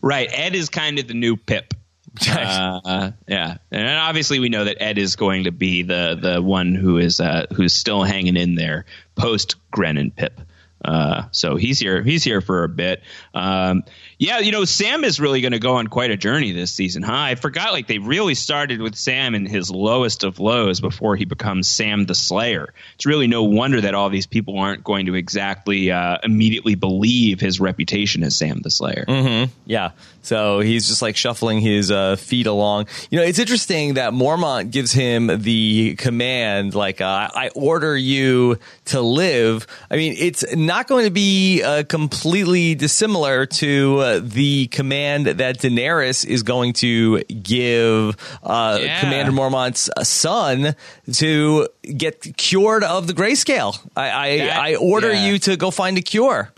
Right. 0.00 0.28
Ed 0.32 0.54
is 0.54 0.68
kind 0.68 0.98
of 0.98 1.08
the 1.08 1.14
new 1.14 1.36
Pip. 1.36 1.74
Uh, 2.28 3.12
yeah, 3.26 3.56
and 3.70 3.88
obviously 3.88 4.38
we 4.38 4.50
know 4.50 4.64
that 4.64 4.82
Ed 4.82 4.98
is 4.98 5.16
going 5.16 5.44
to 5.44 5.50
be 5.50 5.80
the 5.82 6.18
the 6.20 6.42
one 6.42 6.74
who 6.74 6.98
is 6.98 7.20
uh, 7.20 7.46
who's 7.54 7.72
still 7.72 8.02
hanging 8.02 8.36
in 8.36 8.54
there 8.54 8.84
post 9.14 9.56
Grenn 9.70 9.96
and 9.96 10.14
Pip. 10.14 10.38
Uh, 10.84 11.24
so 11.30 11.56
he's 11.56 11.78
here. 11.78 12.02
He's 12.02 12.22
here 12.24 12.40
for 12.40 12.64
a 12.64 12.68
bit. 12.68 13.02
Um, 13.32 13.84
yeah, 14.22 14.38
you 14.38 14.52
know, 14.52 14.64
Sam 14.64 15.02
is 15.02 15.18
really 15.18 15.40
going 15.40 15.50
to 15.50 15.58
go 15.58 15.74
on 15.74 15.88
quite 15.88 16.12
a 16.12 16.16
journey 16.16 16.52
this 16.52 16.72
season, 16.72 17.02
huh? 17.02 17.12
I 17.12 17.34
forgot, 17.34 17.72
like, 17.72 17.88
they 17.88 17.98
really 17.98 18.36
started 18.36 18.80
with 18.80 18.94
Sam 18.94 19.34
in 19.34 19.46
his 19.46 19.68
lowest 19.68 20.22
of 20.22 20.38
lows 20.38 20.80
before 20.80 21.16
he 21.16 21.24
becomes 21.24 21.66
Sam 21.66 22.06
the 22.06 22.14
Slayer. 22.14 22.72
It's 22.94 23.04
really 23.04 23.26
no 23.26 23.42
wonder 23.42 23.80
that 23.80 23.96
all 23.96 24.10
these 24.10 24.28
people 24.28 24.60
aren't 24.60 24.84
going 24.84 25.06
to 25.06 25.16
exactly 25.16 25.90
uh, 25.90 26.18
immediately 26.22 26.76
believe 26.76 27.40
his 27.40 27.58
reputation 27.58 28.22
as 28.22 28.36
Sam 28.36 28.60
the 28.62 28.70
Slayer. 28.70 29.04
Mm-hmm. 29.08 29.50
Yeah. 29.66 29.90
So 30.22 30.60
he's 30.60 30.86
just 30.86 31.02
like 31.02 31.16
shuffling 31.16 31.58
his 31.58 31.90
uh, 31.90 32.14
feet 32.14 32.46
along. 32.46 32.86
You 33.10 33.18
know, 33.18 33.24
it's 33.24 33.40
interesting 33.40 33.94
that 33.94 34.12
Mormont 34.12 34.70
gives 34.70 34.92
him 34.92 35.26
the 35.26 35.96
command, 35.96 36.76
like, 36.76 37.00
uh, 37.00 37.28
I 37.34 37.50
order 37.56 37.96
you 37.96 38.60
to 38.84 39.00
live. 39.00 39.66
I 39.90 39.96
mean, 39.96 40.14
it's 40.16 40.44
not 40.54 40.86
going 40.86 41.06
to 41.06 41.10
be 41.10 41.64
uh, 41.64 41.82
completely 41.82 42.76
dissimilar 42.76 43.46
to 43.46 44.11
uh, 44.12 44.20
the 44.22 44.66
command 44.68 45.26
that 45.26 45.58
Daenerys 45.58 46.24
is 46.24 46.42
going 46.42 46.72
to 46.74 47.20
give 47.24 48.16
uh, 48.42 48.78
yeah. 48.80 49.00
Commander 49.00 49.32
Mormont's 49.32 49.90
son 50.02 50.74
to 51.12 51.68
get 51.96 52.36
cured 52.36 52.84
of 52.84 53.06
the 53.06 53.12
grayscale. 53.12 53.78
I, 53.96 54.10
I, 54.10 54.38
that, 54.38 54.58
I 54.58 54.74
order 54.76 55.12
yeah. 55.12 55.26
you 55.26 55.38
to 55.40 55.56
go 55.56 55.70
find 55.70 55.98
a 55.98 56.02
cure 56.02 56.52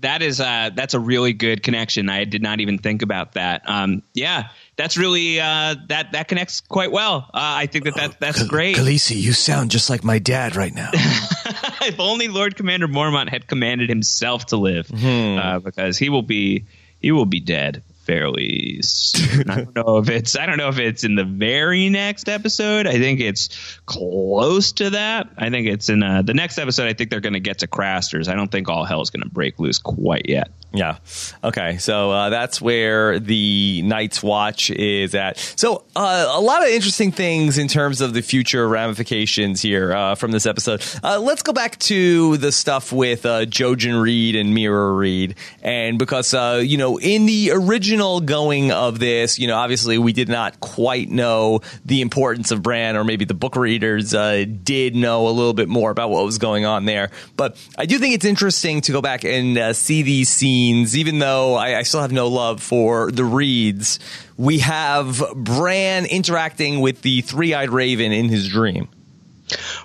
that 0.00 0.22
is 0.22 0.40
uh, 0.40 0.70
that's 0.74 0.94
a 0.94 1.00
really 1.00 1.32
good 1.32 1.62
connection. 1.62 2.08
I 2.08 2.24
did 2.24 2.42
not 2.42 2.60
even 2.60 2.78
think 2.78 3.02
about 3.02 3.32
that. 3.32 3.62
Um, 3.66 4.02
yeah, 4.14 4.50
that's 4.76 4.96
really 4.96 5.40
uh, 5.40 5.76
that 5.88 6.12
that 6.12 6.28
connects 6.28 6.60
quite 6.60 6.92
well. 6.92 7.28
Uh, 7.34 7.40
I 7.40 7.66
think 7.66 7.84
that, 7.84 7.94
that 7.94 8.20
that's 8.20 8.42
great. 8.44 8.76
Khaleesi, 8.76 9.20
you 9.20 9.32
sound 9.32 9.70
just 9.70 9.90
like 9.90 10.04
my 10.04 10.18
dad 10.18 10.56
right 10.56 10.74
now. 10.74 10.90
if 10.94 11.98
only 11.98 12.28
Lord 12.28 12.56
Commander 12.56 12.88
Mormont 12.88 13.28
had 13.28 13.46
commanded 13.46 13.88
himself 13.88 14.46
to 14.46 14.56
live, 14.56 14.88
hmm. 14.88 15.58
because 15.64 15.98
he 15.98 16.08
will 16.08 16.22
be 16.22 16.64
he 17.00 17.12
will 17.12 17.26
be 17.26 17.40
dead 17.40 17.82
fairly 18.08 18.80
soon. 18.82 19.50
I 19.50 19.56
don't 19.56 19.76
know 19.76 19.98
if 19.98 20.08
it's 20.08 20.34
I 20.34 20.46
don't 20.46 20.56
know 20.56 20.68
if 20.68 20.78
it's 20.78 21.04
in 21.04 21.14
the 21.14 21.24
very 21.24 21.90
next 21.90 22.28
episode. 22.28 22.86
I 22.86 22.98
think 22.98 23.20
it's 23.20 23.78
close 23.84 24.72
to 24.72 24.90
that. 24.90 25.28
I 25.36 25.50
think 25.50 25.68
it's 25.68 25.90
in 25.90 26.02
uh, 26.02 26.22
the 26.22 26.32
next 26.32 26.58
episode. 26.58 26.88
I 26.88 26.94
think 26.94 27.10
they're 27.10 27.20
going 27.20 27.34
to 27.34 27.40
get 27.40 27.58
to 27.58 27.66
Craster's. 27.66 28.28
I 28.28 28.34
don't 28.34 28.50
think 28.50 28.68
all 28.68 28.84
hell 28.84 29.02
is 29.02 29.10
going 29.10 29.24
to 29.24 29.28
break 29.28 29.58
loose 29.58 29.78
quite 29.78 30.26
yet. 30.26 30.50
Yeah. 30.72 30.98
Okay. 31.42 31.78
So 31.78 32.10
uh, 32.10 32.28
that's 32.28 32.60
where 32.60 33.18
the 33.18 33.80
Night's 33.82 34.22
Watch 34.22 34.70
is 34.70 35.14
at. 35.14 35.38
So 35.38 35.84
uh, 35.96 36.30
a 36.30 36.40
lot 36.42 36.62
of 36.62 36.68
interesting 36.68 37.10
things 37.10 37.56
in 37.56 37.68
terms 37.68 38.02
of 38.02 38.12
the 38.12 38.20
future 38.20 38.68
ramifications 38.68 39.62
here 39.62 39.94
uh, 39.94 40.14
from 40.14 40.30
this 40.30 40.44
episode. 40.44 40.84
Uh, 41.02 41.20
let's 41.20 41.42
go 41.42 41.54
back 41.54 41.78
to 41.78 42.36
the 42.36 42.52
stuff 42.52 42.92
with 42.92 43.24
uh, 43.24 43.46
Jojen 43.46 44.02
Reed 44.02 44.36
and 44.36 44.54
Meera 44.54 44.94
Reed, 44.94 45.36
and 45.62 45.98
because 45.98 46.34
uh, 46.34 46.60
you 46.62 46.76
know 46.76 47.00
in 47.00 47.24
the 47.24 47.52
original 47.54 48.20
going 48.20 48.70
of 48.70 48.98
this, 48.98 49.38
you 49.38 49.46
know 49.46 49.56
obviously 49.56 49.96
we 49.96 50.12
did 50.12 50.28
not 50.28 50.60
quite 50.60 51.08
know 51.08 51.60
the 51.86 52.02
importance 52.02 52.50
of 52.50 52.62
Bran, 52.62 52.94
or 52.94 53.04
maybe 53.04 53.24
the 53.24 53.32
book 53.32 53.56
readers 53.56 54.10
did 54.10 54.94
know 54.94 55.28
a 55.28 55.30
little 55.30 55.54
bit 55.54 55.68
more 55.70 55.90
about 55.90 56.10
what 56.10 56.26
was 56.26 56.36
going 56.36 56.66
on 56.66 56.84
there. 56.84 57.10
But 57.36 57.56
I 57.78 57.86
do 57.86 57.98
think 57.98 58.14
it's 58.14 58.26
interesting 58.26 58.82
to 58.82 58.92
go 58.92 59.00
back 59.00 59.24
and 59.24 59.74
see 59.74 60.02
these 60.02 60.28
scenes 60.28 60.57
even 60.96 61.18
though 61.18 61.54
I, 61.54 61.78
I 61.78 61.82
still 61.82 62.00
have 62.00 62.12
no 62.12 62.28
love 62.28 62.62
for 62.62 63.10
the 63.10 63.24
Reeds, 63.24 63.98
we 64.36 64.58
have 64.60 65.22
Bran 65.34 66.06
interacting 66.06 66.80
with 66.80 67.02
the 67.02 67.22
three 67.22 67.54
eyed 67.54 67.70
raven 67.70 68.12
in 68.12 68.28
his 68.28 68.48
dream. 68.48 68.88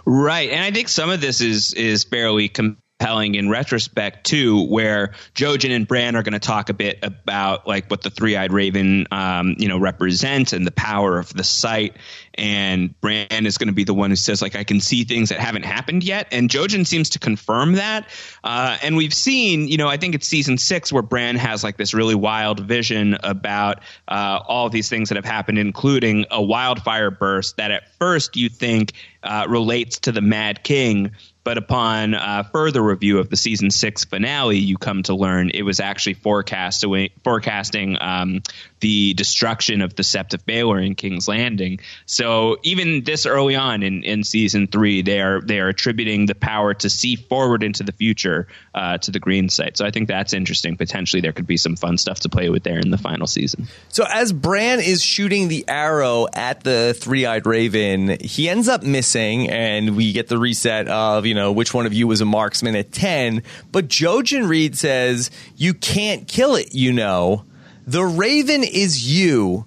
Right, 0.05 0.49
and 0.49 0.61
I 0.61 0.71
think 0.71 0.89
some 0.89 1.09
of 1.09 1.21
this 1.21 1.39
is 1.39 1.73
is 1.73 2.03
fairly 2.03 2.49
com- 2.49 2.77
compelling 2.99 3.35
in 3.35 3.49
retrospect 3.49 4.25
too, 4.25 4.65
where 4.67 5.13
Jojen 5.35 5.75
and 5.75 5.85
Bran 5.85 6.15
are 6.15 6.23
going 6.23 6.33
to 6.33 6.39
talk 6.39 6.69
a 6.69 6.73
bit 6.73 6.99
about 7.01 7.67
like 7.67 7.89
what 7.89 8.01
the 8.01 8.09
three 8.09 8.37
eyed 8.37 8.53
raven, 8.53 9.07
um, 9.11 9.55
you 9.57 9.67
know, 9.67 9.77
represents 9.77 10.53
and 10.53 10.65
the 10.65 10.71
power 10.71 11.17
of 11.19 11.33
the 11.33 11.43
sight. 11.43 11.97
And 12.35 12.99
Bran 13.01 13.45
is 13.45 13.57
going 13.57 13.67
to 13.67 13.73
be 13.73 13.83
the 13.83 13.93
one 13.93 14.09
who 14.09 14.15
says 14.15 14.41
like 14.41 14.55
I 14.55 14.63
can 14.63 14.79
see 14.79 15.03
things 15.03 15.29
that 15.29 15.39
haven't 15.39 15.65
happened 15.65 16.03
yet, 16.03 16.27
and 16.31 16.49
Jojen 16.49 16.87
seems 16.87 17.09
to 17.11 17.19
confirm 17.19 17.73
that. 17.73 18.07
Uh, 18.43 18.77
and 18.81 18.95
we've 18.95 19.13
seen, 19.13 19.67
you 19.67 19.77
know, 19.77 19.89
I 19.89 19.97
think 19.97 20.15
it's 20.15 20.27
season 20.27 20.57
six 20.57 20.91
where 20.91 21.03
Bran 21.03 21.35
has 21.35 21.63
like 21.63 21.77
this 21.77 21.93
really 21.93 22.15
wild 22.15 22.61
vision 22.61 23.17
about 23.21 23.81
uh, 24.07 24.39
all 24.47 24.69
these 24.69 24.87
things 24.87 25.09
that 25.09 25.15
have 25.15 25.25
happened, 25.25 25.59
including 25.59 26.25
a 26.31 26.41
wildfire 26.41 27.11
burst 27.11 27.57
that 27.57 27.71
at 27.71 27.93
first 27.99 28.37
you 28.37 28.49
think 28.49 28.93
uh, 29.23 29.45
relates 29.49 29.99
to 29.99 30.11
the 30.11 30.21
Mad 30.21 30.63
King 30.63 31.11
but 31.43 31.57
upon 31.57 32.13
uh, 32.13 32.43
further 32.43 32.81
review 32.81 33.19
of 33.19 33.29
the 33.29 33.35
season 33.35 33.69
six 33.69 34.05
finale, 34.05 34.57
you 34.57 34.77
come 34.77 35.03
to 35.03 35.15
learn 35.15 35.49
it 35.53 35.63
was 35.63 35.79
actually 35.79 36.13
forecasting 36.13 37.09
forecasting 37.23 37.97
um, 37.99 38.41
the 38.79 39.13
destruction 39.13 39.81
of 39.81 39.95
the 39.95 40.03
Sept 40.03 40.33
of 40.33 40.45
Baelor 40.45 40.85
in 40.85 40.95
King's 40.95 41.27
Landing. 41.27 41.79
So 42.05 42.57
even 42.63 43.03
this 43.03 43.25
early 43.25 43.55
on 43.55 43.81
in, 43.81 44.03
in 44.03 44.23
season 44.23 44.67
three, 44.67 45.01
they 45.01 45.21
are 45.21 45.41
they 45.41 45.59
are 45.59 45.69
attributing 45.69 46.25
the 46.25 46.35
power 46.35 46.73
to 46.75 46.89
see 46.89 47.15
forward 47.15 47.63
into 47.63 47.83
the 47.83 47.93
future 47.93 48.47
uh, 48.73 48.97
to 48.99 49.11
the 49.11 49.19
Green 49.19 49.49
Sight. 49.49 49.77
So 49.77 49.85
I 49.85 49.91
think 49.91 50.07
that's 50.07 50.33
interesting. 50.33 50.77
Potentially, 50.77 51.21
there 51.21 51.33
could 51.33 51.47
be 51.47 51.57
some 51.57 51.75
fun 51.75 51.97
stuff 51.97 52.21
to 52.21 52.29
play 52.29 52.49
with 52.49 52.63
there 52.63 52.79
in 52.79 52.89
the 52.89 52.97
final 52.97 53.27
season. 53.27 53.67
So 53.89 54.05
as 54.09 54.31
Bran 54.31 54.79
is 54.79 55.01
shooting 55.01 55.47
the 55.47 55.65
arrow 55.67 56.27
at 56.33 56.63
the 56.63 56.95
three 56.97 57.25
eyed 57.25 57.45
raven, 57.45 58.17
he 58.19 58.49
ends 58.49 58.67
up 58.67 58.83
missing, 58.83 59.49
and 59.49 59.95
we 59.95 60.13
get 60.13 60.27
the 60.27 60.37
reset 60.37 60.87
of 60.87 61.25
you 61.25 61.32
know 61.33 61.51
which 61.51 61.73
one 61.73 61.85
of 61.85 61.93
you 61.93 62.07
was 62.07 62.21
a 62.21 62.25
marksman 62.25 62.75
at 62.75 62.91
ten. 62.91 63.43
But 63.71 63.87
Jojen 63.87 64.47
Reed 64.47 64.77
says 64.77 65.31
you 65.55 65.73
can't 65.73 66.27
kill 66.27 66.55
it. 66.55 66.73
You 66.73 66.93
know, 66.93 67.45
the 67.85 68.03
raven 68.03 68.63
is 68.63 69.07
you. 69.07 69.65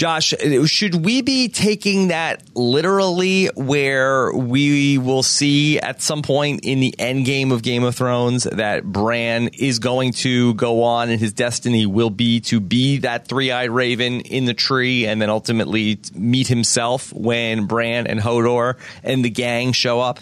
Josh, 0.00 0.32
should 0.64 1.04
we 1.04 1.20
be 1.20 1.48
taking 1.48 2.08
that 2.08 2.42
literally 2.54 3.48
where 3.48 4.32
we 4.32 4.96
will 4.96 5.22
see 5.22 5.78
at 5.78 6.00
some 6.00 6.22
point 6.22 6.60
in 6.62 6.80
the 6.80 6.98
end 6.98 7.26
game 7.26 7.52
of 7.52 7.60
Game 7.60 7.84
of 7.84 7.96
Thrones 7.96 8.44
that 8.44 8.82
Bran 8.82 9.48
is 9.48 9.78
going 9.78 10.14
to 10.14 10.54
go 10.54 10.84
on 10.84 11.10
and 11.10 11.20
his 11.20 11.34
destiny 11.34 11.84
will 11.84 12.08
be 12.08 12.40
to 12.40 12.60
be 12.60 12.96
that 13.00 13.28
three 13.28 13.50
eyed 13.50 13.68
raven 13.68 14.22
in 14.22 14.46
the 14.46 14.54
tree 14.54 15.06
and 15.06 15.20
then 15.20 15.28
ultimately 15.28 16.00
meet 16.14 16.46
himself 16.46 17.12
when 17.12 17.66
Bran 17.66 18.06
and 18.06 18.18
Hodor 18.18 18.78
and 19.04 19.22
the 19.22 19.28
gang 19.28 19.72
show 19.72 20.00
up? 20.00 20.18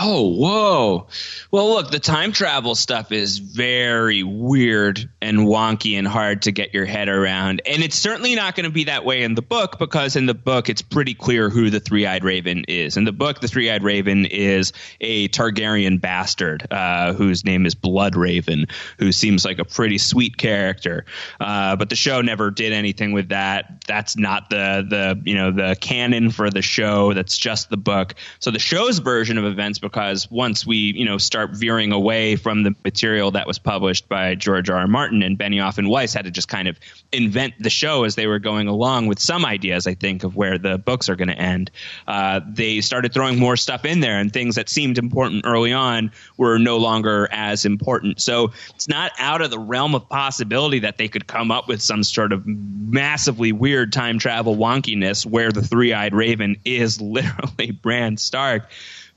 Oh, 0.00 0.28
whoa. 0.28 1.06
Well, 1.50 1.68
look, 1.68 1.90
the 1.90 1.98
time 1.98 2.32
travel 2.32 2.74
stuff 2.74 3.12
is 3.12 3.38
very 3.38 4.22
weird 4.22 5.10
and 5.20 5.40
wonky 5.40 5.98
and 5.98 6.08
hard 6.08 6.42
to 6.42 6.52
get 6.52 6.72
your 6.72 6.86
head 6.86 7.08
around. 7.08 7.60
And 7.66 7.82
it's 7.82 7.96
certainly 7.96 8.34
not 8.34 8.54
going 8.54 8.64
to 8.64 8.70
be 8.70 8.84
that 8.84 9.04
way 9.04 9.22
in 9.22 9.34
the 9.34 9.42
book 9.42 9.78
because 9.78 10.16
in 10.16 10.26
the 10.26 10.34
book, 10.34 10.70
it's 10.70 10.80
pretty 10.80 11.12
clear 11.12 11.50
who 11.50 11.68
the 11.68 11.80
three 11.80 12.06
eyed 12.06 12.24
raven 12.24 12.64
is. 12.68 12.96
In 12.96 13.04
the 13.04 13.12
book, 13.12 13.40
the 13.40 13.48
three 13.48 13.70
eyed 13.70 13.82
raven 13.82 14.24
is 14.26 14.72
a 15.00 15.28
Targaryen 15.28 16.00
bastard 16.00 16.66
uh, 16.70 17.12
whose 17.12 17.44
name 17.44 17.66
is 17.66 17.74
Blood 17.74 18.16
Raven, 18.16 18.68
who 18.98 19.12
seems 19.12 19.44
like 19.44 19.58
a 19.58 19.64
pretty 19.64 19.98
sweet 19.98 20.38
character. 20.38 21.04
Uh, 21.38 21.76
but 21.76 21.90
the 21.90 21.96
show 21.96 22.22
never 22.22 22.50
did 22.50 22.72
anything 22.72 23.12
with 23.12 23.28
that. 23.28 23.84
That's 23.86 24.16
not 24.16 24.48
the, 24.48 24.86
the, 24.88 25.20
you 25.28 25.34
know, 25.34 25.50
the 25.50 25.76
canon 25.78 26.30
for 26.30 26.48
the 26.48 26.62
show. 26.62 27.12
That's 27.12 27.36
just 27.36 27.68
the 27.68 27.76
book. 27.76 28.14
So 28.38 28.50
the 28.50 28.58
show's 28.58 28.98
version 28.98 29.36
of 29.36 29.44
events 29.44 29.81
because 29.82 30.30
once 30.30 30.64
we 30.66 30.76
you 30.76 31.04
know 31.04 31.18
start 31.18 31.50
veering 31.52 31.92
away 31.92 32.36
from 32.36 32.62
the 32.62 32.74
material 32.84 33.32
that 33.32 33.46
was 33.46 33.58
published 33.58 34.08
by 34.08 34.34
George 34.34 34.70
R. 34.70 34.78
R. 34.78 34.86
Martin 34.86 35.22
and 35.22 35.38
Benioff 35.38 35.76
and 35.76 35.88
Weiss 35.88 36.14
had 36.14 36.24
to 36.24 36.30
just 36.30 36.48
kind 36.48 36.68
of 36.68 36.78
invent 37.12 37.54
the 37.58 37.68
show 37.68 38.04
as 38.04 38.14
they 38.14 38.26
were 38.26 38.38
going 38.38 38.68
along 38.68 39.08
with 39.08 39.18
some 39.18 39.44
ideas 39.44 39.86
I 39.86 39.94
think 39.94 40.24
of 40.24 40.36
where 40.36 40.56
the 40.56 40.78
books 40.78 41.10
are 41.10 41.16
going 41.16 41.28
to 41.28 41.38
end. 41.38 41.70
Uh, 42.06 42.40
they 42.48 42.80
started 42.80 43.12
throwing 43.12 43.38
more 43.38 43.56
stuff 43.56 43.84
in 43.84 44.00
there 44.00 44.18
and 44.18 44.32
things 44.32 44.54
that 44.54 44.68
seemed 44.68 44.96
important 44.96 45.44
early 45.44 45.72
on 45.72 46.12
were 46.36 46.58
no 46.58 46.78
longer 46.78 47.28
as 47.30 47.64
important. 47.64 48.20
So 48.22 48.52
it's 48.74 48.88
not 48.88 49.12
out 49.18 49.42
of 49.42 49.50
the 49.50 49.58
realm 49.58 49.94
of 49.94 50.08
possibility 50.08 50.78
that 50.80 50.96
they 50.96 51.08
could 51.08 51.26
come 51.26 51.50
up 51.50 51.68
with 51.68 51.82
some 51.82 52.04
sort 52.04 52.32
of 52.32 52.46
massively 52.46 53.50
weird 53.52 53.92
time 53.92 54.18
travel 54.18 54.56
wonkiness 54.56 55.26
where 55.26 55.50
the 55.50 55.62
three-eyed 55.62 56.14
raven 56.14 56.56
is 56.64 57.00
literally 57.00 57.72
Bran 57.72 58.16
Stark. 58.16 58.70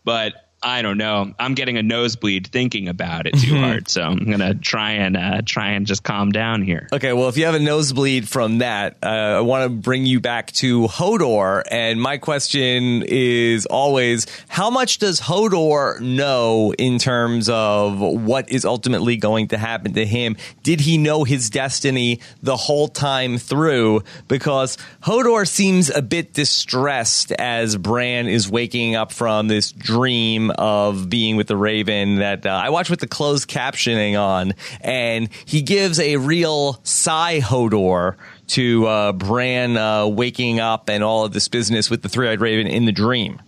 But 0.03 0.44
I 0.63 0.81
don't 0.81 0.97
know. 0.97 1.31
I'm 1.37 1.53
getting 1.53 1.77
a 1.77 1.83
nosebleed 1.83 2.47
thinking 2.47 2.87
about 2.87 3.27
it 3.27 3.33
too 3.33 3.53
mm-hmm. 3.53 3.63
hard, 3.63 3.87
so 3.89 4.01
I'm 4.01 4.29
gonna 4.29 4.55
try 4.55 4.93
and 4.93 5.15
uh, 5.15 5.41
try 5.45 5.71
and 5.71 5.85
just 5.85 6.03
calm 6.03 6.31
down 6.31 6.63
here. 6.63 6.87
Okay, 6.91 7.13
well, 7.13 7.29
if 7.29 7.37
you 7.37 7.45
have 7.45 7.53
a 7.53 7.59
nosebleed 7.59 8.27
from 8.27 8.59
that, 8.59 8.97
uh, 9.03 9.07
I 9.07 9.41
want 9.41 9.63
to 9.65 9.69
bring 9.69 10.07
you 10.07 10.19
back 10.19 10.51
to 10.53 10.87
Hodor, 10.87 11.61
and 11.69 12.01
my 12.01 12.17
question 12.17 13.03
is 13.05 13.67
always: 13.67 14.25
How 14.47 14.71
much 14.71 14.97
does 14.97 15.21
Hodor 15.21 15.99
know 15.99 16.73
in 16.79 16.97
terms 16.97 17.47
of 17.47 17.99
what 17.99 18.49
is 18.49 18.65
ultimately 18.65 19.17
going 19.17 19.49
to 19.49 19.57
happen 19.57 19.93
to 19.93 20.05
him? 20.05 20.35
Did 20.63 20.81
he 20.81 20.97
know 20.97 21.25
his 21.25 21.51
destiny 21.51 22.21
the 22.41 22.57
whole 22.57 22.87
time 22.87 23.37
through? 23.37 24.01
Because 24.27 24.77
Hodor 25.03 25.47
seems 25.47 25.91
a 25.91 26.01
bit 26.01 26.33
distressed 26.33 27.31
as 27.33 27.77
Bran 27.77 28.27
is 28.27 28.49
waking 28.49 28.95
up 28.95 29.11
from 29.11 29.47
this 29.47 29.71
dream 29.71 30.51
of 30.57 31.09
being 31.09 31.35
with 31.35 31.47
the 31.47 31.57
Raven 31.57 32.15
that 32.15 32.45
uh, 32.45 32.49
I 32.49 32.69
watched 32.69 32.89
with 32.89 32.99
the 32.99 33.07
closed 33.07 33.49
captioning 33.49 34.19
on, 34.19 34.53
and 34.81 35.29
he 35.45 35.61
gives 35.61 35.99
a 35.99 36.17
real 36.17 36.79
Psy 36.83 37.39
Hodor 37.39 38.15
to 38.47 38.85
uh, 38.85 39.11
Bran 39.13 39.77
uh, 39.77 40.07
waking 40.07 40.59
up 40.59 40.89
and 40.89 41.03
all 41.03 41.25
of 41.25 41.33
this 41.33 41.47
business 41.47 41.89
with 41.89 42.01
the 42.01 42.09
three 42.09 42.29
eyed 42.29 42.41
raven 42.41 42.67
in 42.67 42.85
the 42.85 42.91
dream. 42.91 43.41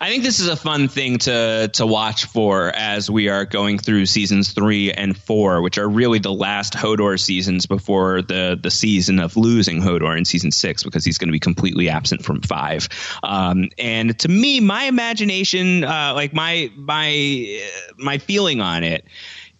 I 0.00 0.10
think 0.10 0.24
this 0.24 0.40
is 0.40 0.48
a 0.48 0.56
fun 0.56 0.88
thing 0.88 1.18
to 1.18 1.68
to 1.74 1.86
watch 1.86 2.26
for 2.26 2.70
as 2.70 3.10
we 3.10 3.28
are 3.28 3.44
going 3.44 3.78
through 3.78 4.06
seasons 4.06 4.52
three 4.52 4.92
and 4.92 5.16
four, 5.16 5.62
which 5.62 5.78
are 5.78 5.88
really 5.88 6.18
the 6.18 6.32
last 6.32 6.74
Hodor 6.74 7.18
seasons 7.18 7.66
before 7.66 8.22
the 8.22 8.58
the 8.60 8.70
season 8.70 9.18
of 9.18 9.36
losing 9.36 9.80
Hodor 9.80 10.16
in 10.16 10.24
season 10.24 10.50
six, 10.50 10.82
because 10.82 11.04
he's 11.04 11.18
going 11.18 11.28
to 11.28 11.32
be 11.32 11.40
completely 11.40 11.88
absent 11.88 12.24
from 12.24 12.40
five. 12.40 12.88
Um, 13.22 13.70
and 13.78 14.18
to 14.20 14.28
me, 14.28 14.60
my 14.60 14.84
imagination, 14.84 15.84
uh, 15.84 16.12
like 16.14 16.32
my 16.32 16.70
my 16.76 17.60
my 17.96 18.18
feeling 18.18 18.60
on 18.60 18.84
it 18.84 19.04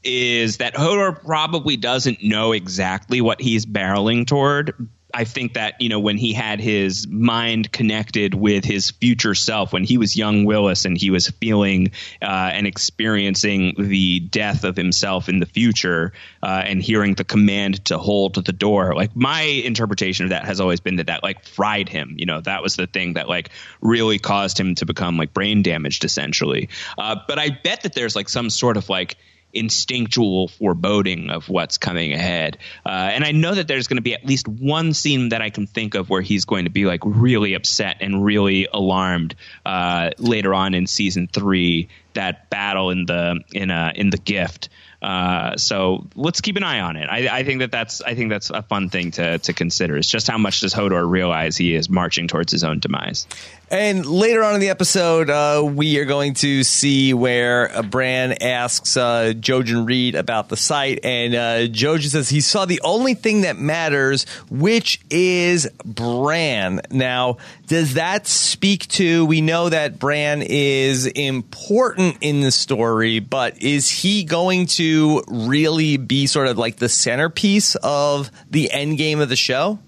is 0.03 0.59
that 0.59 0.75
Hodor 0.75 1.23
probably 1.25 1.77
doesn't 1.77 2.23
know 2.23 2.53
exactly 2.53 3.21
what 3.21 3.41
he's 3.41 3.67
barreling 3.67 4.27
toward. 4.27 4.89
I 5.15 5.25
think 5.25 5.55
that 5.55 5.81
you 5.81 5.89
know 5.89 6.01
when 6.01 6.17
he 6.17 6.33
had 6.33 6.61
his 6.61 7.07
mind 7.07 7.73
connected 7.73 8.35
with 8.35 8.65
his 8.65 8.91
future 8.91 9.35
self 9.35 9.73
when 9.73 9.85
he 9.85 9.99
was 9.99 10.17
young 10.17 10.45
Wylis 10.45 10.85
and 10.85 10.97
he 10.97 11.11
was 11.11 11.29
feeling 11.29 11.93
uh, 12.23 12.51
and 12.53 12.67
experiencing 12.67 13.75
the 13.79 14.21
death 14.21 14.65
of 14.65 14.77
himself 14.77 15.29
in 15.29 15.39
the 15.39 15.47
future 15.47 16.13
uh, 16.43 16.63
and 16.65 16.83
hearing 16.83 17.15
the 17.15 17.25
command 17.25 17.85
to 17.87 17.99
hold 17.99 18.35
the 18.45 18.53
door 18.53 18.95
like 18.95 19.15
my 19.15 19.43
interpretation 19.43 20.25
of 20.25 20.31
that 20.31 20.45
has 20.45 20.61
always 20.61 20.81
been 20.81 20.97
that 20.97 21.07
that 21.07 21.23
like 21.23 21.45
fried 21.45 21.89
him 21.89 22.15
you 22.19 22.27
know 22.27 22.41
that 22.41 22.63
was 22.63 22.77
the 22.77 22.87
thing 22.87 23.15
that 23.15 23.29
like 23.29 23.51
really 23.81 24.19
caused 24.19 24.59
him 24.59 24.75
to 24.75 24.87
become 24.87 25.17
like 25.17 25.33
brain 25.33 25.63
damaged 25.63 26.05
essentially. 26.05 26.69
Uh, 26.99 27.17
but 27.27 27.39
I 27.39 27.51
bet 27.51 27.83
that 27.83 27.95
there's 27.95 28.17
like 28.17 28.29
some 28.29 28.51
sort 28.51 28.77
of 28.77 28.89
like 28.89 29.17
instinctual 29.53 30.49
foreboding 30.49 31.31
of 31.31 31.49
what's 31.49 31.79
coming 31.79 32.13
ahead. 32.13 32.59
Uh, 32.85 32.89
and 32.89 33.25
I 33.25 33.33
know 33.33 33.55
that 33.55 33.69
there's 33.69 33.89
going 33.89 33.97
to 33.97 34.03
be 34.03 34.15
at 34.15 34.25
least 34.25 34.49
one 34.49 34.95
scene 34.95 35.31
that 35.31 35.43
I 35.43 35.51
can 35.51 35.67
think 35.67 35.95
of 35.95 36.11
where 36.11 36.23
he's 36.23 36.45
going 36.45 36.65
to 36.65 36.71
be 36.71 36.85
like 36.85 37.01
really 37.05 37.55
upset 37.55 37.99
and 38.01 38.25
really 38.25 38.69
alarmed 38.73 39.35
uh, 39.65 40.11
later 40.19 40.55
on 40.55 40.75
in 40.75 40.87
season 40.87 41.29
three. 41.29 41.89
That 42.15 42.51
battle 42.51 42.91
in 42.91 43.07
the 43.07 43.41
in 43.53 43.71
uh, 43.71 43.93
in 43.95 44.11
the 44.11 44.19
gift. 44.19 44.69
Uh, 45.03 45.57
so 45.57 46.07
let's 46.15 46.43
keep 46.43 46.57
an 46.57 46.63
eye 46.63 46.81
on 46.81 46.97
it. 46.97 47.09
I, 47.09 47.39
I, 47.39 47.45
think 47.45 47.61
that 47.61 47.71
that's 47.71 48.03
I 48.03 48.15
think 48.15 48.29
that's 48.29 48.51
a 48.51 48.61
fun 48.61 48.91
thing 48.91 49.13
to 49.13 49.39
to 49.39 49.53
consider. 49.55 49.97
It's 49.97 50.11
just 50.11 50.29
how 50.29 50.37
much 50.37 50.61
does 50.61 50.75
Hodor 50.75 51.09
realize 51.09 51.57
he 51.57 51.75
is 51.75 51.89
marching 51.89 52.29
towards 52.29 52.53
his 52.53 52.65
own 52.65 52.81
demise. 52.81 53.27
And 53.73 54.05
later 54.05 54.43
on 54.43 54.55
in 54.55 54.61
the 54.61 54.71
episode, 54.71 55.31
uh, 55.31 55.63
we 55.65 55.99
are 55.99 56.05
going 56.05 56.35
to 56.35 56.65
see 56.65 57.15
where 57.15 57.71
uh, 57.71 57.83
Bran 57.83 58.33
asks 58.43 58.97
uh, 58.97 59.33
Jojen 59.37 59.87
Reed 59.87 60.17
about 60.17 60.49
the 60.49 60.57
sight, 60.57 61.05
and 61.05 61.37
uh, 61.37 61.73
Jojen 61.73 62.11
says 62.11 62.29
he 62.29 62.41
saw 62.41 62.65
the 62.65 62.81
only 62.83 63.15
thing 63.15 63.43
that 63.43 63.59
matters, 63.59 64.25
which 64.51 65.01
is 65.09 65.69
Bran. 65.85 66.81
Now, 66.91 67.37
does 67.69 67.95
that 67.95 68.27
speak 68.27 68.89
to? 68.89 69.25
We 69.25 69.41
know 69.41 69.69
that 69.69 70.01
Bran 70.01 70.43
is 70.43 71.07
important 71.07 72.17
in 72.23 72.41
the 72.41 72.51
story, 72.51 73.21
but 73.21 73.63
is 73.63 73.89
he 73.89 74.25
going 74.25 74.67
to 74.67 75.23
really 75.29 75.97
be 75.97 76.27
sort 76.27 76.49
of 76.49 76.59
like 76.59 76.79
the 76.79 76.89
centerpiece 76.89 77.77
of 77.77 78.33
the 78.51 78.73
end 78.73 78.99
game 78.99 79.21
of 79.21 79.29
the 79.29 79.37
show? 79.37 79.79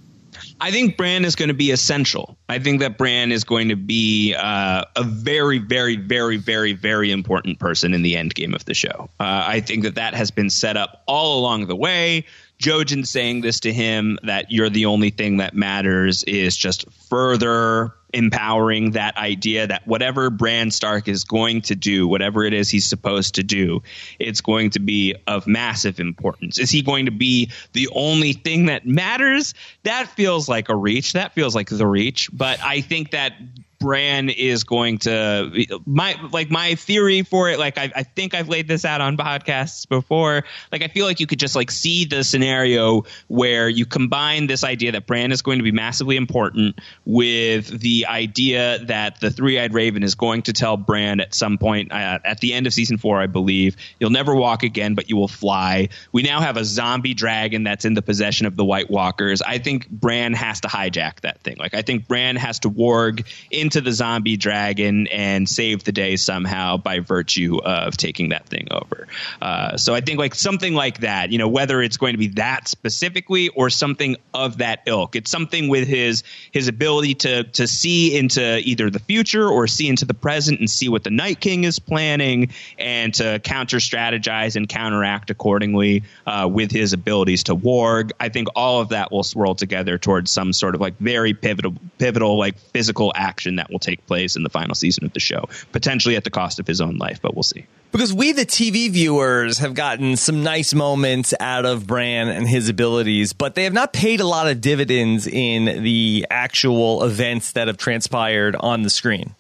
I 0.63 0.71
think 0.71 0.97
Bran 0.97 1.25
is 1.25 1.35
going 1.35 1.49
to 1.49 1.55
be 1.55 1.73
essential. 1.73 2.39
I 2.49 2.61
think 2.61 2.79
that 2.81 2.97
Bran 2.97 3.33
is 3.33 3.43
going 3.43 3.69
to 3.71 3.75
be 3.75 4.33
uh, 4.33 4.85
a 4.95 5.03
very, 5.03 5.59
very, 5.59 5.97
very, 5.97 6.37
very, 6.37 6.73
very 6.73 7.11
important 7.11 7.59
person 7.59 7.93
in 7.93 8.03
the 8.03 8.17
end 8.17 8.37
game 8.37 8.55
of 8.55 8.65
the 8.65 8.73
show. 8.73 9.11
Uh, 9.19 9.45
I 9.45 9.59
think 9.59 9.83
that 9.83 9.97
that 9.97 10.15
has 10.15 10.31
been 10.31 10.49
set 10.49 10.77
up 10.77 11.03
all 11.09 11.41
along 11.41 11.67
the 11.67 11.75
way. 11.75 12.27
Jojen 12.61 13.05
saying 13.05 13.41
this 13.41 13.59
to 13.61 13.73
him 13.73 14.21
that 14.23 14.53
you're 14.53 14.71
the 14.71 14.87
only 14.87 15.11
thing 15.11 15.39
that 15.39 15.53
matters 15.53 16.23
is 16.25 16.57
just 16.57 16.89
further 17.11 17.93
empowering 18.13 18.93
that 18.93 19.17
idea 19.17 19.67
that 19.67 19.87
whatever 19.87 20.31
Bran 20.31 20.71
Stark 20.71 21.09
is 21.09 21.25
going 21.25 21.63
to 21.63 21.75
do, 21.75 22.07
whatever 22.07 22.45
it 22.45 22.53
is 22.53 22.71
he's 22.71 22.87
supposed 22.87 23.35
to 23.37 23.43
do, 23.43 23.83
it's 24.19 24.41
going 24.41 24.71
to 24.71 24.81
be 24.81 25.15
of 25.27 25.47
massive 25.47 26.01
importance. 26.01 26.59
Is 26.59 26.71
he 26.71 26.83
going 26.83 27.07
to 27.07 27.13
be 27.13 27.51
the 27.73 27.89
only 27.93 28.33
thing 28.33 28.67
that 28.67 28.87
matters? 28.87 29.55
That 29.85 30.09
feels 30.09 30.49
like 30.49 30.69
a 30.69 30.77
reach. 30.77 31.15
That 31.15 31.35
feels 31.35 31.55
like 31.55 31.69
the 31.69 31.87
reach. 31.87 32.31
But 32.33 32.61
I 32.63 32.81
think 32.81 33.13
that 33.13 33.35
Bran 33.83 34.29
is 34.29 34.63
going 34.65 34.99
to 34.99 35.67
my 35.85 36.17
like 36.31 36.51
my 36.51 36.77
theory 36.77 37.23
for 37.23 37.51
it. 37.51 37.59
Like 37.59 37.79
I, 37.79 37.91
I 37.95 38.03
think 38.05 38.35
I've 38.35 38.49
laid 38.49 38.69
this 38.69 38.85
out 38.85 39.01
on 39.01 39.17
podcasts 39.17 39.89
before. 39.89 40.45
Like 40.71 40.83
I 40.83 40.89
feel 40.89 41.05
like 41.05 41.19
you 41.19 41.27
could 41.27 41.41
just 41.41 41.57
like 41.57 41.71
see 41.71 42.05
the 42.05 42.23
scenario 42.23 43.05
where 43.27 43.69
you 43.69 43.85
combine 43.85 44.47
this 44.47 44.63
idea 44.63 44.93
that 44.93 45.07
Bran 45.07 45.33
is 45.33 45.43
going 45.43 45.59
to 45.59 45.65
be 45.65 45.73
massively 45.73 46.17
important 46.17 46.79
with 47.05 47.81
the 47.81 48.07
idea 48.07 48.79
that 48.85 49.21
the 49.21 49.31
three-eyed 49.31 49.75
raven 49.75 50.03
is 50.03 50.15
going 50.15 50.43
to 50.43 50.53
tell 50.53 50.77
Bran 50.77 51.19
at 51.21 51.35
some 51.35 51.59
point 51.59 51.91
uh, 51.93 52.21
at 52.25 52.39
the 52.39 52.53
end 52.53 52.67
of 52.67 52.73
season 52.73 52.99
four, 52.99 53.21
I 53.21 53.27
believe, 53.27 53.77
you'll 53.99 54.11
never 54.11 54.35
walk 54.35 54.63
again, 54.63 54.95
but 54.95 55.11
you 55.11 55.17
will 55.17 55.29
fly. 55.29 55.89
We 56.13 56.23
now 56.23 56.41
have 56.41 56.57
a 56.57 56.65
zombie 56.65 57.15
dragon 57.15 57.65
that's 57.65 57.85
in 57.85 57.95
the 57.95 58.03
possession 58.03 58.47
of 58.47 58.55
the 58.55 58.65
White 58.65 58.91
Walkers. 58.91 59.43
I 59.43 59.59
think 59.59 59.89
Bran 59.89 60.35
has 60.35 60.61
to 60.61 60.69
hijack 60.69 61.21
that 61.23 61.41
thing. 61.41 61.57
Like 61.59 61.75
I 61.75 61.83
think 61.83 62.07
Bran 62.07 62.37
has 62.37 62.61
to 62.61 62.71
warg 62.71 63.27
into 63.51 63.72
into 63.73 63.81
the 63.81 63.93
zombie 63.93 64.37
dragon 64.37 65.07
and 65.07 65.49
save 65.49 65.83
the 65.85 65.93
day 65.93 66.17
somehow 66.17 66.77
by 66.77 67.01
virtue 67.01 67.59
of 67.65 67.97
taking 67.97 68.29
that 68.29 68.47
thing 68.47 68.69
over. 68.71 69.09
Uh, 69.41 69.79
so 69.79 69.95
I 69.95 70.03
think 70.03 70.19
like 70.19 70.35
something 70.35 70.75
like 70.75 71.01
that, 71.01 71.33
you 71.33 71.39
know, 71.39 71.49
whether 71.49 71.81
it's 71.81 71.97
going 71.97 72.13
to 72.13 72.19
be 72.19 72.29
that 72.29 72.69
specifically 72.69 73.49
or 73.49 73.71
something 73.71 74.17
of 74.35 74.59
that 74.59 74.83
ilk, 74.87 75.17
it's 75.17 75.31
something 75.31 75.69
with 75.69 75.89
his 75.89 76.23
his 76.51 76.69
ability 76.69 77.15
to 77.15 77.45
to 77.45 77.67
see 77.67 78.17
into 78.17 78.59
either 78.59 78.91
the 78.91 78.99
future 78.99 79.49
or 79.49 79.67
see 79.67 79.89
into 79.89 80.05
the 80.05 80.15
present 80.15 80.61
and 80.61 80.69
see 80.69 80.91
what 80.91 81.03
the 81.03 81.11
Night 81.11 81.41
King 81.41 81.65
is 81.65 81.79
planning 81.79 82.53
and 82.79 83.15
to 83.15 83.39
counter 83.39 83.79
strategize 83.79 84.55
and 84.55 84.69
counteract 84.69 85.31
accordingly 85.31 86.03
uh, 86.27 86.47
with 86.51 86.71
his 86.71 86.93
abilities 86.93 87.45
to 87.45 87.57
warg. 87.57 88.11
I 88.21 88.29
think 88.29 88.49
all 88.55 88.83
of 88.83 88.91
that 88.91 89.11
will 89.11 89.23
swirl 89.23 89.55
together 89.55 89.97
towards 89.97 90.31
some 90.31 90.53
sort 90.53 90.75
of 90.75 90.83
like 90.83 90.99
very 90.99 91.33
pivotal 91.33 91.75
pivotal 91.97 92.37
like 92.37 92.59
physical 92.59 93.13
action 93.17 93.62
that 93.63 93.71
will 93.71 93.79
take 93.79 94.05
place 94.07 94.35
in 94.35 94.43
the 94.43 94.51
final 94.51 94.75
season 94.75 95.05
of 95.05 95.13
the 95.13 95.21
show, 95.21 95.49
potentially 95.71 96.17
at 96.17 96.25
the 96.25 96.31
cost 96.31 96.59
of 96.59 96.67
his 96.67 96.81
own 96.81 96.97
life, 96.97 97.21
but 97.23 97.35
we'll 97.35 97.43
see. 97.45 97.67
Because 97.93 98.13
we, 98.13 98.33
the 98.33 98.47
TV 98.47 98.91
viewers, 98.91 99.59
have 99.59 99.75
gotten 99.75 100.17
some 100.17 100.43
nice 100.43 100.75
moments 100.75 101.33
out 101.39 101.65
of 101.65 101.87
Bran 101.87 102.29
and 102.29 102.49
his 102.49 102.69
abilities, 102.69 103.33
but 103.33 103.55
they 103.55 103.65
have 103.65 103.73
not 103.73 103.93
paid 103.93 104.21
a 104.21 104.27
lot 104.27 104.49
of 104.49 104.61
dividends 104.61 105.27
in 105.27 105.83
the 105.83 106.27
actual 106.31 107.05
events 107.05 107.53
that 107.53 107.69
have 107.69 107.77
transpired 107.77 108.57
on 108.57 108.83
the 108.83 108.91
screen. 108.91 109.35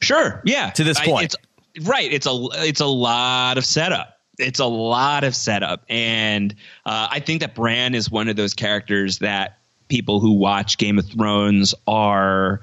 Sure, 0.00 0.42
yeah. 0.44 0.70
To 0.70 0.82
this 0.82 0.98
point, 0.98 1.20
I, 1.20 1.24
it's, 1.74 1.86
right? 1.86 2.12
It's 2.12 2.26
a 2.26 2.48
it's 2.54 2.80
a 2.80 2.86
lot 2.86 3.58
of 3.58 3.64
setup 3.64 4.16
it's 4.38 4.58
a 4.58 4.64
lot 4.64 5.22
of 5.22 5.36
setup, 5.36 5.84
and 5.90 6.54
uh, 6.86 7.08
I 7.10 7.20
think 7.20 7.42
that 7.42 7.54
Bran 7.54 7.94
is 7.94 8.10
one 8.10 8.28
of 8.28 8.36
those 8.36 8.54
characters 8.54 9.18
that 9.18 9.58
people 9.90 10.20
who 10.20 10.32
watch 10.32 10.78
Game 10.78 10.98
of 10.98 11.06
Thrones 11.06 11.74
are 11.86 12.62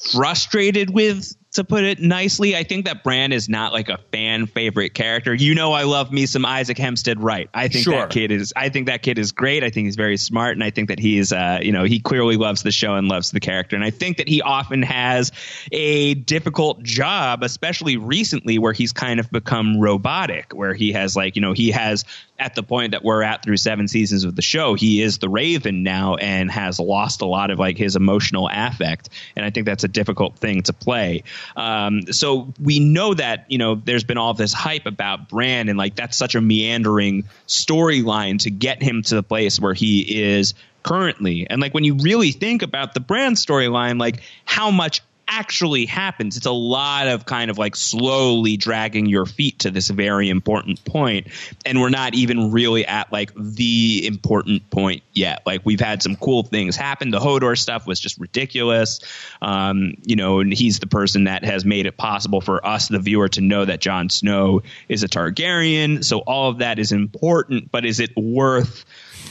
frustrated 0.00 0.90
with 0.90 1.34
to 1.52 1.64
put 1.64 1.84
it 1.84 1.98
nicely. 2.00 2.56
I 2.56 2.62
think 2.62 2.84
that 2.84 3.02
Bran 3.02 3.32
is 3.32 3.48
not 3.48 3.72
like 3.72 3.88
a 3.88 3.98
fan 4.12 4.46
favorite 4.46 4.94
character. 4.94 5.34
You 5.34 5.54
know, 5.54 5.72
I 5.72 5.82
love 5.82 6.12
me 6.12 6.26
some 6.26 6.44
Isaac 6.46 6.78
Hempstead 6.78 7.22
Wright. 7.22 7.50
I 7.52 7.68
think 7.68 7.84
sure. 7.84 7.94
that 7.94 8.10
kid 8.10 8.30
is. 8.30 8.52
I 8.54 8.68
think 8.68 8.86
that 8.86 9.02
kid 9.02 9.18
is 9.18 9.32
great. 9.32 9.64
I 9.64 9.70
think 9.70 9.86
he's 9.86 9.96
very 9.96 10.16
smart, 10.16 10.54
and 10.54 10.62
I 10.62 10.70
think 10.70 10.88
that 10.88 10.98
he's, 11.00 11.32
uh, 11.32 11.58
you 11.62 11.72
know, 11.72 11.84
he 11.84 11.98
clearly 11.98 12.36
loves 12.36 12.62
the 12.62 12.70
show 12.70 12.94
and 12.94 13.08
loves 13.08 13.32
the 13.32 13.40
character. 13.40 13.74
And 13.74 13.84
I 13.84 13.90
think 13.90 14.18
that 14.18 14.28
he 14.28 14.42
often 14.42 14.82
has 14.82 15.32
a 15.72 16.14
difficult 16.14 16.82
job, 16.82 17.42
especially 17.42 17.96
recently, 17.96 18.58
where 18.58 18.72
he's 18.72 18.92
kind 18.92 19.18
of 19.18 19.30
become 19.30 19.80
robotic, 19.80 20.52
where 20.52 20.74
he 20.74 20.92
has 20.92 21.16
like, 21.16 21.34
you 21.34 21.42
know, 21.42 21.52
he 21.52 21.72
has 21.72 22.04
at 22.40 22.54
the 22.54 22.62
point 22.62 22.92
that 22.92 23.04
we're 23.04 23.22
at 23.22 23.42
through 23.42 23.58
seven 23.58 23.86
seasons 23.86 24.24
of 24.24 24.34
the 24.34 24.42
show, 24.42 24.74
he 24.74 25.02
is 25.02 25.18
the 25.18 25.28
Raven 25.28 25.82
now 25.82 26.14
and 26.14 26.50
has 26.50 26.80
lost 26.80 27.20
a 27.20 27.26
lot 27.26 27.50
of 27.50 27.58
like 27.58 27.76
his 27.76 27.96
emotional 27.96 28.48
affect, 28.50 29.10
and 29.36 29.44
I 29.44 29.50
think 29.50 29.66
that's 29.66 29.84
a 29.84 29.88
difficult 29.88 30.36
thing 30.36 30.62
to 30.62 30.72
play. 30.72 31.22
Um, 31.56 32.12
so 32.12 32.52
we 32.60 32.80
know 32.80 33.14
that 33.14 33.46
you 33.48 33.58
know 33.58 33.74
there's 33.74 34.04
been 34.04 34.18
all 34.18 34.34
this 34.34 34.52
hype 34.52 34.86
about 34.86 35.28
Bran, 35.28 35.68
and 35.68 35.78
like 35.78 35.96
that's 35.96 36.16
such 36.16 36.34
a 36.34 36.40
meandering 36.40 37.24
storyline 37.46 38.38
to 38.40 38.50
get 38.50 38.82
him 38.82 39.02
to 39.02 39.14
the 39.14 39.22
place 39.22 39.58
where 39.60 39.74
he 39.74 40.22
is 40.22 40.54
currently. 40.82 41.46
And 41.48 41.60
like 41.60 41.74
when 41.74 41.84
you 41.84 41.94
really 41.94 42.32
think 42.32 42.62
about 42.62 42.94
the 42.94 43.00
Bran 43.00 43.34
storyline, 43.34 43.98
like 43.98 44.22
how 44.44 44.70
much 44.70 45.02
actually 45.30 45.86
happens. 45.86 46.36
It's 46.36 46.46
a 46.46 46.52
lot 46.52 47.06
of 47.06 47.24
kind 47.24 47.50
of 47.50 47.56
like 47.58 47.76
slowly 47.76 48.56
dragging 48.56 49.06
your 49.06 49.24
feet 49.24 49.60
to 49.60 49.70
this 49.70 49.88
very 49.88 50.28
important 50.28 50.84
point, 50.84 51.28
and 51.64 51.80
we're 51.80 51.88
not 51.88 52.14
even 52.14 52.50
really 52.50 52.84
at 52.84 53.12
like 53.12 53.32
the 53.36 54.06
important 54.06 54.68
point 54.70 55.02
yet. 55.12 55.42
Like 55.46 55.62
we've 55.64 55.80
had 55.80 56.02
some 56.02 56.16
cool 56.16 56.42
things 56.42 56.76
happen. 56.76 57.10
The 57.10 57.20
Hodor 57.20 57.56
stuff 57.56 57.86
was 57.86 58.00
just 58.00 58.18
ridiculous, 58.18 59.00
um, 59.40 59.94
you 60.04 60.16
know, 60.16 60.40
and 60.40 60.52
he's 60.52 60.80
the 60.80 60.86
person 60.86 61.24
that 61.24 61.44
has 61.44 61.64
made 61.64 61.86
it 61.86 61.96
possible 61.96 62.40
for 62.40 62.64
us, 62.66 62.88
the 62.88 62.98
viewer, 62.98 63.28
to 63.30 63.40
know 63.40 63.64
that 63.64 63.80
Jon 63.80 64.10
Snow 64.10 64.62
is 64.88 65.04
a 65.04 65.08
Targaryen. 65.08 66.04
So 66.04 66.18
all 66.18 66.50
of 66.50 66.58
that 66.58 66.78
is 66.78 66.92
important, 66.92 67.70
but 67.70 67.84
is 67.84 68.00
it 68.00 68.16
worth? 68.16 68.84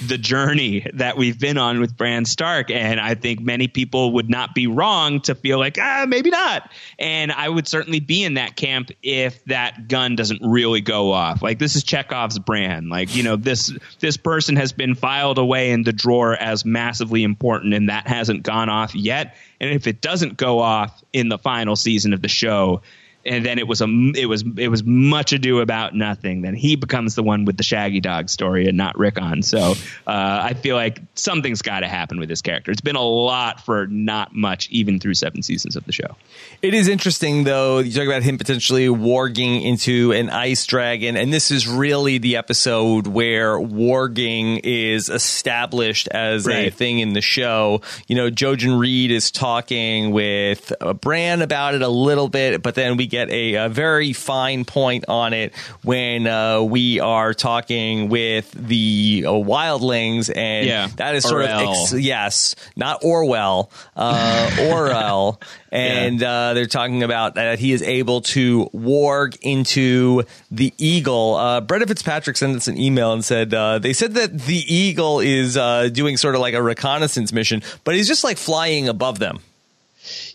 The 0.06 0.18
journey 0.18 0.86
that 0.94 1.18
we've 1.18 1.40
been 1.40 1.58
on 1.58 1.80
with 1.80 1.96
Bran 1.98 2.26
Stark. 2.26 2.72
And 2.72 3.00
I 3.00 3.16
think 3.16 3.42
many 3.42 3.68
people 3.68 4.14
would 4.14 4.30
not 4.30 4.56
be 4.56 4.68
wrong 4.68 5.22
to 5.22 5.36
feel 5.36 5.60
like, 5.60 5.78
ah, 5.80 6.06
maybe 6.08 6.30
not. 6.30 6.72
And 6.98 7.32
I 7.32 7.50
would 7.50 7.68
certainly 7.68 8.00
be 8.00 8.24
in 8.24 8.36
that 8.36 8.56
camp 8.56 8.92
if 9.04 9.44
that 9.46 9.88
gun 9.88 10.16
doesn't 10.16 10.42
really 10.42 10.82
go 10.82 11.12
off. 11.12 11.42
Like 11.42 11.60
this 11.60 11.76
is 11.76 11.84
Chekhov's 11.84 12.40
Bran. 12.40 12.90
Like, 12.90 13.16
you 13.16 13.24
know, 13.24 13.36
this 13.36 13.72
this 14.00 14.18
person 14.18 14.56
has 14.56 14.72
been 14.72 14.96
filed 14.96 15.38
away 15.38 15.72
in 15.72 15.84
the 15.84 15.94
drawer 15.94 16.36
as 16.36 16.66
massively 16.66 17.24
important 17.24 17.74
and 17.74 17.90
that 17.90 18.08
hasn't 18.08 18.44
gone 18.44 18.70
off 18.70 18.96
yet. 18.96 19.36
And 19.60 19.72
if 19.72 19.88
it 19.88 20.02
doesn't 20.02 20.38
go 20.38 20.60
off 20.60 21.04
in 21.12 21.30
the 21.30 21.38
final 21.38 21.76
season 21.76 22.14
of 22.14 22.22
the 22.22 22.28
show, 22.30 22.82
and 23.30 23.46
then 23.46 23.60
it 23.60 23.68
was 23.68 23.80
a 23.82 23.86
it 24.16 24.26
was 24.26 24.44
it 24.58 24.70
was 24.70 24.84
much 24.84 25.34
ado 25.34 25.60
about 25.60 25.94
nothing. 25.94 26.42
Then 26.42 26.56
he 26.56 26.76
becomes 26.76 27.14
the 27.14 27.22
one 27.22 27.46
with 27.46 27.58
the 27.58 27.64
Shaggy 27.64 28.00
Dog 28.00 28.28
story 28.28 28.68
and 28.68 28.76
not 28.76 28.98
Rickon. 28.98 29.44
So 29.44 29.60
uh, 29.60 29.76
I 30.08 30.56
feel 30.56 30.76
like 30.76 31.00
something's 31.14 31.62
got 31.62 31.82
to 31.82 31.88
happen 31.88 32.20
with 32.20 32.28
this 32.28 32.42
character. 32.42 32.72
It's 32.72 32.82
been 32.82 32.96
a 32.96 33.02
lot 33.02 33.64
for 33.64 33.86
not 33.86 34.34
much, 34.34 34.68
even 34.72 35.00
through 35.00 35.14
seven 35.14 35.44
seasons 35.44 35.76
of 35.76 35.86
the 35.86 35.92
show. 35.92 36.16
It 36.64 36.74
is 36.74 36.88
interesting 36.88 37.44
though. 37.44 37.80
You 37.80 37.92
talk 37.92 38.08
about 38.08 38.24
him 38.24 38.40
potentially 38.40 38.88
warging 38.88 39.64
into 39.64 40.12
an 40.12 40.32
ice 40.32 40.66
dragon, 40.66 41.16
and 41.16 41.32
this 41.32 41.52
is 41.52 41.68
really 41.68 42.18
the 42.18 42.38
episode 42.38 43.06
where 43.06 43.58
warging 43.58 44.60
is 44.64 45.10
established 45.10 46.08
as 46.08 46.48
right. 46.48 46.68
a 46.68 46.72
thing 46.72 46.98
in 46.98 47.14
the 47.14 47.22
show. 47.22 47.82
You 48.08 48.16
know, 48.16 48.32
Jojen 48.32 48.80
Reed 48.80 49.12
is 49.12 49.30
talking 49.30 50.10
with 50.10 50.74
uh, 50.82 50.94
Bran 50.94 51.44
about 51.44 51.76
it 51.76 51.84
a 51.84 51.90
little 51.90 52.28
bit, 52.28 52.64
but 52.64 52.74
then 52.74 52.98
we 52.98 53.06
get 53.06 53.19
a, 53.30 53.66
a 53.66 53.70
very 53.70 54.14
fine 54.14 54.64
point 54.64 55.06
on 55.10 55.34
it 55.34 55.54
when 55.84 56.28
uh, 56.28 56.62
we 56.62 57.00
are 57.00 57.34
talking 57.34 58.08
with 58.08 58.52
the 58.52 59.26
uh, 59.28 59.32
wildlings, 59.32 60.32
and 60.34 60.66
yeah. 60.66 60.88
that 60.96 61.16
is 61.16 61.24
sort 61.24 61.46
Orell. 61.46 61.64
of 61.64 61.70
ex- 61.70 61.94
yes, 61.94 62.56
not 62.76 63.04
Orwell, 63.04 63.72
uh, 63.96 64.50
Orell, 64.60 65.42
and 65.72 66.22
yeah. 66.22 66.32
uh, 66.32 66.54
they're 66.54 66.66
talking 66.66 67.04
about 67.04 67.36
that 67.36 67.60
he 67.60 67.74
is 67.74 67.82
able 67.82 68.22
to 68.22 68.70
warg 68.74 69.38
into 69.42 70.24
the 70.50 70.74
eagle. 70.78 71.36
Uh, 71.36 71.62
Brenda 71.62 71.88
Fitzpatrick 71.88 72.38
sent 72.38 72.56
us 72.56 72.68
an 72.68 72.78
email 72.78 73.14
and 73.14 73.26
said 73.26 73.54
uh, 73.54 73.80
they 73.80 73.94
said 73.94 74.14
that 74.14 74.38
the 74.40 74.74
eagle 74.74 75.20
is 75.20 75.58
uh, 75.58 75.90
doing 75.90 76.18
sort 76.18 76.36
of 76.36 76.42
like 76.42 76.54
a 76.54 76.62
reconnaissance 76.62 77.34
mission, 77.34 77.62
but 77.84 77.96
he's 77.96 78.08
just 78.08 78.24
like 78.24 78.38
flying 78.38 78.88
above 78.88 79.20
them. 79.20 79.40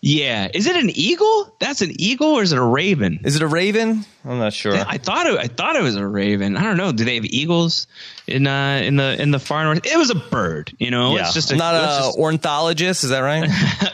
Yeah, 0.07 0.48
is 0.52 0.66
it 0.66 0.76
an 0.76 0.90
eagle? 0.90 1.57
That's 1.61 1.80
an 1.80 1.92
eagle, 1.98 2.34
or 2.34 2.42
is 2.42 2.52
it 2.52 2.59
a 2.59 2.62
raven? 2.62 3.20
Is 3.24 3.36
it 3.36 3.42
a 3.42 3.46
raven? 3.46 4.05
I'm 4.22 4.38
not 4.38 4.52
sure. 4.52 4.74
I 4.74 4.98
thought 4.98 5.26
it. 5.26 5.38
I 5.38 5.46
thought 5.46 5.76
it 5.76 5.82
was 5.82 5.96
a 5.96 6.07
raven. 6.07 6.59
I 6.59 6.62
don't 6.62 6.76
know. 6.76 6.92
Do 6.92 7.07
they 7.07 7.14
have 7.14 7.24
eagles 7.24 7.86
in 8.26 8.46
uh, 8.46 8.82
in 8.84 8.96
the 8.96 9.18
in 9.18 9.30
the 9.30 9.38
far 9.38 9.64
north? 9.64 9.86
It 9.86 9.96
was 9.96 10.11
a 10.11 10.14
bird. 10.14 10.74
You 10.78 10.90
know, 10.90 11.16
yeah. 11.16 11.22
it's 11.22 11.32
just 11.32 11.52
a, 11.52 11.57
not 11.57 11.74
a 11.74 11.78
just, 11.78 12.18
ornithologist. 12.18 13.05
Is 13.05 13.11
that 13.11 13.20
right? 13.20 13.48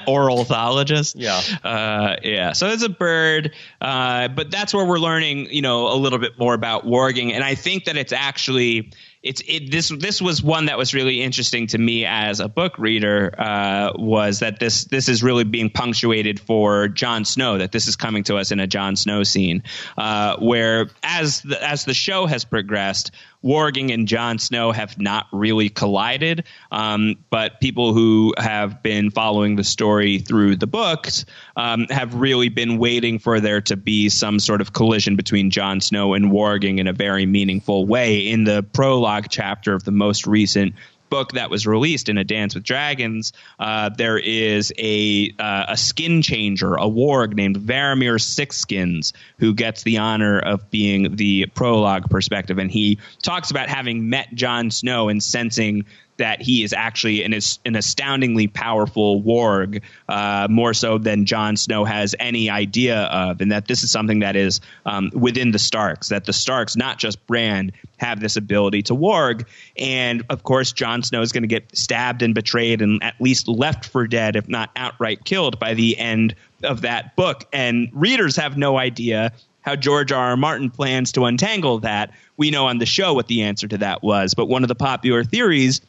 ornithologist. 0.09 1.15
Yeah. 1.15 1.41
Uh, 1.63 2.17
yeah. 2.25 2.55
So 2.55 2.67
it's 2.71 2.83
a 2.83 2.89
bird, 2.89 3.55
uh, 3.81 4.27
but 4.29 4.51
that's 4.51 4.75
where 4.75 4.85
we're 4.85 4.99
learning. 4.99 5.47
You 5.53 5.63
know, 5.63 5.93
a 5.93 5.95
little 5.95 6.19
bit 6.19 6.37
more 6.41 6.55
about 6.55 6.85
warging, 6.85 7.33
and 7.35 7.45
I 7.45 7.55
think 7.55 7.85
that 7.85 7.97
it's 7.97 8.13
actually 8.13 8.91
it's 9.23 9.43
it 9.47 9.71
this 9.71 9.91
this 9.91 10.23
was 10.23 10.43
one 10.43 10.67
that 10.67 10.79
was 10.79 10.95
really 10.95 11.21
interesting 11.21 11.67
to 11.67 11.79
me 11.79 12.07
as 12.07 12.41
a 12.41 12.49
book 12.49 12.79
reader 12.79 13.35
uh, 13.39 13.93
was 13.97 14.39
that 14.39 14.59
this 14.59 14.85
this 14.85 15.11
is 15.11 15.23
really 15.23 15.45
being 15.45 15.69
punctuated 15.69 16.41
for 16.41 16.89
Jon 16.89 17.27
Snow 17.27 17.59
that 17.59 17.71
this 17.71 17.87
is 17.87 17.97
coming 17.97 18.25
to 18.25 18.37
us 18.37 18.51
in 18.51 18.61
a 18.61 18.67
Jon 18.67 18.97
Snow 18.97 19.23
scene 19.23 19.63
uh, 19.99 20.37
where 20.39 20.89
as 21.03 21.43
the, 21.43 21.63
as 21.63 21.85
the 21.85 21.93
show 21.93 22.25
has 22.27 22.45
progressed 22.47 23.11
Warging 23.43 23.93
and 23.93 24.07
Jon 24.07 24.39
Snow 24.39 24.71
have 24.71 24.99
not 25.01 25.27
really 25.33 25.71
collided, 25.71 26.45
um, 26.71 27.17
but 27.31 27.61
people 27.61 27.95
who 27.95 28.35
have 28.37 28.83
been 28.83 29.11
following 29.11 29.57
the 29.57 29.65
story 29.65 30.19
through 30.19 30.57
the 30.57 30.67
books 30.67 31.25
um, 31.57 31.87
have 31.89 32.15
really 32.15 32.51
been 32.51 32.79
waiting 32.79 33.19
for 33.19 33.41
there 33.41 33.63
to 33.63 33.77
be 33.77 34.11
some 34.11 34.39
sort 34.41 34.61
of 34.61 34.73
collision 34.73 35.17
between 35.17 35.51
Jon 35.51 35.81
Snow 35.81 36.13
and 36.15 36.31
Warging 36.31 36.79
in 36.79 36.87
a 36.87 36.93
very 36.93 37.25
meaningful 37.25 37.87
way. 37.87 38.29
In 38.29 38.45
the 38.45 38.63
prologue 38.63 39.27
chapter 39.31 39.73
of 39.73 39.85
the 39.85 39.93
most 39.93 40.27
recent 40.27 40.75
book 41.11 41.33
that 41.33 41.51
was 41.51 41.67
released 41.67 42.09
in 42.09 42.17
A 42.17 42.25
Dance 42.25 42.55
with 42.55 42.65
Dragons, 42.65 43.33
uh, 43.59 43.91
there 43.91 44.19
is 44.19 44.73
a 44.79 45.35
uh, 45.39 45.67
a 45.69 45.77
skin 45.77 46.23
changer, 46.23 46.75
a 46.75 46.87
warg 46.87 47.35
named 47.35 47.59
Varamir 47.59 48.19
Sixskins, 48.19 49.13
who 49.39 49.55
gets 49.55 49.83
the 49.83 49.99
honor 49.99 50.39
of 50.39 50.71
being 50.71 51.17
the 51.17 51.47
prologue 51.47 52.09
perspective, 52.09 52.59
and 52.59 52.71
he 52.71 52.99
talks 53.23 53.51
about 53.51 53.69
having 53.69 54.09
met 54.09 54.33
Jon 54.35 54.71
Snow 54.71 55.09
and 55.09 55.23
sensing 55.23 55.85
that 56.21 56.41
he 56.41 56.63
is 56.63 56.73
actually 56.73 57.25
an, 57.25 57.35
an 57.65 57.77
astoundingly 57.77 58.47
powerful 58.47 59.23
warg, 59.23 59.83
uh, 60.09 60.47
more 60.51 60.75
so 60.75 60.99
than 60.99 61.25
Jon 61.25 61.57
Snow 61.57 61.85
has 61.85 62.15
any 62.21 62.51
idea 62.51 63.05
of, 63.05 63.41
and 63.41 63.51
that 63.51 63.67
this 63.67 63.83
is 63.83 63.91
something 63.91 64.21
that 64.21 64.37
is 64.37 64.61
um, 64.87 65.11
within 65.15 65.51
the 65.51 65.59
Starks. 65.59 66.11
That 66.11 66.27
the 66.27 66.33
Starks, 66.33 66.77
not 66.77 66.99
just 66.99 67.27
Bran, 67.27 67.73
have 67.97 68.21
this 68.21 68.37
ability 68.37 68.83
to 68.83 68.95
warg, 68.95 69.47
and 69.77 70.23
of 70.29 70.43
course, 70.43 70.73
Jon 70.73 71.03
Snow 71.03 71.23
is 71.23 71.33
going 71.33 71.43
to 71.43 71.49
get 71.49 71.77
stabbed 71.77 72.23
and 72.23 72.35
betrayed, 72.35 72.83
and 72.83 73.03
at 73.03 73.21
least 73.21 73.49
left 73.49 73.87
for 73.87 74.07
dead, 74.07 74.37
if 74.37 74.49
not 74.49 74.71
outright 74.77 75.25
killed, 75.25 75.59
by 75.59 75.75
the 75.75 75.99
end 75.99 76.35
of 76.63 76.83
that 76.83 77.17
book. 77.17 77.45
And 77.53 77.89
readers 77.93 78.37
have 78.37 78.57
no 78.59 78.79
idea 78.79 79.33
how 79.63 79.77
George 79.77 80.13
R. 80.13 80.31
R. 80.31 80.37
Martin 80.37 80.71
plans 80.71 81.13
to 81.13 81.25
untangle 81.25 81.81
that. 81.81 82.13
We 82.37 82.51
know 82.51 82.67
on 82.67 82.79
the 82.79 82.87
show 82.87 83.15
what 83.15 83.27
the 83.29 83.43
answer 83.43 83.69
to 83.69 83.79
that 83.79 84.03
was, 84.03 84.35
but 84.35 84.47
one 84.47 84.65
of 84.65 84.69
the 84.69 84.75
popular 84.75 85.25
theories 85.25 85.81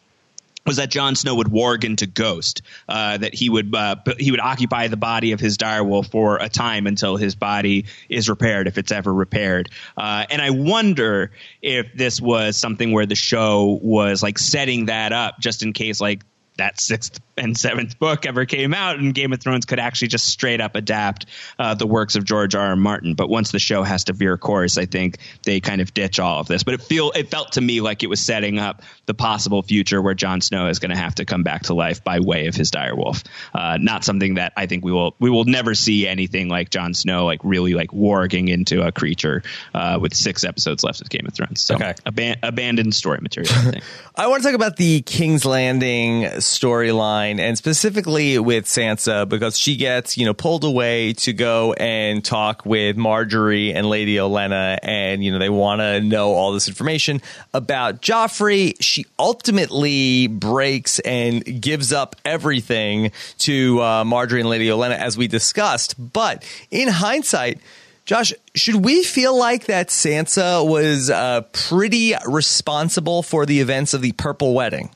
was 0.66 0.78
that 0.78 0.90
Jon 0.90 1.16
Snow 1.16 1.36
would 1.36 1.48
warg 1.48 1.84
into 1.84 2.06
Ghost, 2.08 2.62
uh, 2.88 3.18
that 3.18 3.34
he 3.34 3.50
would 3.50 3.74
uh, 3.76 3.96
he 4.18 4.32
would 4.32 4.40
occupy 4.40 4.88
the 4.88 4.98
body 4.98 5.32
of 5.32 5.40
his 5.40 5.58
direwolf 5.58 6.12
for 6.12 6.38
a 6.38 6.50
time 6.50 6.88
until 6.88 7.18
his 7.18 7.36
body 7.36 7.86
is 8.10 8.30
repaired, 8.30 8.68
if 8.68 8.78
it's 8.78 8.92
ever 8.92 9.14
repaired. 9.14 9.70
Uh, 9.98 10.26
and 10.30 10.42
I 10.42 10.52
wonder 10.52 11.32
if 11.62 11.94
this 11.96 12.22
was 12.22 12.58
something 12.58 12.92
where 12.92 13.06
the 13.06 13.16
show 13.16 13.80
was 13.82 14.22
like 14.22 14.38
setting 14.38 14.86
that 14.86 15.14
up 15.14 15.40
just 15.40 15.64
in 15.64 15.74
case, 15.74 16.00
like 16.00 16.24
that 16.62 16.80
sixth 16.80 17.20
and 17.38 17.58
seventh 17.58 17.98
book 17.98 18.28
ever 18.28 18.46
came 18.46 18.74
out, 18.74 19.00
and 19.00 19.16
Game 19.16 19.34
of 19.34 19.42
Thrones 19.42 19.66
could 19.66 19.80
actually 19.80 20.10
just 20.10 20.28
straight 20.28 20.62
up 20.62 20.76
adapt 20.76 21.26
uh, 21.58 21.74
the 21.74 21.88
works 21.88 22.16
of 22.16 22.24
George 22.24 22.54
R. 22.54 22.68
R. 22.68 22.76
Martin. 22.76 23.16
But 23.16 23.30
once 23.30 23.52
the 23.52 23.58
show 23.58 23.82
has 23.82 24.04
to 24.06 24.14
veer 24.14 24.38
course, 24.38 24.78
I 24.78 24.86
think 24.86 25.18
they 25.44 25.60
kind 25.60 25.82
of 25.82 25.92
ditch 25.94 26.20
all 26.20 26.40
of 26.40 26.48
this. 26.48 26.64
But 26.64 26.76
it 26.76 26.82
feel 26.82 27.12
it 27.12 27.32
felt 27.32 27.54
to 27.54 27.62
me 27.62 27.82
like 27.82 28.04
it 28.04 28.08
was 28.08 28.24
setting 28.24 28.60
up 28.60 28.84
the 29.08 29.16
possible 29.16 29.64
future 29.64 30.02
where 30.02 30.14
Jon 30.14 30.40
Snow 30.40 30.68
is 30.68 30.78
going 30.78 30.92
to 30.92 30.98
have 30.98 31.16
to 31.16 31.26
come 31.26 31.42
back 31.42 31.64
to 31.64 31.74
life 31.74 32.04
by 32.04 32.20
way 32.20 32.46
of 32.46 32.56
his 32.56 32.70
direwolf. 32.70 33.26
Uh, 33.56 33.78
not 33.82 34.04
something 34.04 34.36
that 34.36 34.54
I 34.56 34.68
think 34.68 34.86
we 34.86 34.92
will 34.92 35.16
we 35.20 35.32
will 35.32 35.46
never 35.46 35.74
see 35.74 36.08
anything 36.08 36.48
like 36.48 36.70
Jon 36.70 36.94
Snow 36.94 37.26
like 37.26 37.40
really 37.44 37.74
like 37.74 37.90
warging 37.90 38.50
into 38.50 38.86
a 38.86 38.92
creature 38.92 39.42
uh, 39.74 39.98
with 40.00 40.14
six 40.14 40.44
episodes 40.44 40.84
left 40.84 41.02
of 41.02 41.10
Game 41.10 41.26
of 41.26 41.34
Thrones. 41.34 41.62
So 41.62 41.76
okay. 41.76 41.96
Aban- 42.06 42.38
abandoned 42.44 42.94
story 42.94 43.20
material. 43.20 43.52
I, 43.52 43.82
I 44.24 44.28
want 44.28 44.44
to 44.44 44.50
talk 44.50 44.56
about 44.56 44.78
the 44.78 45.02
King's 45.02 45.44
Landing 45.44 46.40
storyline 46.52 47.40
and 47.40 47.58
specifically 47.58 48.38
with 48.40 48.66
Sansa 48.66 49.28
because 49.28 49.58
she 49.58 49.76
gets, 49.76 50.18
you 50.18 50.26
know, 50.26 50.34
pulled 50.34 50.64
away 50.64 51.14
to 51.14 51.34
go 51.34 51.74
and 51.74 52.24
talk 52.24 52.66
with 52.66 52.98
Margaery 52.98 53.74
and 53.74 53.88
Lady 53.88 54.16
Olenna 54.16 54.78
and, 54.82 55.24
you 55.24 55.32
know, 55.32 55.40
they 55.40 55.50
want 55.50 55.82
to 55.82 56.02
know 56.02 56.34
all 56.34 56.52
this 56.52 56.68
information 56.68 57.22
about 57.54 58.02
Joffrey. 58.02 58.76
She 58.80 59.06
ultimately 59.18 60.28
breaks 60.28 61.00
and 61.00 61.62
gives 61.62 61.92
up 61.92 62.16
everything 62.26 63.12
to 63.40 63.80
uh, 63.80 64.04
Margaery 64.04 64.42
and 64.42 64.50
Lady 64.50 64.68
Olenna 64.68 64.98
as 64.98 65.18
we 65.18 65.28
discussed. 65.28 65.96
But 65.98 66.44
in 66.70 66.88
hindsight, 66.88 67.60
Josh, 68.06 68.34
should 68.56 68.84
we 68.84 69.04
feel 69.04 69.38
like 69.38 69.66
that 69.66 69.88
Sansa 69.88 70.68
was 70.68 71.10
uh, 71.10 71.42
pretty 71.54 72.14
responsible 72.28 73.24
for 73.24 73.46
the 73.46 73.62
events 73.62 73.94
of 73.94 74.02
the 74.02 74.12
Purple 74.14 74.54
Wedding? 74.54 74.90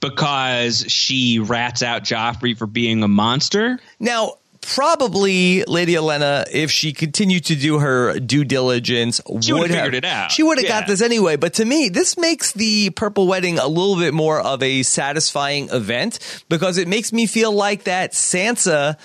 Because 0.00 0.84
she 0.88 1.38
rats 1.38 1.82
out 1.82 2.02
Joffrey 2.04 2.56
for 2.56 2.66
being 2.66 3.02
a 3.02 3.08
monster. 3.08 3.78
Now, 4.00 4.34
probably 4.62 5.64
Lady 5.64 5.94
Olenna, 5.94 6.46
if 6.52 6.70
she 6.70 6.92
continued 6.92 7.44
to 7.46 7.56
do 7.56 7.78
her 7.80 8.18
due 8.20 8.44
diligence, 8.44 9.20
She 9.40 9.52
would 9.52 9.70
have 9.70 9.78
figured 9.78 9.94
it 9.96 10.04
out. 10.04 10.30
She 10.30 10.42
would 10.42 10.58
have 10.58 10.64
Yeah. 10.64 10.80
got 10.80 10.86
this 10.86 11.02
anyway. 11.02 11.36
But 11.36 11.54
to 11.54 11.64
me, 11.64 11.88
this 11.88 12.16
makes 12.16 12.52
the 12.52 12.90
Purple 12.90 13.26
Wedding 13.26 13.58
a 13.58 13.66
little 13.66 13.96
bit 13.96 14.14
more 14.14 14.40
of 14.40 14.62
a 14.62 14.82
satisfying 14.84 15.68
event 15.70 16.18
because 16.48 16.78
it 16.78 16.86
makes 16.88 17.12
me 17.12 17.26
feel 17.26 17.52
like 17.52 17.84
that 17.84 18.12
Sansa 18.12 18.96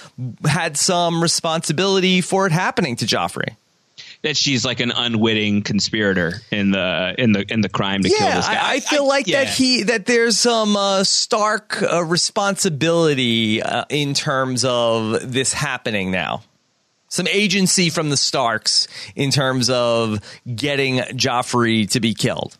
had 0.48 0.78
some 0.78 1.22
responsibility 1.24 2.22
for 2.22 2.46
it 2.46 2.52
happening 2.52 2.96
to 2.98 3.06
Joffrey. 3.06 3.56
That 4.24 4.38
she's 4.38 4.66
like 4.66 4.80
an 4.80 4.92
unwitting 4.92 5.62
conspirator 5.62 6.34
in 6.52 6.72
the 6.72 7.16
in 7.18 7.32
the 7.32 7.46
in 7.52 7.62
the 7.62 7.70
crime 7.70 8.04
to 8.04 8.10
kill 8.10 8.28
Yeah, 8.28 8.36
this 8.36 8.48
guy. 8.48 8.54
I, 8.54 8.74
I 8.76 8.80
feel 8.80 9.08
like 9.08 9.28
yeah. 9.28 9.44
that 9.44 9.54
he 9.54 9.84
that 9.84 10.06
there's 10.06 10.40
some 10.40 10.76
uh, 10.76 11.04
stark 11.04 11.82
uh, 11.82 12.04
responsibility 12.04 13.62
uh, 13.62 13.86
in 13.90 14.14
terms 14.14 14.66
of 14.66 15.32
this 15.32 15.54
happening 15.54 16.12
now. 16.12 16.44
Some 17.10 17.28
agency 17.28 17.90
from 17.90 18.10
the 18.10 18.18
Starks 18.18 18.88
in 19.16 19.32
terms 19.32 19.70
of 19.70 20.20
getting 20.54 20.98
Joffrey 20.98 21.90
to 21.92 22.02
be 22.02 22.14
killed. 22.14 22.58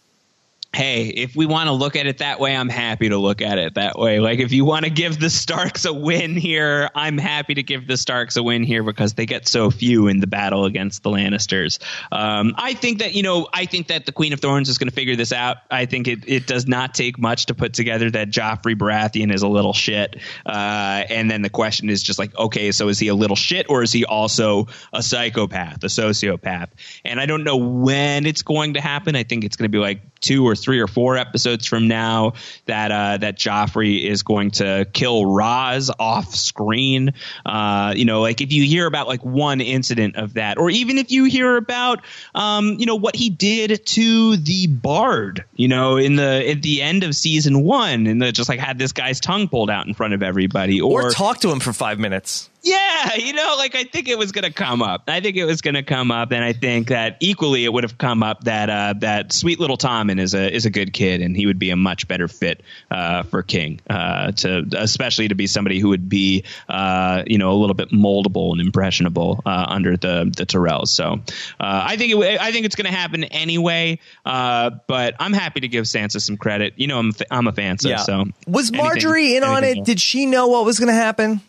Hey, 0.78 1.08
if 1.08 1.36
we 1.36 1.48
want 1.48 1.66
to 1.66 1.72
look 1.72 1.96
at 1.96 2.06
it 2.06 2.20
that 2.20 2.40
way, 2.40 2.56
I'm 2.56 2.70
happy 2.70 3.10
to 3.10 3.18
look 3.18 3.42
at 3.42 3.58
it 3.58 3.74
that 3.74 3.98
way. 3.98 4.20
Like, 4.20 4.38
if 4.38 4.52
you 4.52 4.64
want 4.64 4.86
to 4.86 4.92
give 4.92 5.20
the 5.20 5.32
Starks 5.32 5.86
a 5.86 5.92
win 5.92 6.36
here, 6.36 6.92
I'm 6.94 7.18
happy 7.18 7.56
to 7.56 7.64
give 7.64 7.88
the 7.88 7.98
Starks 7.98 8.38
a 8.38 8.44
win 8.44 8.64
here 8.64 8.84
because 8.84 9.16
they 9.16 9.26
get 9.26 9.48
so 9.48 9.72
few 9.72 10.08
in 10.08 10.20
the 10.20 10.28
battle 10.28 10.66
against 10.66 11.02
the 11.02 11.10
Lannisters. 11.10 11.80
Um, 12.12 12.54
I 12.60 12.76
think 12.76 13.00
that, 13.00 13.16
you 13.16 13.24
know, 13.24 13.48
I 13.54 13.66
think 13.66 13.88
that 13.88 14.06
the 14.06 14.12
Queen 14.12 14.34
of 14.34 14.40
Thorns 14.40 14.70
is 14.70 14.78
going 14.78 14.88
to 14.88 14.94
figure 14.94 15.16
this 15.16 15.34
out. 15.34 15.58
I 15.72 15.88
think 15.88 16.08
it, 16.08 16.20
it 16.28 16.46
does 16.46 16.68
not 16.68 16.94
take 16.94 17.18
much 17.18 17.48
to 17.48 17.56
put 17.56 17.74
together 17.74 18.12
that 18.12 18.30
Joffrey 18.30 18.76
Baratheon 18.76 19.34
is 19.34 19.42
a 19.42 19.48
little 19.48 19.74
shit. 19.74 20.18
Uh, 20.46 21.06
and 21.10 21.32
then 21.32 21.42
the 21.42 21.50
question 21.50 21.90
is 21.90 22.04
just 22.04 22.20
like, 22.20 22.38
okay, 22.38 22.72
so 22.72 22.88
is 22.88 23.00
he 23.00 23.08
a 23.08 23.16
little 23.16 23.36
shit 23.36 23.66
or 23.68 23.82
is 23.82 23.92
he 23.92 24.06
also 24.06 24.68
a 24.94 25.02
psychopath, 25.02 25.84
a 25.84 25.88
sociopath? 25.88 26.68
And 27.04 27.20
I 27.20 27.26
don't 27.26 27.44
know 27.44 27.58
when 27.58 28.28
it's 28.28 28.44
going 28.44 28.76
to 28.76 28.80
happen. 28.80 29.16
I 29.16 29.24
think 29.24 29.44
it's 29.44 29.56
going 29.56 29.72
to 29.72 29.76
be 29.76 29.82
like 29.82 30.02
two 30.20 30.48
or 30.48 30.56
three 30.56 30.67
or 30.76 30.88
four 30.88 31.18
episodes 31.18 31.66
from 31.66 31.88
now 31.88 32.34
that 32.66 32.92
uh, 32.92 33.18
that 33.18 33.38
Joffrey 33.38 34.04
is 34.04 34.24
going 34.24 34.52
to 34.52 34.86
kill 34.94 35.26
Ros 35.26 35.90
off 36.00 36.36
screen. 36.36 37.14
Uh, 37.46 37.94
you 37.96 38.06
know, 38.06 38.22
like 38.22 38.42
if 38.42 38.52
you 38.52 38.64
hear 38.64 38.86
about 38.86 39.08
like 39.08 39.24
one 39.24 39.62
incident 39.62 40.16
of 40.16 40.34
that, 40.34 40.58
or 40.58 40.70
even 40.70 40.98
if 40.98 41.12
you 41.12 41.26
hear 41.26 41.58
about 41.58 42.04
um, 42.36 42.76
you 42.80 42.86
know 42.86 42.96
what 42.96 43.16
he 43.16 43.30
did 43.30 43.86
to 43.86 44.38
the 44.38 44.68
Bard, 44.68 45.46
you 45.56 45.68
know, 45.68 45.98
in 45.98 46.16
the 46.16 46.50
at 46.50 46.62
the 46.62 46.82
end 46.82 47.04
of 47.04 47.16
season 47.16 47.64
one, 47.64 48.08
and 48.08 48.22
the, 48.22 48.32
just 48.32 48.50
like 48.50 48.60
had 48.60 48.78
this 48.78 48.92
guy's 48.92 49.20
tongue 49.20 49.48
pulled 49.48 49.70
out 49.70 49.88
in 49.88 49.94
front 49.94 50.14
of 50.14 50.22
everybody, 50.22 50.82
Or, 50.82 51.08
or, 51.08 51.12
talk 51.12 51.40
to 51.42 51.52
him 51.52 51.60
for 51.60 51.74
five 51.74 52.00
minutes. 52.00 52.50
Yeah, 52.68 53.16
you 53.16 53.34
know, 53.34 53.56
like 53.58 53.76
I 53.76 53.84
think 53.86 54.10
it 54.10 54.18
was 54.18 54.32
going 54.32 54.44
to 54.44 54.52
come 54.52 54.82
up. 54.82 55.04
I 55.08 55.22
think 55.22 55.38
it 55.38 55.46
was 55.46 55.62
going 55.62 55.76
to 55.76 55.84
come 55.84 56.12
up, 56.12 56.32
and 56.32 56.44
I 56.44 56.54
think 56.54 56.90
that 56.90 57.18
equally 57.20 57.64
it 57.64 57.72
would 57.72 57.84
have 57.84 57.98
come 57.98 58.24
up 58.24 58.44
that 58.44 58.70
uh, 58.70 58.94
that 59.00 59.32
sweet 59.32 59.60
little 59.60 59.78
Tommen 59.78 60.20
is 60.20 60.34
a 60.34 60.54
is 60.54 60.66
a 60.66 60.70
good 60.70 60.92
kid, 60.92 61.22
and 61.22 61.36
he 61.36 61.46
would 61.46 61.60
be 61.60 61.70
a 61.70 61.78
much 61.78 62.08
better 62.08 62.28
fit 62.28 62.62
uh, 62.92 63.24
for 63.24 63.42
King, 63.42 63.80
uh, 63.90 64.32
to 64.34 64.66
especially 64.78 65.30
to 65.30 65.36
be 65.36 65.48
somebody 65.48 65.80
who 65.80 65.90
would 65.90 66.10
be 66.10 66.44
uh, 66.68 67.24
you 67.26 67.38
know 67.38 67.52
a 67.52 67.58
little 67.58 67.74
bit 67.74 67.90
moldable 67.90 68.52
and 68.52 68.62
impressionable 68.62 69.42
uh, 69.46 69.66
under 69.70 69.96
the 69.96 70.32
the 70.36 70.46
Tyrells. 70.46 70.90
So 70.90 71.22
uh, 71.60 71.84
I 71.88 71.96
think 71.98 72.14
it, 72.14 72.42
I 72.42 72.52
think 72.52 72.66
it's 72.66 72.76
going 72.76 72.92
to 72.92 72.98
happen 72.98 73.24
anyway. 73.24 74.00
Uh, 74.26 74.72
but 74.88 75.16
I'm 75.20 75.34
happy 75.34 75.62
to 75.62 75.68
give 75.68 75.86
Sansa 75.86 76.22
some 76.22 76.38
credit. 76.38 76.74
You 76.76 76.88
know, 76.88 77.00
I'm 77.00 77.12
I'm 77.32 77.48
a 77.48 77.54
fan, 77.54 77.78
so, 77.78 77.96
so 77.98 78.26
was 78.46 78.72
anything- 78.72 78.90
Margaery 78.90 79.38
in 79.38 79.44
on 79.44 79.64
it? 79.64 79.78
else. 79.78 79.86
Did 79.86 80.02
she 80.02 80.26
know 80.26 80.48
what 80.48 80.66
was 80.66 80.80
going 80.80 80.88
to 80.88 80.94
happen? 80.94 81.42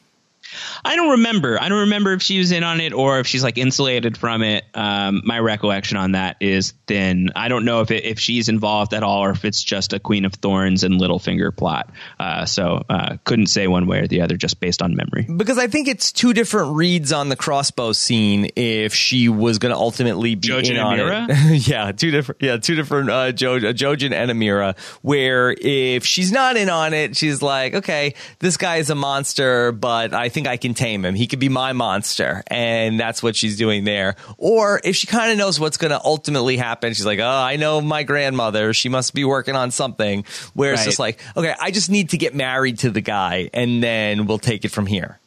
I 0.84 0.96
don't 0.96 1.10
remember. 1.10 1.60
I 1.60 1.68
don't 1.68 1.80
remember 1.80 2.12
if 2.12 2.22
she 2.22 2.38
was 2.38 2.52
in 2.52 2.62
on 2.62 2.80
it 2.80 2.92
or 2.92 3.20
if 3.20 3.26
she's 3.26 3.42
like 3.42 3.58
insulated 3.58 4.16
from 4.16 4.42
it. 4.42 4.64
Um, 4.74 5.22
my 5.24 5.38
recollection 5.38 5.96
on 5.96 6.12
that 6.12 6.36
is 6.40 6.74
thin. 6.86 7.30
I 7.36 7.48
don't 7.48 7.64
know 7.64 7.80
if 7.80 7.90
it, 7.90 8.04
if 8.04 8.18
she's 8.18 8.48
involved 8.48 8.94
at 8.94 9.02
all 9.02 9.24
or 9.24 9.30
if 9.30 9.44
it's 9.44 9.62
just 9.62 9.92
a 9.92 9.98
Queen 9.98 10.24
of 10.24 10.34
Thorns 10.34 10.84
and 10.84 11.00
Littlefinger 11.00 11.56
plot. 11.56 11.90
Uh, 12.18 12.46
so 12.46 12.84
uh, 12.88 13.16
couldn't 13.24 13.48
say 13.48 13.66
one 13.66 13.86
way 13.86 14.00
or 14.00 14.06
the 14.06 14.22
other 14.22 14.36
just 14.36 14.60
based 14.60 14.82
on 14.82 14.94
memory. 14.94 15.26
Because 15.34 15.58
I 15.58 15.66
think 15.66 15.88
it's 15.88 16.12
two 16.12 16.32
different 16.32 16.76
reads 16.76 17.12
on 17.12 17.28
the 17.28 17.36
crossbow 17.36 17.92
scene. 17.92 18.50
If 18.56 18.94
she 18.94 19.28
was 19.28 19.58
going 19.58 19.74
to 19.74 19.78
ultimately 19.78 20.34
be 20.34 20.48
Jojen 20.48 20.70
in 20.70 20.76
and 20.76 20.80
on 20.80 20.98
Meera? 20.98 21.26
it, 21.28 21.68
yeah, 21.68 21.92
two 21.92 22.10
different, 22.10 22.42
yeah, 22.42 22.56
two 22.56 22.74
different 22.74 23.10
uh, 23.10 23.32
jo- 23.32 23.56
uh, 23.56 23.72
Jojen 23.72 24.12
and 24.12 24.30
Amira. 24.30 24.78
Where 25.02 25.54
if 25.58 26.04
she's 26.04 26.32
not 26.32 26.56
in 26.56 26.70
on 26.70 26.94
it, 26.94 27.16
she's 27.16 27.42
like, 27.42 27.74
okay, 27.74 28.14
this 28.38 28.56
guy 28.56 28.76
is 28.76 28.90
a 28.90 28.94
monster, 28.94 29.72
but 29.72 30.14
I 30.14 30.28
think 30.28 30.37
I 30.46 30.56
can 30.58 30.74
tame 30.74 31.04
him. 31.04 31.14
He 31.14 31.26
could 31.26 31.38
be 31.38 31.48
my 31.48 31.72
monster, 31.72 32.42
and 32.46 33.00
that's 33.00 33.22
what 33.22 33.34
she's 33.34 33.56
doing 33.56 33.84
there. 33.84 34.16
Or 34.36 34.80
if 34.84 34.94
she 34.96 35.06
kind 35.06 35.32
of 35.32 35.38
knows 35.38 35.58
what's 35.58 35.76
going 35.78 35.90
to 35.90 36.00
ultimately 36.04 36.56
happen, 36.56 36.92
she's 36.94 37.06
like, 37.06 37.18
oh, 37.18 37.26
I 37.26 37.56
know 37.56 37.80
my 37.80 38.02
grandmother. 38.02 38.72
She 38.74 38.88
must 38.88 39.14
be 39.14 39.24
working 39.24 39.56
on 39.56 39.70
something. 39.70 40.24
Where 40.54 40.72
it's 40.72 40.80
Right. 40.80 40.84
just 40.84 40.98
like, 40.98 41.18
okay, 41.36 41.54
I 41.60 41.70
just 41.70 41.90
need 41.90 42.10
to 42.10 42.18
get 42.18 42.34
married 42.34 42.78
to 42.80 42.90
the 42.90 43.00
guy, 43.00 43.50
and 43.52 43.82
then 43.82 44.26
we'll 44.26 44.38
take 44.38 44.64
it 44.64 44.70
from 44.70 44.86
here. 44.86 45.18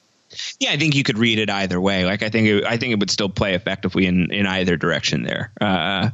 Yeah, 0.62 0.72
I 0.72 0.78
think 0.78 0.96
you 0.96 1.04
could 1.04 1.18
read 1.18 1.40
it 1.40 1.50
either 1.50 1.82
way. 1.82 2.06
Like 2.06 2.24
I 2.24 2.30
think 2.30 2.48
it, 2.48 2.64
I 2.66 2.78
think 2.78 2.94
it 2.94 3.00
would 3.00 3.12
still 3.12 3.28
play 3.28 3.54
effectively 3.54 4.06
in, 4.06 4.32
in 4.32 4.46
either 4.48 4.78
direction 4.78 5.24
there. 5.24 5.52
Uh, 5.60 6.12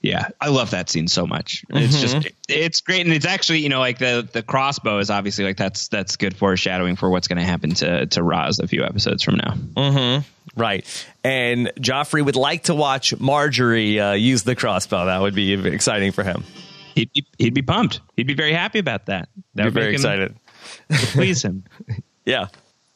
yeah, 0.00 0.28
I 0.40 0.48
love 0.48 0.70
that 0.70 0.88
scene 0.88 1.08
so 1.08 1.26
much. 1.26 1.64
It's 1.68 2.00
just 2.00 2.28
it's 2.48 2.80
great, 2.80 3.04
and 3.04 3.14
it's 3.14 3.26
actually 3.26 3.58
you 3.60 3.68
know 3.68 3.80
like 3.80 3.98
the 3.98 4.26
the 4.32 4.42
crossbow 4.42 4.98
is 4.98 5.10
obviously 5.10 5.44
like 5.44 5.56
that's 5.56 5.88
that's 5.88 6.16
good 6.16 6.36
foreshadowing 6.36 6.96
for 6.96 7.10
what's 7.10 7.28
going 7.28 7.38
to 7.38 7.44
happen 7.44 7.74
to 7.74 8.06
to 8.06 8.22
Ros 8.22 8.58
a 8.60 8.66
few 8.66 8.82
episodes 8.84 9.22
from 9.22 9.36
now. 9.36 9.54
Right. 10.56 11.06
And 11.22 11.70
Joffrey 11.78 12.24
would 12.24 12.34
like 12.36 12.64
to 12.64 12.74
watch 12.74 13.14
Margaery 13.16 13.98
uh, 14.00 14.14
use 14.14 14.42
the 14.42 14.56
crossbow. 14.56 15.06
That 15.06 15.20
would 15.20 15.34
be 15.34 15.52
exciting 15.52 16.12
for 16.12 16.24
him. 16.24 16.44
He'd 16.94 17.12
be, 17.12 17.26
he'd 17.38 17.54
be 17.54 17.62
pumped. 17.62 18.00
He'd 18.16 18.26
be 18.26 18.34
very 18.34 18.52
happy 18.52 18.78
about 18.78 19.06
that. 19.06 19.28
That 19.54 19.62
Be 19.62 19.64
would 19.66 19.74
very 19.74 19.86
make 19.86 19.94
excited. 19.94 20.34
please 20.88 21.42
him. 21.44 21.64
Yeah. 22.26 22.48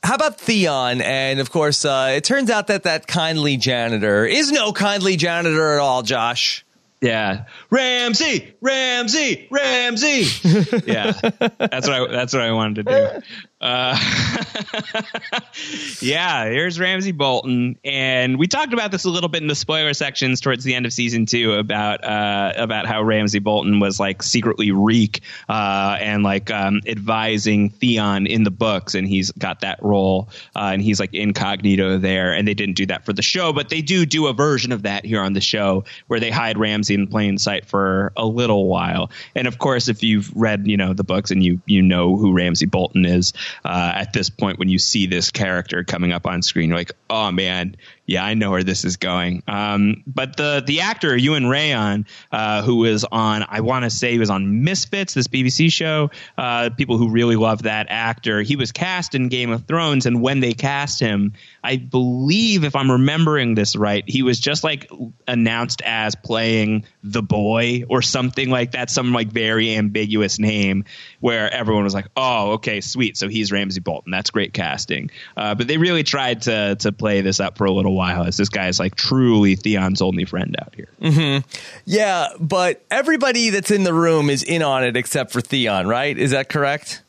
How 0.03 0.17
about 0.17 0.39
Theon? 0.39 1.01
And 1.01 1.41
of 1.41 1.51
course, 1.51 1.85
uh, 1.85 2.13
it 2.15 2.25
turns 2.25 2.51
out 2.51 2.67
that 2.67 2.83
that 2.83 3.07
kindly 3.07 3.57
janitor 3.57 4.27
is 4.27 4.53
no 4.53 4.73
kindly 4.73 5.17
janitor 5.17 5.75
at 5.75 5.81
all, 5.81 6.03
Josh. 6.03 6.64
Yeah, 7.05 7.45
Ramsay, 7.69 8.55
Ramsay, 8.63 9.49
Ramsay. 9.51 10.23
yeah, 10.87 11.13
that's 11.59 11.87
what 11.87 11.93
I 11.93 12.07
that's 12.11 12.33
what 12.33 12.41
I 12.41 12.53
wanted 12.53 12.87
to 12.87 12.93
do. 12.95 13.21
Uh, 13.65 13.99
yeah, 16.03 16.45
here's 16.45 16.79
Ramsay 16.79 17.13
Bolton, 17.13 17.79
and 17.83 18.39
we 18.39 18.47
talked 18.47 18.75
about 18.75 18.91
this 18.91 19.07
a 19.07 19.11
little 19.11 19.31
bit 19.31 19.41
in 19.41 19.49
the 19.49 19.55
spoiler 19.55 19.95
sections 19.95 20.43
towards 20.43 20.65
the 20.65 20.75
end 20.75 20.85
of 20.85 20.93
season 20.93 21.25
two 21.25 21.55
about 21.55 22.05
uh, 22.05 22.53
about 22.57 22.85
how 22.85 23.03
Ramsay 23.03 23.39
Bolton 23.39 23.81
was 23.81 23.99
like 23.99 24.23
secretly 24.23 24.71
Reek 24.71 25.23
uh, 25.49 25.97
and 25.99 26.23
like 26.23 26.51
um, 26.51 26.83
advising 26.87 27.71
Theon 27.71 28.27
in 28.27 28.45
the 28.45 28.51
books, 28.51 28.95
and 28.95 29.09
he's 29.09 29.33
got 29.33 29.63
that 29.63 29.83
role, 29.83 30.29
uh, 30.55 30.73
and 30.75 30.83
he's 30.83 31.01
like 31.01 31.15
incognito 31.15 31.97
there, 31.97 32.35
and 32.35 32.47
they 32.47 32.55
didn't 32.55 32.75
do 32.75 32.85
that 32.85 33.07
for 33.07 33.15
the 33.15 33.23
show, 33.23 33.55
but 33.55 33.71
they 33.71 33.81
do 33.81 34.05
do 34.05 34.27
a 34.27 34.35
version 34.35 34.73
of 34.73 34.83
that 34.83 35.07
here 35.07 35.23
on 35.23 35.33
the 35.33 35.41
show 35.41 35.85
where 36.09 36.21
they 36.21 36.31
hide 36.31 36.59
Ramsay 36.59 36.93
in 36.93 37.07
plain 37.07 37.39
sight 37.39 37.65
for 37.65 38.13
a 38.15 38.27
little 38.27 38.69
while, 38.69 39.11
and 39.35 39.49
of 39.49 39.57
course, 39.57 39.89
if 39.89 40.03
you've 40.03 40.31
read 40.37 40.67
you 40.67 40.77
know 40.77 40.93
the 40.93 41.05
books 41.05 41.31
and 41.31 41.43
you 41.43 41.63
you 41.65 41.81
know 41.81 42.19
who 42.19 42.35
Ramsay 42.35 42.67
Bolton 42.67 43.07
is 43.07 43.33
uh, 43.65 43.93
at 43.95 44.13
this 44.13 44.31
point 44.31 44.59
when 44.59 44.69
you 44.69 44.79
see 44.79 45.07
this 45.07 45.31
character 45.31 45.85
coming 45.85 46.13
up 46.13 46.27
on 46.27 46.43
screen, 46.43 46.69
you're 46.69 46.79
like, 46.79 46.93
oh 47.11 47.31
man, 47.31 47.77
yeah, 48.07 48.25
I 48.25 48.35
know 48.35 48.51
where 48.51 48.63
this 48.63 48.85
is 48.85 48.99
going. 48.99 49.43
Um, 49.49 50.03
but 50.07 50.37
the 50.37 50.63
the 50.65 50.83
actor 50.83 51.15
Iwan 51.15 51.45
Rheon, 51.45 52.07
uh, 52.31 52.63
who 52.63 52.77
was 52.77 53.05
on, 53.05 53.45
I 53.49 53.61
want 53.61 53.85
to 53.85 53.91
say 53.91 54.13
he 54.13 54.19
was 54.19 54.31
on 54.31 54.63
Misfits, 54.63 55.15
this 55.15 55.29
BBC 55.29 55.73
show. 55.73 56.11
Uh, 56.37 56.71
people 56.77 56.99
who 56.99 57.11
really 57.11 57.37
love 57.37 57.63
that 57.63 57.87
actor. 57.89 58.43
He 58.43 58.57
was 58.57 58.73
cast 58.73 59.15
in 59.15 59.29
Game 59.29 59.51
of 59.51 59.67
Thrones, 59.67 60.05
and 60.05 60.21
when 60.21 60.41
they 60.41 60.53
cast 60.53 61.01
him, 61.01 61.33
I 61.63 61.77
believe, 61.77 62.65
if 62.65 62.77
I'm 62.77 62.91
remembering 62.91 63.55
this 63.55 63.75
right, 63.75 64.05
he 64.07 64.23
was 64.23 64.39
just 64.39 64.65
like 64.65 64.91
announced 65.27 65.81
as 65.83 66.15
playing 66.15 66.85
the 67.03 67.23
boy 67.23 67.85
or 67.89 68.03
something 68.03 68.51
like 68.51 68.73
that, 68.73 68.91
some 68.91 69.15
like 69.15 69.29
very 69.29 69.75
ambiguous 69.75 70.39
name, 70.39 70.85
where 71.21 71.51
everyone 71.51 71.85
was 71.85 71.95
like, 71.95 72.09
"Oh, 72.17 72.53
okay, 72.53 72.83
sweet, 72.83 73.17
so 73.17 73.29
he's 73.29 73.51
Ramsay 73.51 73.81
Bolton. 73.81 74.11
That's 74.11 74.29
great 74.29 74.53
casting." 74.53 75.11
Uh, 75.39 75.55
but 75.55 75.69
they 75.69 75.79
really 75.79 76.03
tried 76.03 76.43
to 76.43 76.77
to 76.77 76.93
play 76.93 77.23
this 77.23 77.41
up 77.41 77.57
for 77.57 77.65
a 77.65 77.73
little 77.73 77.94
while, 77.95 78.25
as 78.25 78.37
this 78.37 78.49
guy 78.49 78.69
is 78.69 78.79
like 78.79 78.95
truly 78.95 79.57
Theon's 79.57 80.03
only 80.03 80.25
friend 80.25 80.55
out 80.61 80.75
here. 80.75 80.89
Mm-hmm. 81.01 81.49
Yeah, 81.87 82.29
but 82.39 82.83
everybody 82.91 83.51
that's 83.51 83.71
in 83.71 83.85
the 83.85 83.95
room 83.95 84.29
is 84.31 84.43
in 84.43 84.63
on 84.63 84.85
it 84.85 84.97
except 84.97 85.33
for 85.33 85.41
Theon, 85.41 85.87
right? 85.87 86.17
Is 86.17 86.33
that 86.33 86.49
correct? 86.49 87.03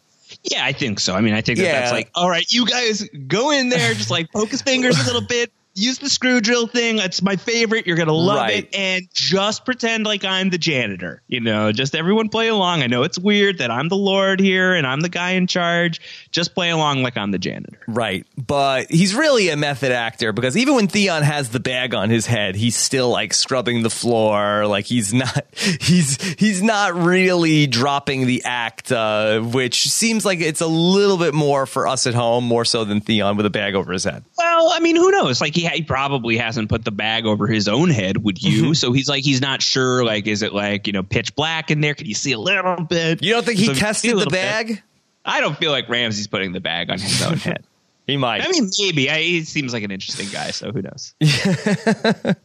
Yeah, 0.44 0.64
I 0.66 0.72
think 0.74 1.00
so. 1.00 1.16
I 1.16 1.22
mean, 1.22 1.34
I 1.34 1.42
think 1.42 1.58
that 1.60 1.66
Yeah. 1.66 1.80
that's 1.82 1.92
like, 1.92 2.10
all 2.16 2.30
right, 2.30 2.46
you 2.52 2.66
guys 2.66 3.08
go 3.28 3.52
in 3.52 3.70
there, 3.70 3.94
just 3.94 4.10
like 4.12 4.32
poke 4.32 4.50
his 4.50 4.62
fingers 4.62 5.00
a 5.02 5.06
little 5.06 5.26
bit, 5.28 5.52
use 5.76 5.99
the 5.99 6.09
screw 6.09 6.41
drill 6.41 6.67
thing. 6.67 6.97
It's 6.99 7.21
my 7.21 7.36
favorite. 7.36 7.86
You're 7.86 7.97
gonna 7.97 8.13
love 8.13 8.38
Right. 8.38 8.63
it, 8.63 8.76
and 8.76 9.07
just 9.13 9.65
pretend 9.65 10.05
like 10.05 10.23
I'm 10.26 10.49
the 10.49 10.57
janitor. 10.57 11.21
You 11.28 11.41
know, 11.41 11.71
just 11.71 11.95
everyone 11.95 12.30
play 12.30 12.47
along. 12.47 12.82
I 12.82 12.88
know 12.88 13.03
it's 13.03 13.19
weird 13.19 13.59
that 13.59 13.69
I'm 13.71 13.89
the 13.89 13.95
lord 13.97 14.39
here 14.39 14.73
and 14.73 14.88
I'm 14.88 15.01
the 15.01 15.09
guy 15.09 15.32
in 15.32 15.47
charge. 15.47 16.01
Just 16.32 16.55
play 16.55 16.69
along 16.69 17.03
like 17.03 17.17
I'm 17.17 17.32
the 17.32 17.38
janitor. 17.39 17.80
Right. 17.88 18.26
But 18.38 18.89
he's 18.89 19.13
really 19.13 19.49
a 19.49 19.57
method 19.57 19.91
actor 19.91 20.32
because 20.34 20.55
even 20.57 20.76
when 20.76 20.88
Theon 20.88 21.23
has 21.23 21.49
the 21.49 21.59
bag 21.59 21.93
on 21.93 22.09
his 22.09 22.26
head, 22.26 22.55
he's 22.55 22.76
still 22.76 23.09
like 23.09 23.34
scrubbing 23.34 23.84
the 23.84 23.89
floor. 23.89 24.65
Like 24.67 24.86
he's 24.86 25.13
not 25.13 25.45
he's 25.82 26.21
he's 26.36 26.61
not 26.63 26.95
really 26.95 27.67
dropping 27.67 28.28
the 28.28 28.43
act, 28.45 28.91
uh, 28.91 29.39
which 29.41 29.89
seems 29.89 30.26
like 30.26 30.39
it's 30.39 30.61
a 30.61 30.67
little 30.67 31.17
bit 31.17 31.34
more 31.34 31.65
for 31.65 31.88
us 31.88 32.07
at 32.07 32.13
home, 32.13 32.43
more 32.45 32.65
so 32.65 32.86
than 32.86 33.01
Theon 33.01 33.38
with 33.38 33.45
a 33.45 33.49
bag 33.49 33.76
over 33.76 33.91
his 33.91 34.03
head. 34.03 34.23
Well, 34.38 34.45
I 34.74 34.80
mean, 34.80 34.95
who 34.95 35.11
knows? 35.11 35.41
Like 35.41 35.55
he, 35.55 35.68
he 35.68 35.82
probably 35.84 36.38
hasn't 36.38 36.70
put 36.70 36.84
the 36.86 36.91
bag 36.91 37.26
over 37.26 37.47
his 37.47 37.68
own 37.68 37.89
head. 37.89 38.18
Would 38.24 38.41
you? 38.41 38.74
so 38.74 38.91
he's 38.91 39.09
like, 39.09 39.24
he's 39.24 39.41
not 39.41 39.61
sure. 39.61 40.03
Like, 40.05 40.28
is 40.28 40.41
it 40.41 40.53
like 40.53 40.88
you 40.88 40.93
know 40.93 41.03
pitch 41.03 41.36
black 41.36 41.72
in 41.72 41.82
there? 41.82 41.93
Can 41.95 42.07
you 42.07 42.13
see 42.16 42.32
a 42.32 42.39
little 42.39 42.84
bit? 42.84 43.22
You 43.24 43.34
don't 43.34 43.45
think 43.45 43.59
he 43.59 43.66
So 43.66 43.72
if 43.72 43.78
you 43.78 43.82
see 43.82 43.86
a 43.86 43.88
tested 43.88 44.11
the 44.11 44.16
little 44.16 44.32
bit- 44.32 44.41
bag? 44.41 44.84
I 45.28 45.39
don't 45.41 45.57
feel 45.57 45.72
like 45.72 45.89
Ramsay's 45.89 46.28
putting 46.28 46.51
the 46.51 46.59
bag 46.59 46.91
on 46.91 46.99
his 46.99 47.22
own 47.22 47.38
head. 47.38 47.63
He 48.07 48.18
might. 48.18 48.43
I 48.47 48.51
mean, 48.51 48.70
maybe. 48.78 49.09
I, 49.09 49.20
he 49.20 49.43
seems 49.45 49.74
like 49.74 49.82
an 49.82 49.89
interesting 49.89 50.30
guy, 50.30 50.51
so 50.51 50.72
who 50.72 50.84
knows? 50.84 51.16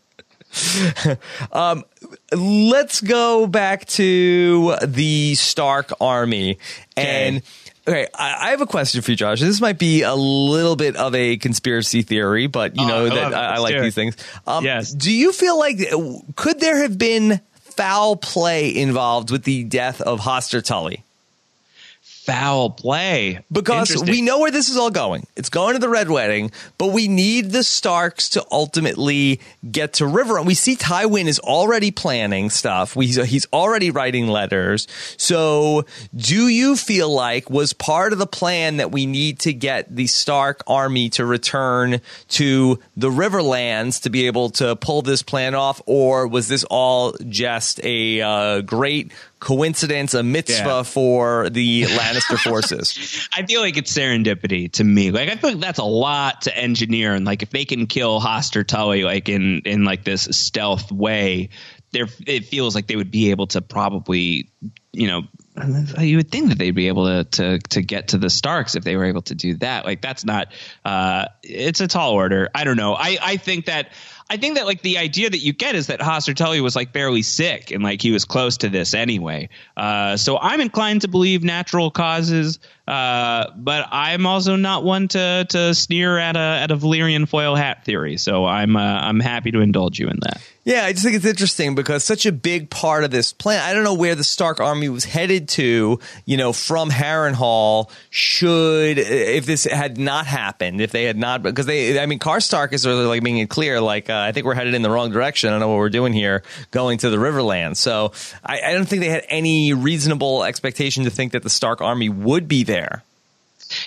um, 1.53 1.85
let's 2.33 3.01
go 3.03 3.47
back 3.47 3.85
to 3.87 4.75
the 4.87 5.35
Stark 5.35 5.93
army. 6.01 6.59
And 6.97 7.43
okay, 7.91 8.07
I, 8.15 8.49
I 8.49 8.51
have 8.51 8.61
a 8.61 8.67
question 8.67 9.03
for 9.03 9.11
you, 9.11 9.17
Josh. 9.17 9.41
This 9.41 9.61
might 9.61 9.79
be 9.79 10.03
a 10.03 10.15
little 10.15 10.77
bit 10.77 10.97
of 10.97 11.15
a 11.15 11.37
conspiracy 11.37 12.03
theory, 12.03 12.47
but 12.47 12.77
you 12.77 12.85
Oh, 12.85 12.89
know 12.89 13.07
I 13.07 13.15
that. 13.15 13.35
I, 13.35 13.47
I 13.55 13.59
like 13.59 13.81
these 13.81 13.95
things. 13.95 14.17
Um, 14.47 14.65
Yes. 14.65 14.93
Do 14.93 15.13
you 15.13 15.33
feel 15.33 15.59
like 15.59 15.79
could 16.37 16.61
there 16.61 16.83
have 16.83 16.97
been 16.99 17.41
foul 17.55 18.17
play 18.17 18.75
involved 18.75 19.31
with 19.31 19.45
the 19.45 19.65
death 19.65 20.01
of 20.01 20.21
Hoster 20.21 20.63
Tully? 20.65 21.03
Foul 22.31 22.71
play. 22.71 23.41
Because 23.51 24.05
we 24.05 24.23
know 24.23 24.39
where 24.39 24.53
this 24.53 24.69
is 24.69 24.77
all 24.77 24.91
going. 24.91 25.27
It's 25.35 25.49
going 25.49 25.75
to 25.75 25.81
the 25.81 25.89
Red 25.89 26.09
Wedding, 26.09 26.53
but 26.79 26.93
we 26.93 27.09
need 27.09 27.51
the 27.51 27.65
Starks 27.65 28.31
to 28.31 28.47
ultimately 28.53 29.41
get 29.69 29.95
to 29.95 30.07
River. 30.07 30.39
And 30.39 30.47
we 30.47 30.55
see 30.55 30.77
Tywin 30.77 31.27
is 31.27 31.41
already 31.41 31.91
planning 31.91 32.49
stuff. 32.49 32.95
We, 32.95 33.07
he's 33.07 33.47
already 33.53 33.91
writing 33.91 34.29
letters. 34.29 34.87
So 35.17 35.87
do 36.15 36.47
you 36.47 36.77
feel 36.77 37.13
like 37.13 37.51
was 37.51 37.73
part 37.73 38.13
of 38.13 38.21
the 38.21 38.29
plan 38.29 38.77
that 38.77 38.93
we 38.93 39.07
need 39.07 39.41
to 39.41 39.53
get 39.53 39.95
the 39.95 40.07
Stark 40.07 40.63
army 40.69 41.09
to 41.11 41.27
return 41.27 42.01
to 42.29 42.79
the 42.97 43.11
Riverlands 43.11 44.03
to 44.03 44.11
be 44.11 44.29
able 44.29 44.51
to 44.51 44.77
pull 44.77 45.03
this 45.03 45.23
plan 45.23 45.57
off? 45.57 45.83
Or 45.87 46.29
was 46.29 46.47
this 46.47 46.63
all 46.65 47.13
just 47.29 47.81
a 47.83 48.21
uh, 48.21 48.61
great 48.61 49.11
coincidence, 49.41 50.15
a 50.15 50.23
mitzvah 50.23 50.65
Yeah. 50.69 50.83
for 50.85 51.51
the 51.51 51.83
Lannister 51.83 52.39
forces? 52.39 53.29
I 53.35 53.45
feel 53.45 53.61
like 53.61 53.77
it's 53.77 53.93
serendipity 53.93 54.71
to 54.73 54.85
me. 54.85 55.11
Like 55.11 55.29
I 55.29 55.37
feel 55.37 55.51
like 55.51 55.61
that's 55.61 55.79
a 55.79 55.85
lot 55.85 56.43
to 56.43 56.57
engineer, 56.57 57.15
and 57.15 57.25
like 57.27 57.43
if 57.43 57.51
they 57.51 57.65
can 57.65 57.87
kill 57.87 58.21
Hoster 58.21 58.65
Tully 58.67 59.03
like 59.03 59.29
in 59.29 59.63
in 59.65 59.85
like 59.85 60.05
this 60.05 60.25
stealth 60.31 60.93
way, 60.93 61.49
there 61.93 62.07
it 62.27 62.45
feels 62.47 62.75
like 62.75 62.87
they 62.87 62.97
would 62.97 63.11
be 63.11 63.31
able 63.31 63.49
to 63.49 63.61
probably, 63.61 64.51
you 64.93 65.09
know. 65.09 65.23
You 65.99 66.17
would 66.19 66.31
think 66.31 66.49
that 66.49 66.59
they'd 66.59 66.71
be 66.71 66.89
able 66.89 67.07
to, 67.07 67.25
to 67.33 67.59
to 67.71 67.83
get 67.83 68.09
to 68.09 68.19
the 68.19 68.31
Starks 68.31 68.77
if 68.77 68.85
they 68.85 68.97
were 68.97 69.05
able 69.05 69.23
to 69.23 69.35
do 69.35 69.57
that. 69.57 69.85
Like 69.85 70.01
that's 70.01 70.25
not. 70.25 70.53
Uh, 70.85 71.27
it's 71.43 71.81
a 71.81 71.89
tall 71.89 72.13
order. 72.13 72.49
I 72.55 72.65
don't 72.65 72.77
know. 72.79 72.95
I 72.95 73.19
I 73.21 73.37
think 73.37 73.67
that 73.67 73.89
I 74.31 74.37
think 74.37 74.55
that 74.55 74.65
like 74.65 74.83
the 74.83 74.97
idea 74.97 75.29
that 75.29 75.39
you 75.39 75.53
get 75.53 75.75
is 75.75 75.89
that 75.89 75.99
Hoster 75.99 76.37
Tully 76.37 76.61
was 76.61 76.77
like 76.77 76.93
barely 76.93 77.23
sick 77.23 77.73
and 77.73 77.83
like 77.83 78.01
he 78.01 78.13
was 78.13 78.25
close 78.25 78.57
to 78.59 78.69
this 78.69 78.95
anyway. 78.95 79.49
Uh, 79.77 80.17
so 80.17 80.39
I'm 80.39 80.61
inclined 80.61 81.01
to 81.01 81.09
believe 81.09 81.43
natural 81.43 81.91
causes, 81.91 82.61
uh, 82.91 83.53
but 83.55 83.87
I'm 83.93 84.27
also 84.27 84.57
not 84.57 84.83
one 84.83 85.07
to 85.09 85.47
to 85.51 85.75
sneer 85.77 86.19
at 86.19 86.35
a 86.35 86.41
at 86.41 86.73
a 86.73 86.77
Valyrian 86.77 87.29
foil 87.29 87.55
hat 87.55 87.85
theory. 87.85 88.17
So 88.17 88.45
I'm 88.47 88.75
uh, 88.75 88.81
I'm 88.81 89.21
happy 89.21 89.53
to 89.53 89.61
indulge 89.61 90.01
you 90.01 90.09
in 90.09 90.19
that. 90.23 90.43
Yeah, 90.63 90.85
I 90.85 90.93
just 90.93 91.05
think 91.05 91.17
it's 91.17 91.25
interesting 91.25 91.75
because 91.75 92.05
such 92.05 92.27
a 92.27 92.33
big 92.33 92.69
part 92.69 93.03
of 93.03 93.11
this 93.11 93.33
plan. 93.33 93.63
I 93.63 93.73
don't 93.73 93.83
know 93.83 93.95
where 93.95 94.15
the 94.15 94.25
Stark 94.25 94.61
army 94.61 94.91
was 94.91 95.05
headed 95.05 95.49
to, 95.51 95.99
you 96.27 96.37
know, 96.37 96.53
from 96.53 96.91
Harrenhal. 96.91 97.91
Should 98.11 98.99
if 98.99 99.47
this 99.47 99.65
had 99.65 99.97
not 99.97 100.27
happened, 100.27 100.83
if 100.83 100.93
they 100.93 101.05
had 101.05 101.17
not, 101.17 101.43
because 101.43 101.65
they, 101.65 101.99
I 101.99 102.05
mean, 102.07 102.19
Karstark 102.19 102.73
is 102.75 102.87
really 102.87 103.07
like 103.07 103.23
making 103.23 103.39
it 103.39 103.49
clear, 103.49 103.81
like 103.81 104.11
uh, 104.11 104.19
I 104.19 104.33
think 104.33 104.45
we're 104.45 104.55
headed 104.55 104.75
in 104.75 104.83
the 104.83 104.91
wrong 104.91 105.11
direction. 105.11 105.49
I 105.49 105.53
don't 105.53 105.61
know 105.61 105.69
what 105.69 105.79
we're 105.79 105.91
doing 105.91 106.13
here, 106.13 106.43
going 106.73 106.99
to 106.99 107.11
the 107.11 107.17
Riverlands. 107.17 107.79
So 107.79 108.13
I, 108.45 108.61
I 108.61 108.73
don't 108.73 108.85
think 108.87 109.01
they 109.01 109.09
had 109.09 109.25
any 109.29 109.73
reasonable 109.73 110.45
expectation 110.45 111.05
to 111.05 111.11
think 111.11 111.33
that 111.33 111.43
the 111.43 111.51
Stark 111.51 111.81
army 111.81 112.11
would 112.11 112.49
be 112.49 112.65
there. 112.65 112.80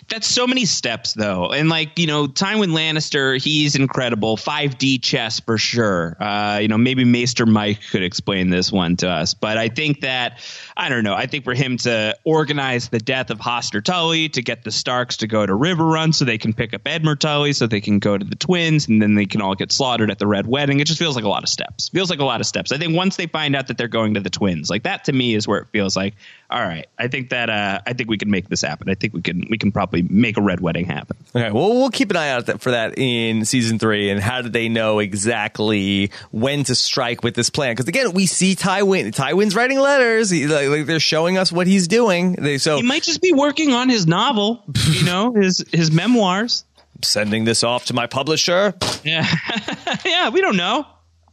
That's 0.10 0.28
so 0.28 0.48
many 0.48 0.66
steps, 0.66 1.14
though, 1.14 1.52
and 1.52 1.68
like 1.68 2.00
you 2.00 2.08
know, 2.08 2.28
Tywin 2.28 2.72
Lannister, 2.72 3.42
he's 3.42 3.76
incredible. 3.76 4.38
Five 4.38 4.78
D 4.78 4.98
chess 4.98 5.40
for 5.42 5.58
sure. 5.58 6.16
Uh, 6.22 6.60
you 6.62 6.68
know, 6.68 6.78
maybe 6.78 7.04
Maester 7.04 7.46
Mike 7.46 7.80
could 7.92 8.04
explain 8.04 8.50
this 8.50 8.72
one 8.72 8.96
to 8.98 9.10
us, 9.10 9.34
but 9.34 9.58
I 9.58 9.68
think 9.68 10.02
that 10.02 10.40
I 10.76 10.90
don't 10.90 11.04
know. 11.04 11.14
I 11.14 11.28
think 11.28 11.44
for 11.44 11.54
him 11.54 11.78
to 11.78 12.18
organize 12.24 12.90
the 12.90 13.00
death 13.00 13.30
of 13.30 13.40
Hoster 13.40 13.84
Tully, 13.84 14.30
to 14.30 14.42
get 14.42 14.64
the 14.64 14.72
Starks 14.72 15.18
to 15.18 15.28
go 15.28 15.46
to 15.46 15.54
Riverrun, 15.54 16.14
so 16.14 16.26
they 16.26 16.38
can 16.38 16.54
pick 16.54 16.74
up 16.74 16.84
Edmure 16.84 17.18
Tully, 17.18 17.54
so 17.54 17.68
they 17.68 17.82
can 17.82 18.00
go 18.00 18.18
to 18.18 18.26
the 18.26 18.36
Twins, 18.36 18.88
and 18.88 19.02
then 19.02 19.16
they 19.16 19.26
can 19.26 19.42
all 19.42 19.56
get 19.56 19.72
slaughtered 19.72 20.10
at 20.10 20.20
the 20.20 20.28
Red 20.28 20.48
Wedding. 20.48 20.80
It 20.80 20.88
just 20.88 21.00
feels 21.00 21.16
like 21.16 21.26
a 21.26 21.30
lot 21.30 21.44
of 21.44 21.50
steps. 21.50 21.90
Feels 21.90 22.10
like 22.10 22.20
a 22.20 22.26
lot 22.26 22.42
of 22.42 22.48
steps. 22.48 22.72
I 22.72 22.78
think 22.78 22.96
once 22.96 23.16
they 23.16 23.28
find 23.28 23.56
out 23.56 23.68
that 23.68 23.78
they're 23.78 23.88
going 23.88 24.16
to 24.16 24.20
the 24.20 24.30
Twins, 24.30 24.70
like 24.70 24.84
that 24.84 25.06
to 25.06 25.14
me 25.14 25.36
is 25.36 25.48
where 25.48 25.60
it 25.60 25.68
feels 25.72 25.96
like, 25.96 26.16
all 26.50 26.62
right, 26.62 26.88
I 27.00 27.08
think 27.08 27.30
that 27.30 27.50
uh, 27.50 27.82
I 27.86 27.94
think 27.94 28.10
we 28.10 28.18
can 28.18 28.30
make 28.30 28.48
this 28.48 28.62
happen. 28.62 28.90
I 28.90 28.96
think 28.96 29.14
we 29.14 29.22
can 29.22 29.48
we 29.50 29.58
can 29.58 29.72
probably 29.72 30.04
make 30.04 30.38
a 30.38 30.42
Red 30.42 30.60
Wedding 30.60 30.86
happen. 30.86 31.18
Okay, 31.36 31.52
well, 31.52 31.70
we'll 31.70 31.90
keep 31.90 32.12
an 32.12 32.18
eye 32.18 32.30
out 32.30 32.62
for 32.62 32.72
that 32.72 32.98
in 32.98 33.44
season 33.46 33.80
three. 33.80 34.12
And 34.12 34.20
how 34.20 34.42
do 34.42 34.50
they 34.50 34.70
know 34.70 35.00
exactly 35.00 36.12
when 36.32 36.64
to 36.66 36.76
strike 36.76 37.24
with 37.24 37.34
this 37.34 37.50
plan? 37.50 37.74
Because 37.74 37.88
again, 37.88 38.12
we 38.14 38.28
see 38.28 38.56
Tywin. 38.56 39.16
Tywin's 39.16 39.56
writing 39.56 39.80
letters. 39.80 40.30
He, 40.30 40.46
like, 40.46 40.63
like 40.68 40.86
they're 40.86 41.00
showing 41.00 41.38
us 41.38 41.52
what 41.52 41.68
he's 41.68 41.88
doing. 41.88 42.34
They 42.34 42.58
so 42.58 42.78
He 42.78 42.84
might 42.84 43.04
just 43.04 43.22
be 43.22 43.32
working 43.34 43.72
on 43.74 43.90
his 43.90 44.06
novel, 44.08 44.64
you 44.90 45.04
know, 45.06 45.34
his 45.34 45.64
his 45.72 45.92
memoirs. 45.92 46.66
sending 47.02 47.44
this 47.46 47.64
off 47.64 47.86
to 47.86 47.94
my 47.94 48.08
publisher. 48.08 48.74
Yeah, 49.04 49.26
yeah, 50.06 50.30
we 50.30 50.42
don't 50.42 50.58
know. 50.58 50.86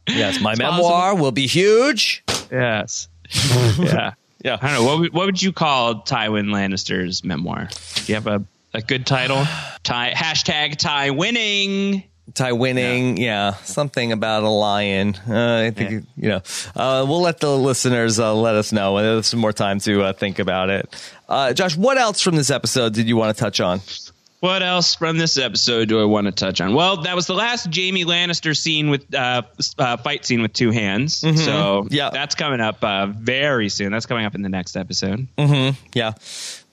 Yes, 0.07 0.39
my 0.41 0.51
It's 0.51 0.59
memoir 0.59 1.15
will 1.15 1.31
be 1.31 1.47
huge. 1.47 2.23
Yes, 2.51 3.07
yeah, 3.79 4.13
Yeah. 4.43 4.57
I 4.61 4.67
don't 4.67 4.73
know 4.73 4.83
what 4.83 4.99
would, 4.99 5.13
what 5.13 5.25
would 5.27 5.41
you 5.41 5.53
call 5.53 6.01
Tywin 6.03 6.47
Lannister's 6.47 7.23
memoir? 7.23 7.69
Do 7.95 8.03
you 8.07 8.15
have 8.15 8.27
a, 8.27 8.43
a 8.73 8.81
good 8.81 9.05
title? 9.05 9.45
Ty 9.83 10.11
hashtag 10.15 10.77
Ty 10.77 11.11
winning. 11.11 12.03
Ty 12.33 12.53
winning, 12.53 13.17
yeah. 13.17 13.53
something 13.63 14.11
about 14.11 14.43
a 14.43 14.49
lion. 14.49 15.15
Uh, 15.27 15.63
I 15.67 15.71
think 15.71 16.05
you 16.17 16.29
know. 16.29 16.41
Uh, 16.75 17.05
we'll 17.07 17.21
let 17.21 17.39
the 17.39 17.55
listeners 17.57 18.19
uh, 18.19 18.33
let 18.33 18.55
us 18.55 18.71
know 18.71 18.93
when 18.93 19.03
there's 19.03 19.27
some 19.27 19.39
more 19.39 19.53
time 19.53 19.79
to 19.81 20.03
uh, 20.03 20.13
think 20.13 20.39
about 20.39 20.69
it. 20.69 21.11
Uh, 21.27 21.53
Josh, 21.53 21.75
what 21.77 21.97
else 21.97 22.21
from 22.21 22.35
this 22.35 22.49
episode 22.49 22.93
did 22.93 23.07
you 23.07 23.15
want 23.17 23.35
to 23.35 23.39
touch 23.43 23.59
on? 23.59 23.81
What 24.41 24.63
else 24.63 24.95
from 24.95 25.19
this 25.19 25.37
episode 25.37 25.87
do 25.89 26.01
I 26.01 26.05
want 26.05 26.25
to 26.25 26.31
touch 26.31 26.61
on? 26.61 26.73
Well, 26.73 27.03
that 27.03 27.15
was 27.15 27.27
the 27.27 27.35
last 27.35 27.65
Jaime 27.75 28.05
Lannister 28.05 28.57
scene 28.57 28.89
with 28.89 29.13
uh, 29.13 29.43
uh, 29.77 29.97
fight 29.97 30.25
scene 30.25 30.41
with 30.41 30.51
two 30.51 30.71
hands. 30.71 31.17
So 31.17 31.87
Yeah. 31.91 32.09
that's 32.09 32.33
coming 32.33 32.59
up 32.59 32.83
uh, 32.83 33.05
very 33.05 33.69
soon. 33.69 33.91
That's 33.91 34.07
coming 34.07 34.25
up 34.25 34.33
in 34.33 34.41
the 34.41 34.49
next 34.49 34.75
episode. 34.75 35.27
Yeah, 35.93 36.13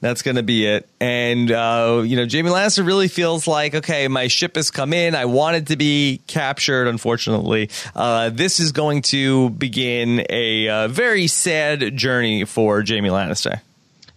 that's 0.00 0.22
going 0.22 0.36
to 0.36 0.42
be 0.42 0.66
it. 0.66 0.88
And, 1.00 1.50
uh, 1.50 2.02
you 2.04 2.16
know, 2.16 2.26
Jaime 2.30 2.50
Lannister 2.50 2.86
really 2.86 3.08
feels 3.08 3.46
like, 3.46 3.74
okay, 3.74 4.08
my 4.08 4.28
ship 4.28 4.56
has 4.56 4.70
come 4.70 4.92
in. 4.92 5.14
I 5.14 5.24
wanted 5.24 5.68
to 5.68 5.76
be 5.76 6.20
captured, 6.26 6.86
unfortunately. 6.86 7.70
Uh, 7.94 8.30
this 8.30 8.60
is 8.60 8.72
going 8.72 9.02
to 9.02 9.50
begin 9.50 10.24
a 10.30 10.68
uh, 10.68 10.88
very 10.88 11.26
sad 11.26 11.96
journey 11.96 12.44
for 12.44 12.84
Jaime 12.86 13.08
Lannister. 13.08 13.60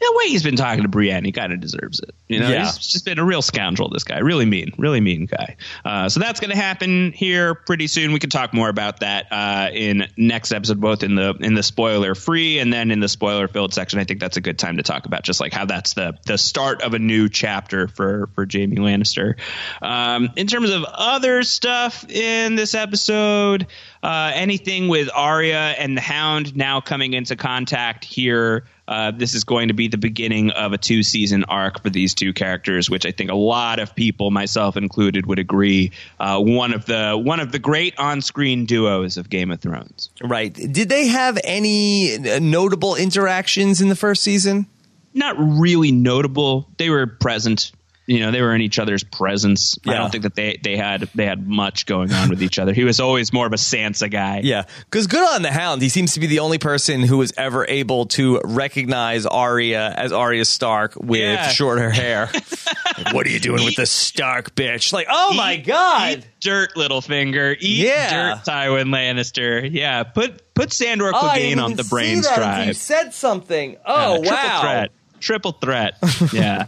The 0.02 0.14
way 0.18 0.30
he's 0.30 0.42
been 0.44 0.56
talking 0.56 0.82
to 0.82 0.90
Brienne, 0.90 1.24
he 1.24 1.32
kind 1.32 1.54
of 1.54 1.60
deserves 1.60 2.00
it. 2.00 2.14
You 2.28 2.40
know, 2.40 2.50
Yeah. 2.50 2.66
he's 2.66 2.78
just 2.80 3.06
been 3.06 3.20
a 3.20 3.24
real 3.24 3.42
scoundrel. 3.44 3.90
This 3.90 4.04
guy, 4.04 4.18
really 4.18 4.46
mean, 4.46 4.74
really 4.78 5.00
mean 5.00 5.28
guy. 5.28 5.58
Uh, 5.86 6.10
so 6.10 6.20
that's 6.20 6.40
going 6.40 6.50
to 6.50 6.58
happen 6.58 7.12
here 7.12 7.54
pretty 7.54 7.86
soon. 7.86 8.12
We 8.12 8.18
can 8.20 8.32
talk 8.32 8.52
more 8.54 8.68
about 8.70 9.02
that 9.02 9.28
uh, 9.32 9.70
in 9.72 10.08
next 10.18 10.52
episode, 10.52 10.82
both 10.82 11.04
in 11.04 11.14
the 11.16 11.36
in 11.40 11.54
the 11.54 11.62
spoiler 11.64 12.16
free 12.16 12.58
and 12.58 12.74
then 12.74 12.90
in 12.90 13.00
the 13.00 13.08
spoiler 13.08 13.48
filled 13.48 13.74
section. 13.76 14.00
I 14.00 14.04
think 14.04 14.20
that's 14.20 14.38
a 14.38 14.42
good 14.42 14.58
time 14.58 14.78
to 14.78 14.84
talk 14.84 15.06
about 15.06 15.24
just 15.24 15.40
like 15.40 15.54
how 15.54 15.66
that's 15.66 15.94
the 15.94 16.18
the 16.26 16.38
start 16.38 16.82
of 16.82 16.94
a 16.96 17.00
new 17.00 17.30
chapter 17.30 17.88
for 17.88 18.28
for 18.34 18.48
Jaime 18.52 18.78
Lannister. 18.78 19.36
Um, 19.84 20.30
in 20.36 20.48
terms 20.48 20.72
of 20.72 20.84
other 20.84 21.44
stuff 21.44 22.10
in 22.10 22.56
this 22.56 22.74
episode. 22.74 23.68
Uh, 24.04 24.32
anything 24.34 24.88
with 24.88 25.10
Arya 25.14 25.76
and 25.78 25.96
the 25.96 26.02
Hound 26.02 26.56
now 26.56 26.82
coming 26.82 27.14
into 27.14 27.36
contact 27.36 28.04
here. 28.04 28.66
Uh, 28.88 29.12
this 29.12 29.36
is 29.36 29.44
going 29.44 29.70
to 29.70 29.74
be 29.74 29.88
the 29.88 29.98
beginning 29.98 30.50
of 30.52 30.74
a 30.74 30.78
two 30.78 31.04
season 31.04 31.46
arc 31.46 31.82
for 31.82 31.90
these 31.90 32.14
two 32.14 32.34
characters, 32.34 32.90
which 32.90 33.06
I 33.06 33.12
think 33.12 33.32
a 33.32 33.36
lot 33.36 33.80
of 33.80 33.96
people, 33.96 34.32
myself 34.32 34.76
included, 34.76 35.26
would 35.28 35.40
agree 35.40 35.92
uh, 36.20 36.40
one 36.40 36.74
of 36.74 36.86
the 36.86 37.18
one 37.18 37.40
of 37.40 37.52
the 37.52 37.60
great 37.60 37.98
on 37.98 38.22
screen 38.22 38.66
duos 38.66 39.18
of 39.18 39.30
Game 39.30 39.52
of 39.52 39.62
Thrones. 39.62 40.10
Right? 40.22 40.54
Did 40.54 40.90
they 40.90 41.08
have 41.08 41.40
any 41.44 42.16
uh, 42.16 42.40
notable 42.40 42.96
interactions 42.96 43.82
in 43.82 43.88
the 43.88 43.96
first 43.96 44.24
season? 44.24 44.68
Not 45.14 45.36
really 45.38 45.92
notable. 45.92 46.68
They 46.78 46.90
were 46.90 47.08
present 47.08 47.72
you 48.08 48.20
know 48.20 48.32
they 48.32 48.42
were 48.42 48.54
in 48.54 48.62
each 48.62 48.80
other's 48.80 49.04
presence. 49.04 49.78
Yeah. 49.84 49.94
I 49.94 49.98
don't 49.98 50.12
think 50.12 50.24
that 50.24 50.36
they 50.36 50.60
they 50.62 50.76
had 50.76 51.10
they 51.16 51.26
had 51.26 51.48
much 51.48 51.86
going 51.86 52.12
on 52.12 52.30
with 52.30 52.42
each 52.42 52.60
other. 52.60 52.74
He 52.74 52.84
was 52.84 53.00
always 53.00 53.32
more 53.32 53.46
of 53.46 53.54
a 53.54 53.58
Sansa 53.58 54.10
guy. 54.10 54.42
Yeah, 54.44 54.64
because 54.86 55.08
good 55.08 55.28
on 55.36 55.42
the 55.44 55.52
Hound. 55.52 55.82
He 55.82 55.90
seems 55.90 56.14
to 56.14 56.20
be 56.20 56.28
the 56.28 56.40
only 56.40 56.58
person 56.58 57.02
who 57.02 57.18
was 57.18 57.34
ever 57.38 57.66
able 57.68 58.08
to 58.08 58.42
recognize 58.44 59.26
Arya 59.26 59.94
as 59.96 60.12
Arya 60.12 60.46
Stark 60.46 60.96
with 60.96 61.20
yeah. 61.20 61.48
shorter 61.50 61.90
hair. 61.90 62.30
what 63.12 63.26
are 63.26 63.30
you 63.30 63.40
doing 63.40 63.62
eat, 63.62 63.66
with 63.66 63.76
the 63.76 63.86
Stark 63.86 64.56
bitch? 64.56 64.92
Like, 64.94 65.08
oh 65.10 65.34
eat, 65.34 65.38
my 65.38 65.58
god, 65.58 66.18
eat 66.18 66.28
dirt, 66.40 66.76
Littlefinger. 66.76 67.56
Eat 67.60 67.86
yeah. 67.86 68.36
dirt, 68.36 68.46
Tywin 68.46 68.90
Lannister. 68.90 69.70
Yeah, 69.72 70.04
put 70.04 70.54
put 70.54 70.74
Sandor 70.74 71.12
oh, 71.14 71.18
Clegane 71.18 71.64
on 71.64 71.76
the 71.76 71.84
brain 71.84 72.22
drive. 72.22 72.68
You 72.68 72.74
said 72.74 73.14
something. 73.14 73.78
Oh 73.86 74.22
yeah, 74.24 74.32
wow. 74.32 74.42
Triple 74.42 74.62
threat. 74.62 74.92
Triple 75.20 75.52
threat. 75.52 75.94
Yeah. 76.34 76.66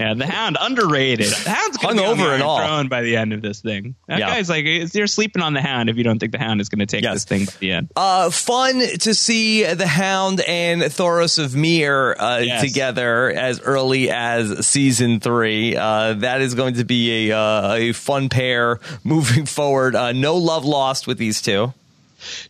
Yeah, 0.00 0.14
the 0.14 0.26
Hound 0.26 0.56
underrated. 0.58 1.26
The 1.26 1.50
Hound's 1.50 1.76
hung 1.76 1.96
be 1.96 2.02
over 2.02 2.32
and 2.32 2.42
all 2.42 2.56
thrown 2.56 2.88
by 2.88 3.02
the 3.02 3.16
end 3.18 3.34
of 3.34 3.42
this 3.42 3.60
thing. 3.60 3.96
That 4.08 4.18
yeah. 4.18 4.30
guy's 4.30 4.48
like 4.48 4.64
you're 4.94 5.06
sleeping 5.06 5.42
on 5.42 5.52
the 5.52 5.60
Hound 5.60 5.90
if 5.90 5.98
you 5.98 6.04
don't 6.04 6.18
think 6.18 6.32
the 6.32 6.38
Hound 6.38 6.62
is 6.62 6.70
going 6.70 6.78
to 6.78 6.86
take 6.86 7.02
yes. 7.04 7.12
this 7.12 7.24
thing 7.24 7.44
by 7.44 7.52
the 7.58 7.72
end. 7.72 7.90
Uh, 7.94 8.30
fun 8.30 8.80
to 8.80 9.14
see 9.14 9.62
the 9.62 9.86
Hound 9.86 10.40
and 10.40 10.80
Thoros 10.80 11.38
of 11.38 11.54
Myr 11.54 12.16
uh, 12.18 12.38
yes. 12.38 12.62
together 12.62 13.28
as 13.28 13.60
early 13.60 14.10
as 14.10 14.66
season 14.66 15.20
three. 15.20 15.76
Uh, 15.76 16.14
that 16.14 16.40
is 16.40 16.54
going 16.54 16.74
to 16.74 16.84
be 16.84 17.30
a 17.30 17.36
uh, 17.36 17.74
a 17.74 17.92
fun 17.92 18.30
pair 18.30 18.80
moving 19.04 19.44
forward. 19.44 19.94
Uh, 19.94 20.12
no 20.12 20.36
love 20.36 20.64
lost 20.64 21.06
with 21.06 21.18
these 21.18 21.42
two. 21.42 21.74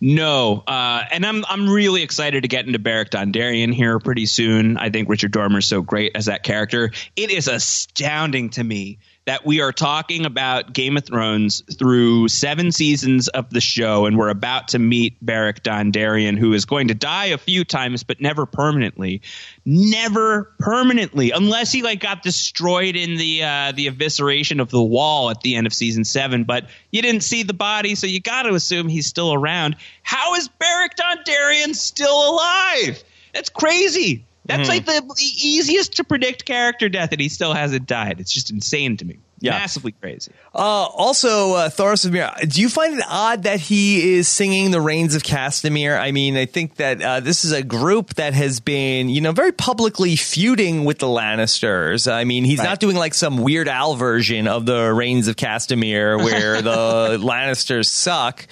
No, 0.01 0.63
uh, 0.67 1.05
and 1.11 1.25
I'm 1.25 1.45
I'm 1.49 1.69
really 1.69 2.03
excited 2.03 2.43
to 2.43 2.49
get 2.49 2.67
into 2.67 2.79
Beric 2.79 3.11
Dondarrion 3.11 3.73
here 3.73 3.99
pretty 3.99 4.27
soon. 4.27 4.77
I 4.77 4.91
think 4.91 5.09
Richard 5.09 5.33
Dormer 5.33 5.59
is 5.59 5.67
so 5.67 5.83
great 5.83 6.13
as 6.15 6.27
that 6.27 6.43
character. 6.43 6.91
It 7.17 7.31
is 7.31 7.49
astounding 7.49 8.51
to 8.51 8.65
me 8.65 8.99
that 9.31 9.47
we 9.47 9.61
are 9.61 9.71
talking 9.71 10.27
about 10.27 10.73
Game 10.73 10.97
of 10.97 11.05
Thrones 11.05 11.63
through 11.79 12.27
seven 12.27 12.73
seasons 12.73 13.29
of 13.29 13.49
the 13.49 13.61
show, 13.61 14.07
and 14.07 14.19
we're 14.19 14.29
about 14.29 14.67
to 14.69 14.81
meet 14.81 15.25
Beric 15.25 15.63
Dondarrion, 15.63 16.37
who 16.37 16.53
is 16.53 16.65
going 16.65 16.89
to 16.89 16.95
die 16.95 17.27
a 17.27 17.39
few 17.39 17.65
times, 17.65 18.03
but 18.03 18.21
never 18.21 18.45
permanently. 18.45 19.23
Never 19.65 20.53
permanently, 20.59 21.31
unless 21.31 21.71
he 21.71 21.83
like 21.83 22.01
got 22.01 22.25
destroyed 22.25 22.97
in 22.97 23.19
the 23.19 23.45
uh, 23.45 23.71
the 23.71 23.87
evisceration 23.87 24.61
of 24.61 24.69
the 24.69 24.83
wall 24.83 25.31
at 25.31 25.43
the 25.43 25.55
end 25.55 25.69
of 25.69 25.73
season 25.73 26.05
seven. 26.05 26.43
But 26.43 26.69
you 26.91 27.01
didn't 27.01 27.23
see 27.23 27.45
the 27.45 27.55
body, 27.55 27.95
so 27.95 28.09
you 28.09 28.19
got 28.19 28.43
to 28.43 28.55
assume 28.55 28.89
he's 28.89 29.07
still 29.07 29.33
around. 29.33 29.77
How 30.03 30.35
is 30.35 30.49
Beric 30.49 30.97
Dondarrion 30.97 31.77
still 31.77 32.33
alive? 32.35 33.01
That's 33.33 33.49
crazy. 33.49 34.25
That's 34.45 34.63
mm-hmm. 34.63 34.71
like 34.71 34.87
the, 34.87 35.15
the, 35.15 35.23
easiest 35.23 35.97
to 35.97 36.05
predict 36.05 36.45
character 36.45 36.89
death, 36.89 37.13
and 37.13 37.21
he 37.21 37.29
still 37.29 37.53
hasn't 37.53 37.87
died. 37.87 38.21
It's 38.21 38.33
just 38.33 38.51
insane 38.51 38.97
to 38.99 39.05
me. 39.05 39.19
Yeah. 39.41 39.53
Massively 39.53 39.93
crazy. 39.93 40.33
Uh, 40.55 40.59
also, 40.59 41.55
uh, 41.55 41.69
Thoros 41.71 42.05
of 42.05 42.13
Myr, 42.13 42.31
do 42.47 42.61
you 42.61 42.69
find 42.69 42.99
it 42.99 43.05
odd 43.09 43.45
that 43.45 43.59
he 43.59 44.17
is 44.17 44.29
singing 44.29 44.71
the 44.71 44.83
rains 44.83 45.15
of 45.15 45.23
Castamere? 45.23 45.99
I 45.99 46.13
mean, 46.13 46.37
I 46.37 46.45
think 46.45 46.77
that 46.77 47.01
uh, 47.01 47.21
this 47.21 47.47
is 47.47 47.53
a 47.53 47.63
group 47.63 48.15
that 48.15 48.35
has 48.35 48.61
been, 48.61 49.09
you 49.09 49.23
know, 49.23 49.33
very 49.33 49.53
publicly 49.53 50.15
feuding 50.17 50.85
with 50.85 50.99
the 50.99 51.07
Lannisters. 51.07 52.11
I 52.11 52.25
mean, 52.25 52.45
he's 52.45 52.59
right. 52.59 52.67
not 52.67 52.81
doing 52.81 52.97
like 52.97 53.15
some 53.15 53.39
Weird 53.39 53.67
Al 53.67 53.95
version 53.95 54.47
of 54.47 54.67
the 54.67 54.93
rains 54.93 55.27
of 55.27 55.37
Castamere 55.37 56.23
where 56.23 56.61
the 56.61 57.19
Lannisters 57.21 57.87
suck. 57.87 58.47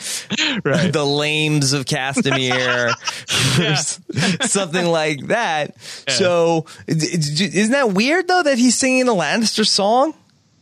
Right. 0.65 0.91
the 0.91 1.05
Lames 1.05 1.75
of 1.75 1.85
Castamere, 1.85 2.93
something 4.49 4.87
like 4.87 5.27
that. 5.27 5.77
Yeah. 6.07 6.15
So, 6.15 6.67
isn't 6.87 7.73
that 7.73 7.93
weird 7.93 8.27
though 8.27 8.43
that 8.43 8.57
he's 8.57 8.79
singing 8.79 9.09
a 9.09 9.13
Lannister 9.13 9.67
song? 9.67 10.15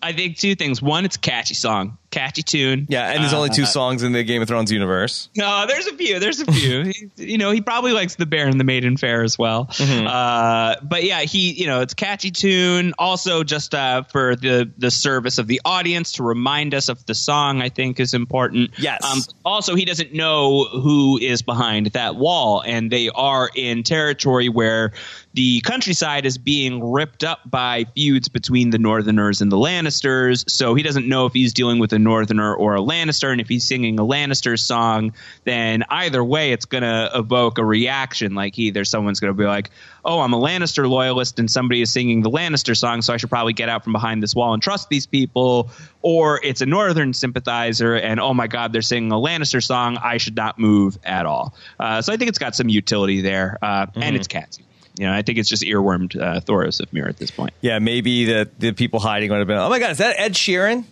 I 0.02 0.12
think 0.12 0.36
two 0.36 0.54
things. 0.54 0.82
One, 0.82 1.04
it's 1.04 1.16
a 1.16 1.20
catchy 1.20 1.54
song, 1.54 1.98
catchy 2.10 2.42
tune. 2.42 2.86
Yeah, 2.88 3.10
and 3.10 3.22
there's 3.22 3.32
only 3.32 3.48
two 3.50 3.62
uh, 3.62 3.66
songs 3.66 4.02
in 4.02 4.12
the 4.12 4.24
Game 4.24 4.42
of 4.42 4.48
Thrones 4.48 4.70
universe. 4.70 5.28
No, 5.36 5.66
there's 5.66 5.86
a 5.86 5.96
few. 5.96 6.18
There's 6.20 6.40
a 6.40 6.52
few. 6.52 6.82
he, 7.16 7.32
you 7.32 7.38
know, 7.38 7.50
he 7.50 7.60
probably 7.60 7.92
likes 7.92 8.16
the 8.16 8.26
Bear 8.26 8.46
and 8.46 8.60
the 8.60 8.64
Maiden 8.64 8.96
Fair 8.96 9.22
as 9.22 9.38
well. 9.38 9.66
Mm-hmm. 9.66 10.06
Uh, 10.06 10.76
but 10.82 11.04
yeah, 11.04 11.20
he, 11.20 11.52
you 11.52 11.66
know, 11.66 11.80
it's 11.80 11.94
catchy 11.94 12.30
tune. 12.30 12.94
Also, 12.98 13.42
just 13.42 13.74
uh, 13.74 14.02
for 14.04 14.36
the 14.36 14.70
the 14.78 14.90
service 14.90 15.38
of 15.38 15.46
the 15.46 15.60
audience 15.64 16.12
to 16.12 16.22
remind 16.22 16.74
us 16.74 16.88
of 16.88 17.04
the 17.06 17.14
song, 17.14 17.62
I 17.62 17.68
think 17.68 17.98
is 17.98 18.14
important. 18.14 18.72
Yes. 18.78 19.04
Um, 19.04 19.20
also, 19.44 19.74
he 19.74 19.84
doesn't 19.84 20.12
know 20.12 20.64
who 20.64 21.18
is 21.18 21.42
behind 21.42 21.86
that 21.88 22.16
wall, 22.16 22.62
and 22.64 22.90
they 22.90 23.08
are 23.08 23.50
in 23.54 23.82
territory 23.82 24.48
where 24.48 24.92
the 25.36 25.60
countryside 25.60 26.24
is 26.24 26.38
being 26.38 26.82
ripped 26.82 27.22
up 27.22 27.40
by 27.44 27.84
feuds 27.94 28.26
between 28.26 28.70
the 28.70 28.78
Northerners 28.78 29.42
and 29.42 29.52
the 29.52 29.58
Lannisters. 29.58 30.48
So 30.50 30.74
he 30.74 30.82
doesn't 30.82 31.06
know 31.06 31.26
if 31.26 31.34
he's 31.34 31.52
dealing 31.52 31.78
with 31.78 31.92
a 31.92 31.98
Northerner 31.98 32.54
or 32.54 32.74
a 32.74 32.80
Lannister. 32.80 33.30
And 33.30 33.38
if 33.38 33.46
he's 33.46 33.68
singing 33.68 34.00
a 34.00 34.02
Lannister 34.02 34.58
song, 34.58 35.12
then 35.44 35.84
either 35.90 36.24
way, 36.24 36.52
it's 36.52 36.64
going 36.64 36.84
to 36.84 37.10
evoke 37.14 37.58
a 37.58 37.64
reaction. 37.66 38.34
Like 38.34 38.58
either 38.58 38.86
someone's 38.86 39.20
going 39.20 39.30
to 39.30 39.36
be 39.36 39.44
like, 39.44 39.68
oh, 40.06 40.20
I'm 40.20 40.32
a 40.32 40.38
Lannister 40.38 40.88
loyalist 40.88 41.38
and 41.38 41.50
somebody 41.50 41.82
is 41.82 41.92
singing 41.92 42.22
the 42.22 42.30
Lannister 42.30 42.74
song, 42.74 43.02
so 43.02 43.12
I 43.12 43.18
should 43.18 43.28
probably 43.28 43.52
get 43.52 43.68
out 43.68 43.84
from 43.84 43.92
behind 43.92 44.22
this 44.22 44.34
wall 44.34 44.54
and 44.54 44.62
trust 44.62 44.88
these 44.88 45.06
people. 45.06 45.68
Or 46.00 46.40
it's 46.42 46.62
a 46.62 46.66
Northern 46.66 47.12
sympathizer 47.12 47.94
and, 47.94 48.20
oh 48.20 48.32
my 48.32 48.46
God, 48.46 48.72
they're 48.72 48.80
singing 48.80 49.12
a 49.12 49.16
Lannister 49.16 49.62
song. 49.62 49.98
I 50.02 50.16
should 50.16 50.36
not 50.36 50.58
move 50.58 50.98
at 51.04 51.26
all. 51.26 51.54
Uh, 51.78 52.00
so 52.00 52.10
I 52.10 52.16
think 52.16 52.30
it's 52.30 52.38
got 52.38 52.54
some 52.54 52.70
utility 52.70 53.20
there. 53.20 53.58
Uh, 53.60 53.84
mm-hmm. 53.84 54.02
And 54.02 54.16
it's 54.16 54.28
catchy. 54.28 54.62
You 54.98 55.06
know, 55.06 55.12
I 55.12 55.22
think 55.22 55.38
it's 55.38 55.48
just 55.48 55.62
earwormed 55.62 56.20
uh, 56.20 56.40
Thoros 56.40 56.80
of 56.80 56.92
Myr 56.92 57.08
at 57.08 57.18
this 57.18 57.30
point. 57.30 57.52
Yeah, 57.60 57.78
maybe 57.78 58.24
the 58.24 58.50
the 58.58 58.72
people 58.72 59.00
hiding 59.00 59.30
would 59.30 59.38
have 59.38 59.46
been, 59.46 59.58
oh 59.58 59.68
my 59.68 59.78
god, 59.78 59.90
is 59.92 59.98
that 59.98 60.18
Ed 60.18 60.32
Sheeran? 60.32 60.84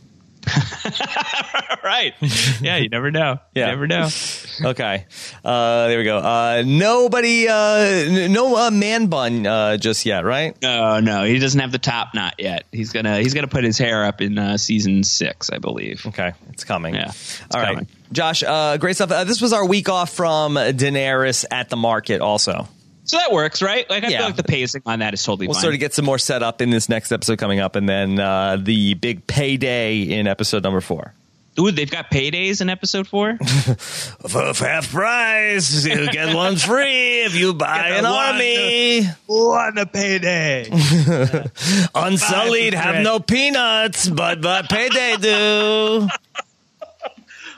right. 1.82 2.14
Yeah, 2.60 2.76
you 2.76 2.88
never 2.88 3.10
know. 3.10 3.38
Yeah. 3.54 3.66
You 3.66 3.72
never 3.72 3.86
know. 3.86 4.08
okay. 4.64 5.06
Uh, 5.44 5.88
there 5.88 5.98
we 5.98 6.04
go. 6.04 6.18
Uh, 6.18 6.62
nobody, 6.66 7.48
uh, 7.48 8.28
no 8.28 8.56
uh, 8.56 8.70
man 8.70 9.06
bun 9.06 9.46
uh, 9.46 9.76
just 9.76 10.04
yet, 10.04 10.24
right? 10.24 10.56
No, 10.60 11.00
no, 11.00 11.24
he 11.24 11.38
doesn't 11.38 11.60
have 11.60 11.72
the 11.72 11.78
top 11.78 12.14
knot 12.14 12.34
yet. 12.38 12.64
He's 12.72 12.92
gonna 12.92 13.20
he's 13.20 13.34
gonna 13.34 13.48
put 13.48 13.64
his 13.64 13.78
hair 13.78 14.04
up 14.04 14.20
in 14.20 14.38
uh, 14.38 14.56
season 14.58 15.02
six, 15.02 15.50
I 15.50 15.58
believe. 15.58 16.06
Okay, 16.06 16.32
it's 16.50 16.64
coming. 16.64 16.94
Yeah. 16.94 17.08
It's 17.08 17.40
All 17.54 17.62
coming. 17.62 17.78
right, 17.78 18.12
Josh. 18.12 18.42
great 18.80 18.96
stuff. 18.96 19.10
Uh, 19.10 19.24
this 19.24 19.40
was 19.40 19.52
our 19.52 19.66
week 19.66 19.88
off 19.88 20.10
from 20.10 20.54
Daenerys 20.54 21.44
at 21.50 21.70
the 21.70 21.76
market, 21.76 22.20
also. 22.20 22.68
So 23.04 23.18
that 23.18 23.32
works, 23.32 23.60
right? 23.60 23.88
Like 23.88 24.02
I 24.02 24.08
yeah. 24.08 24.18
feel 24.18 24.26
like 24.26 24.36
the 24.36 24.44
pacing 24.44 24.82
on 24.86 25.00
that 25.00 25.14
is 25.14 25.22
totally. 25.22 25.46
We'll 25.46 25.54
fine. 25.54 25.62
sort 25.62 25.74
of 25.74 25.80
get 25.80 25.94
some 25.94 26.04
more 26.04 26.18
set 26.18 26.42
up 26.42 26.62
in 26.62 26.70
this 26.70 26.88
next 26.88 27.12
episode 27.12 27.38
coming 27.38 27.60
up, 27.60 27.76
and 27.76 27.88
then 27.88 28.18
uh, 28.18 28.56
the 28.60 28.94
big 28.94 29.26
payday 29.26 30.00
in 30.00 30.26
episode 30.26 30.62
number 30.62 30.80
four. 30.80 31.12
Ooh, 31.58 31.70
they've 31.70 31.90
got 31.90 32.10
paydays 32.10 32.60
in 32.60 32.68
episode 32.68 33.06
four. 33.06 33.36
For 33.38 34.52
half 34.54 34.90
price, 34.90 35.84
you 35.86 36.10
get 36.10 36.34
one 36.34 36.56
free 36.56 37.20
if 37.20 37.34
you 37.36 37.54
buy 37.54 37.90
an 37.90 38.04
army. 38.04 39.04
One 39.26 39.78
a 39.78 39.86
payday. 39.86 40.68
Unsullied 41.94 42.74
have 42.74 43.04
no 43.04 43.20
peanuts, 43.20 44.08
but 44.08 44.40
but 44.40 44.68
payday 44.68 45.16
do. 45.16 46.08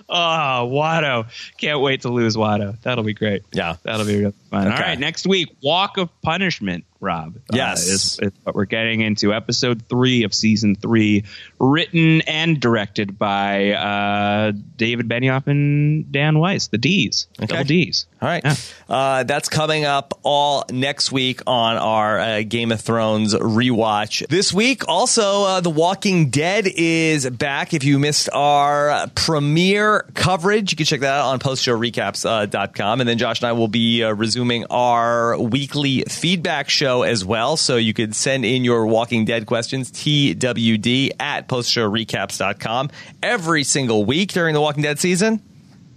Oh, 0.08 0.68
Watto. 0.72 1.26
Can't 1.58 1.80
wait 1.80 2.02
to 2.02 2.08
lose 2.08 2.36
Watto. 2.36 2.80
That'll 2.82 3.04
be 3.04 3.14
great. 3.14 3.42
Yeah. 3.52 3.76
That'll 3.82 4.06
be 4.06 4.20
really 4.20 4.34
fun. 4.50 4.68
Okay. 4.68 4.76
All 4.76 4.82
right. 4.82 4.98
Next 4.98 5.26
week, 5.26 5.48
Walk 5.62 5.96
of 5.98 6.10
Punishment. 6.22 6.84
Rob. 7.00 7.36
Uh, 7.36 7.40
yes. 7.56 7.78
Uh, 7.78 7.92
is, 7.92 8.18
is, 8.20 8.32
what 8.44 8.54
we're 8.54 8.64
getting 8.64 9.00
into 9.00 9.32
episode 9.32 9.82
three 9.88 10.24
of 10.24 10.34
season 10.34 10.74
three, 10.74 11.24
written 11.58 12.22
and 12.22 12.60
directed 12.60 13.18
by 13.18 13.72
uh, 13.72 14.52
David 14.76 15.08
Benioff 15.08 15.46
and 15.46 16.10
Dan 16.10 16.38
Weiss, 16.38 16.68
the 16.68 16.78
D's, 16.78 17.28
okay. 17.38 17.46
double 17.46 17.64
D's. 17.64 18.06
All 18.20 18.28
right. 18.28 18.42
Yeah. 18.44 18.54
Uh, 18.88 19.22
that's 19.24 19.48
coming 19.48 19.84
up 19.84 20.18
all 20.22 20.64
next 20.70 21.12
week 21.12 21.42
on 21.46 21.76
our 21.76 22.18
uh, 22.18 22.42
Game 22.42 22.72
of 22.72 22.80
Thrones 22.80 23.34
rewatch. 23.34 24.26
This 24.28 24.52
week, 24.52 24.88
also, 24.88 25.44
uh, 25.44 25.60
The 25.60 25.70
Walking 25.70 26.30
Dead 26.30 26.66
is 26.66 27.28
back. 27.28 27.74
If 27.74 27.84
you 27.84 27.98
missed 27.98 28.30
our 28.32 29.06
premiere 29.14 30.06
coverage, 30.14 30.72
you 30.72 30.76
can 30.76 30.86
check 30.86 31.00
that 31.00 31.12
out 31.12 31.26
on 31.26 31.38
postshowrecaps.com. 31.40 33.00
and 33.00 33.08
then 33.08 33.18
Josh 33.18 33.40
and 33.40 33.48
I 33.48 33.52
will 33.52 33.68
be 33.68 34.02
resuming 34.02 34.66
our 34.70 35.38
weekly 35.38 36.02
feedback 36.08 36.70
show 36.70 36.85
show 36.86 37.02
as 37.02 37.24
well. 37.24 37.56
So 37.56 37.76
you 37.76 37.92
could 37.92 38.14
send 38.14 38.44
in 38.44 38.64
your 38.64 38.86
Walking 38.86 39.24
Dead 39.24 39.46
questions, 39.46 39.90
TWD 39.90 41.10
at 41.18 41.48
postshowrecaps.com 41.48 42.90
every 43.22 43.64
single 43.64 44.04
week 44.04 44.32
during 44.32 44.54
the 44.54 44.60
Walking 44.60 44.84
Dead 44.84 45.00
season. 45.00 45.42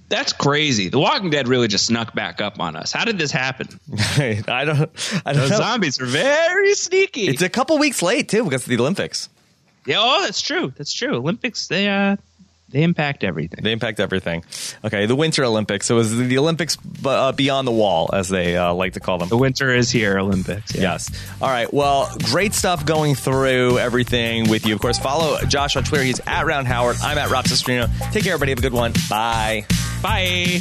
That's 0.07 0.33
crazy. 0.33 0.89
The 0.89 0.97
Walking 0.97 1.29
Dead 1.29 1.47
really 1.47 1.67
just 1.67 1.85
snuck 1.85 2.15
back 2.15 2.41
up 2.41 2.59
on 2.59 2.75
us. 2.75 2.91
How 2.91 3.05
did 3.05 3.19
this 3.19 3.31
happen? 3.31 3.67
I 3.93 4.41
don't. 4.65 4.89
I 5.23 5.33
don't 5.33 5.41
Those 5.41 5.51
know. 5.51 5.57
zombies 5.57 6.01
are 6.01 6.05
very 6.07 6.73
sneaky. 6.73 7.27
It's 7.27 7.43
a 7.43 7.49
couple 7.49 7.77
weeks 7.77 8.01
late 8.01 8.27
too 8.27 8.43
because 8.43 8.63
of 8.63 8.69
the 8.69 8.79
Olympics. 8.79 9.29
yeah, 9.85 9.97
oh, 9.99 10.23
that's 10.23 10.41
true. 10.41 10.73
That's 10.75 10.91
true. 10.91 11.17
Olympics, 11.17 11.67
they 11.67 11.87
uh, 11.87 12.15
they 12.71 12.83
impact 12.83 13.23
everything. 13.23 13.63
They 13.63 13.71
impact 13.71 13.99
everything. 13.99 14.43
Okay, 14.85 15.05
the 15.05 15.15
Winter 15.15 15.43
Olympics. 15.43 15.87
So 15.87 15.95
it 15.95 15.97
was 15.99 16.15
the 16.15 16.37
Olympics 16.37 16.77
uh, 17.05 17.31
beyond 17.31 17.67
the 17.67 17.71
wall, 17.71 18.09
as 18.13 18.29
they 18.29 18.55
uh, 18.57 18.73
like 18.73 18.93
to 18.93 18.99
call 18.99 19.17
them. 19.17 19.29
The 19.29 19.37
winter 19.37 19.73
is 19.73 19.89
here, 19.89 20.19
Olympics. 20.19 20.75
yeah. 20.75 20.81
Yes. 20.81 21.09
All 21.41 21.49
right. 21.49 21.71
Well, 21.73 22.11
great 22.25 22.53
stuff 22.53 22.85
going 22.85 23.15
through 23.15 23.79
everything 23.79 24.49
with 24.49 24.65
you. 24.65 24.75
Of 24.75 24.81
course, 24.81 24.99
follow 24.99 25.39
Josh 25.41 25.75
on 25.75 25.83
Twitter. 25.83 26.03
He's 26.03 26.19
at 26.27 26.45
Round 26.45 26.67
Howard. 26.67 26.97
I'm 27.01 27.17
at 27.17 27.29
Rob 27.29 27.45
Cesternino. 27.45 27.89
Take 28.11 28.23
care, 28.23 28.33
everybody. 28.33 28.51
Have 28.51 28.59
a 28.59 28.61
good 28.61 28.73
one. 28.73 28.93
Bye. 29.09 29.65
Bye. 30.01 30.59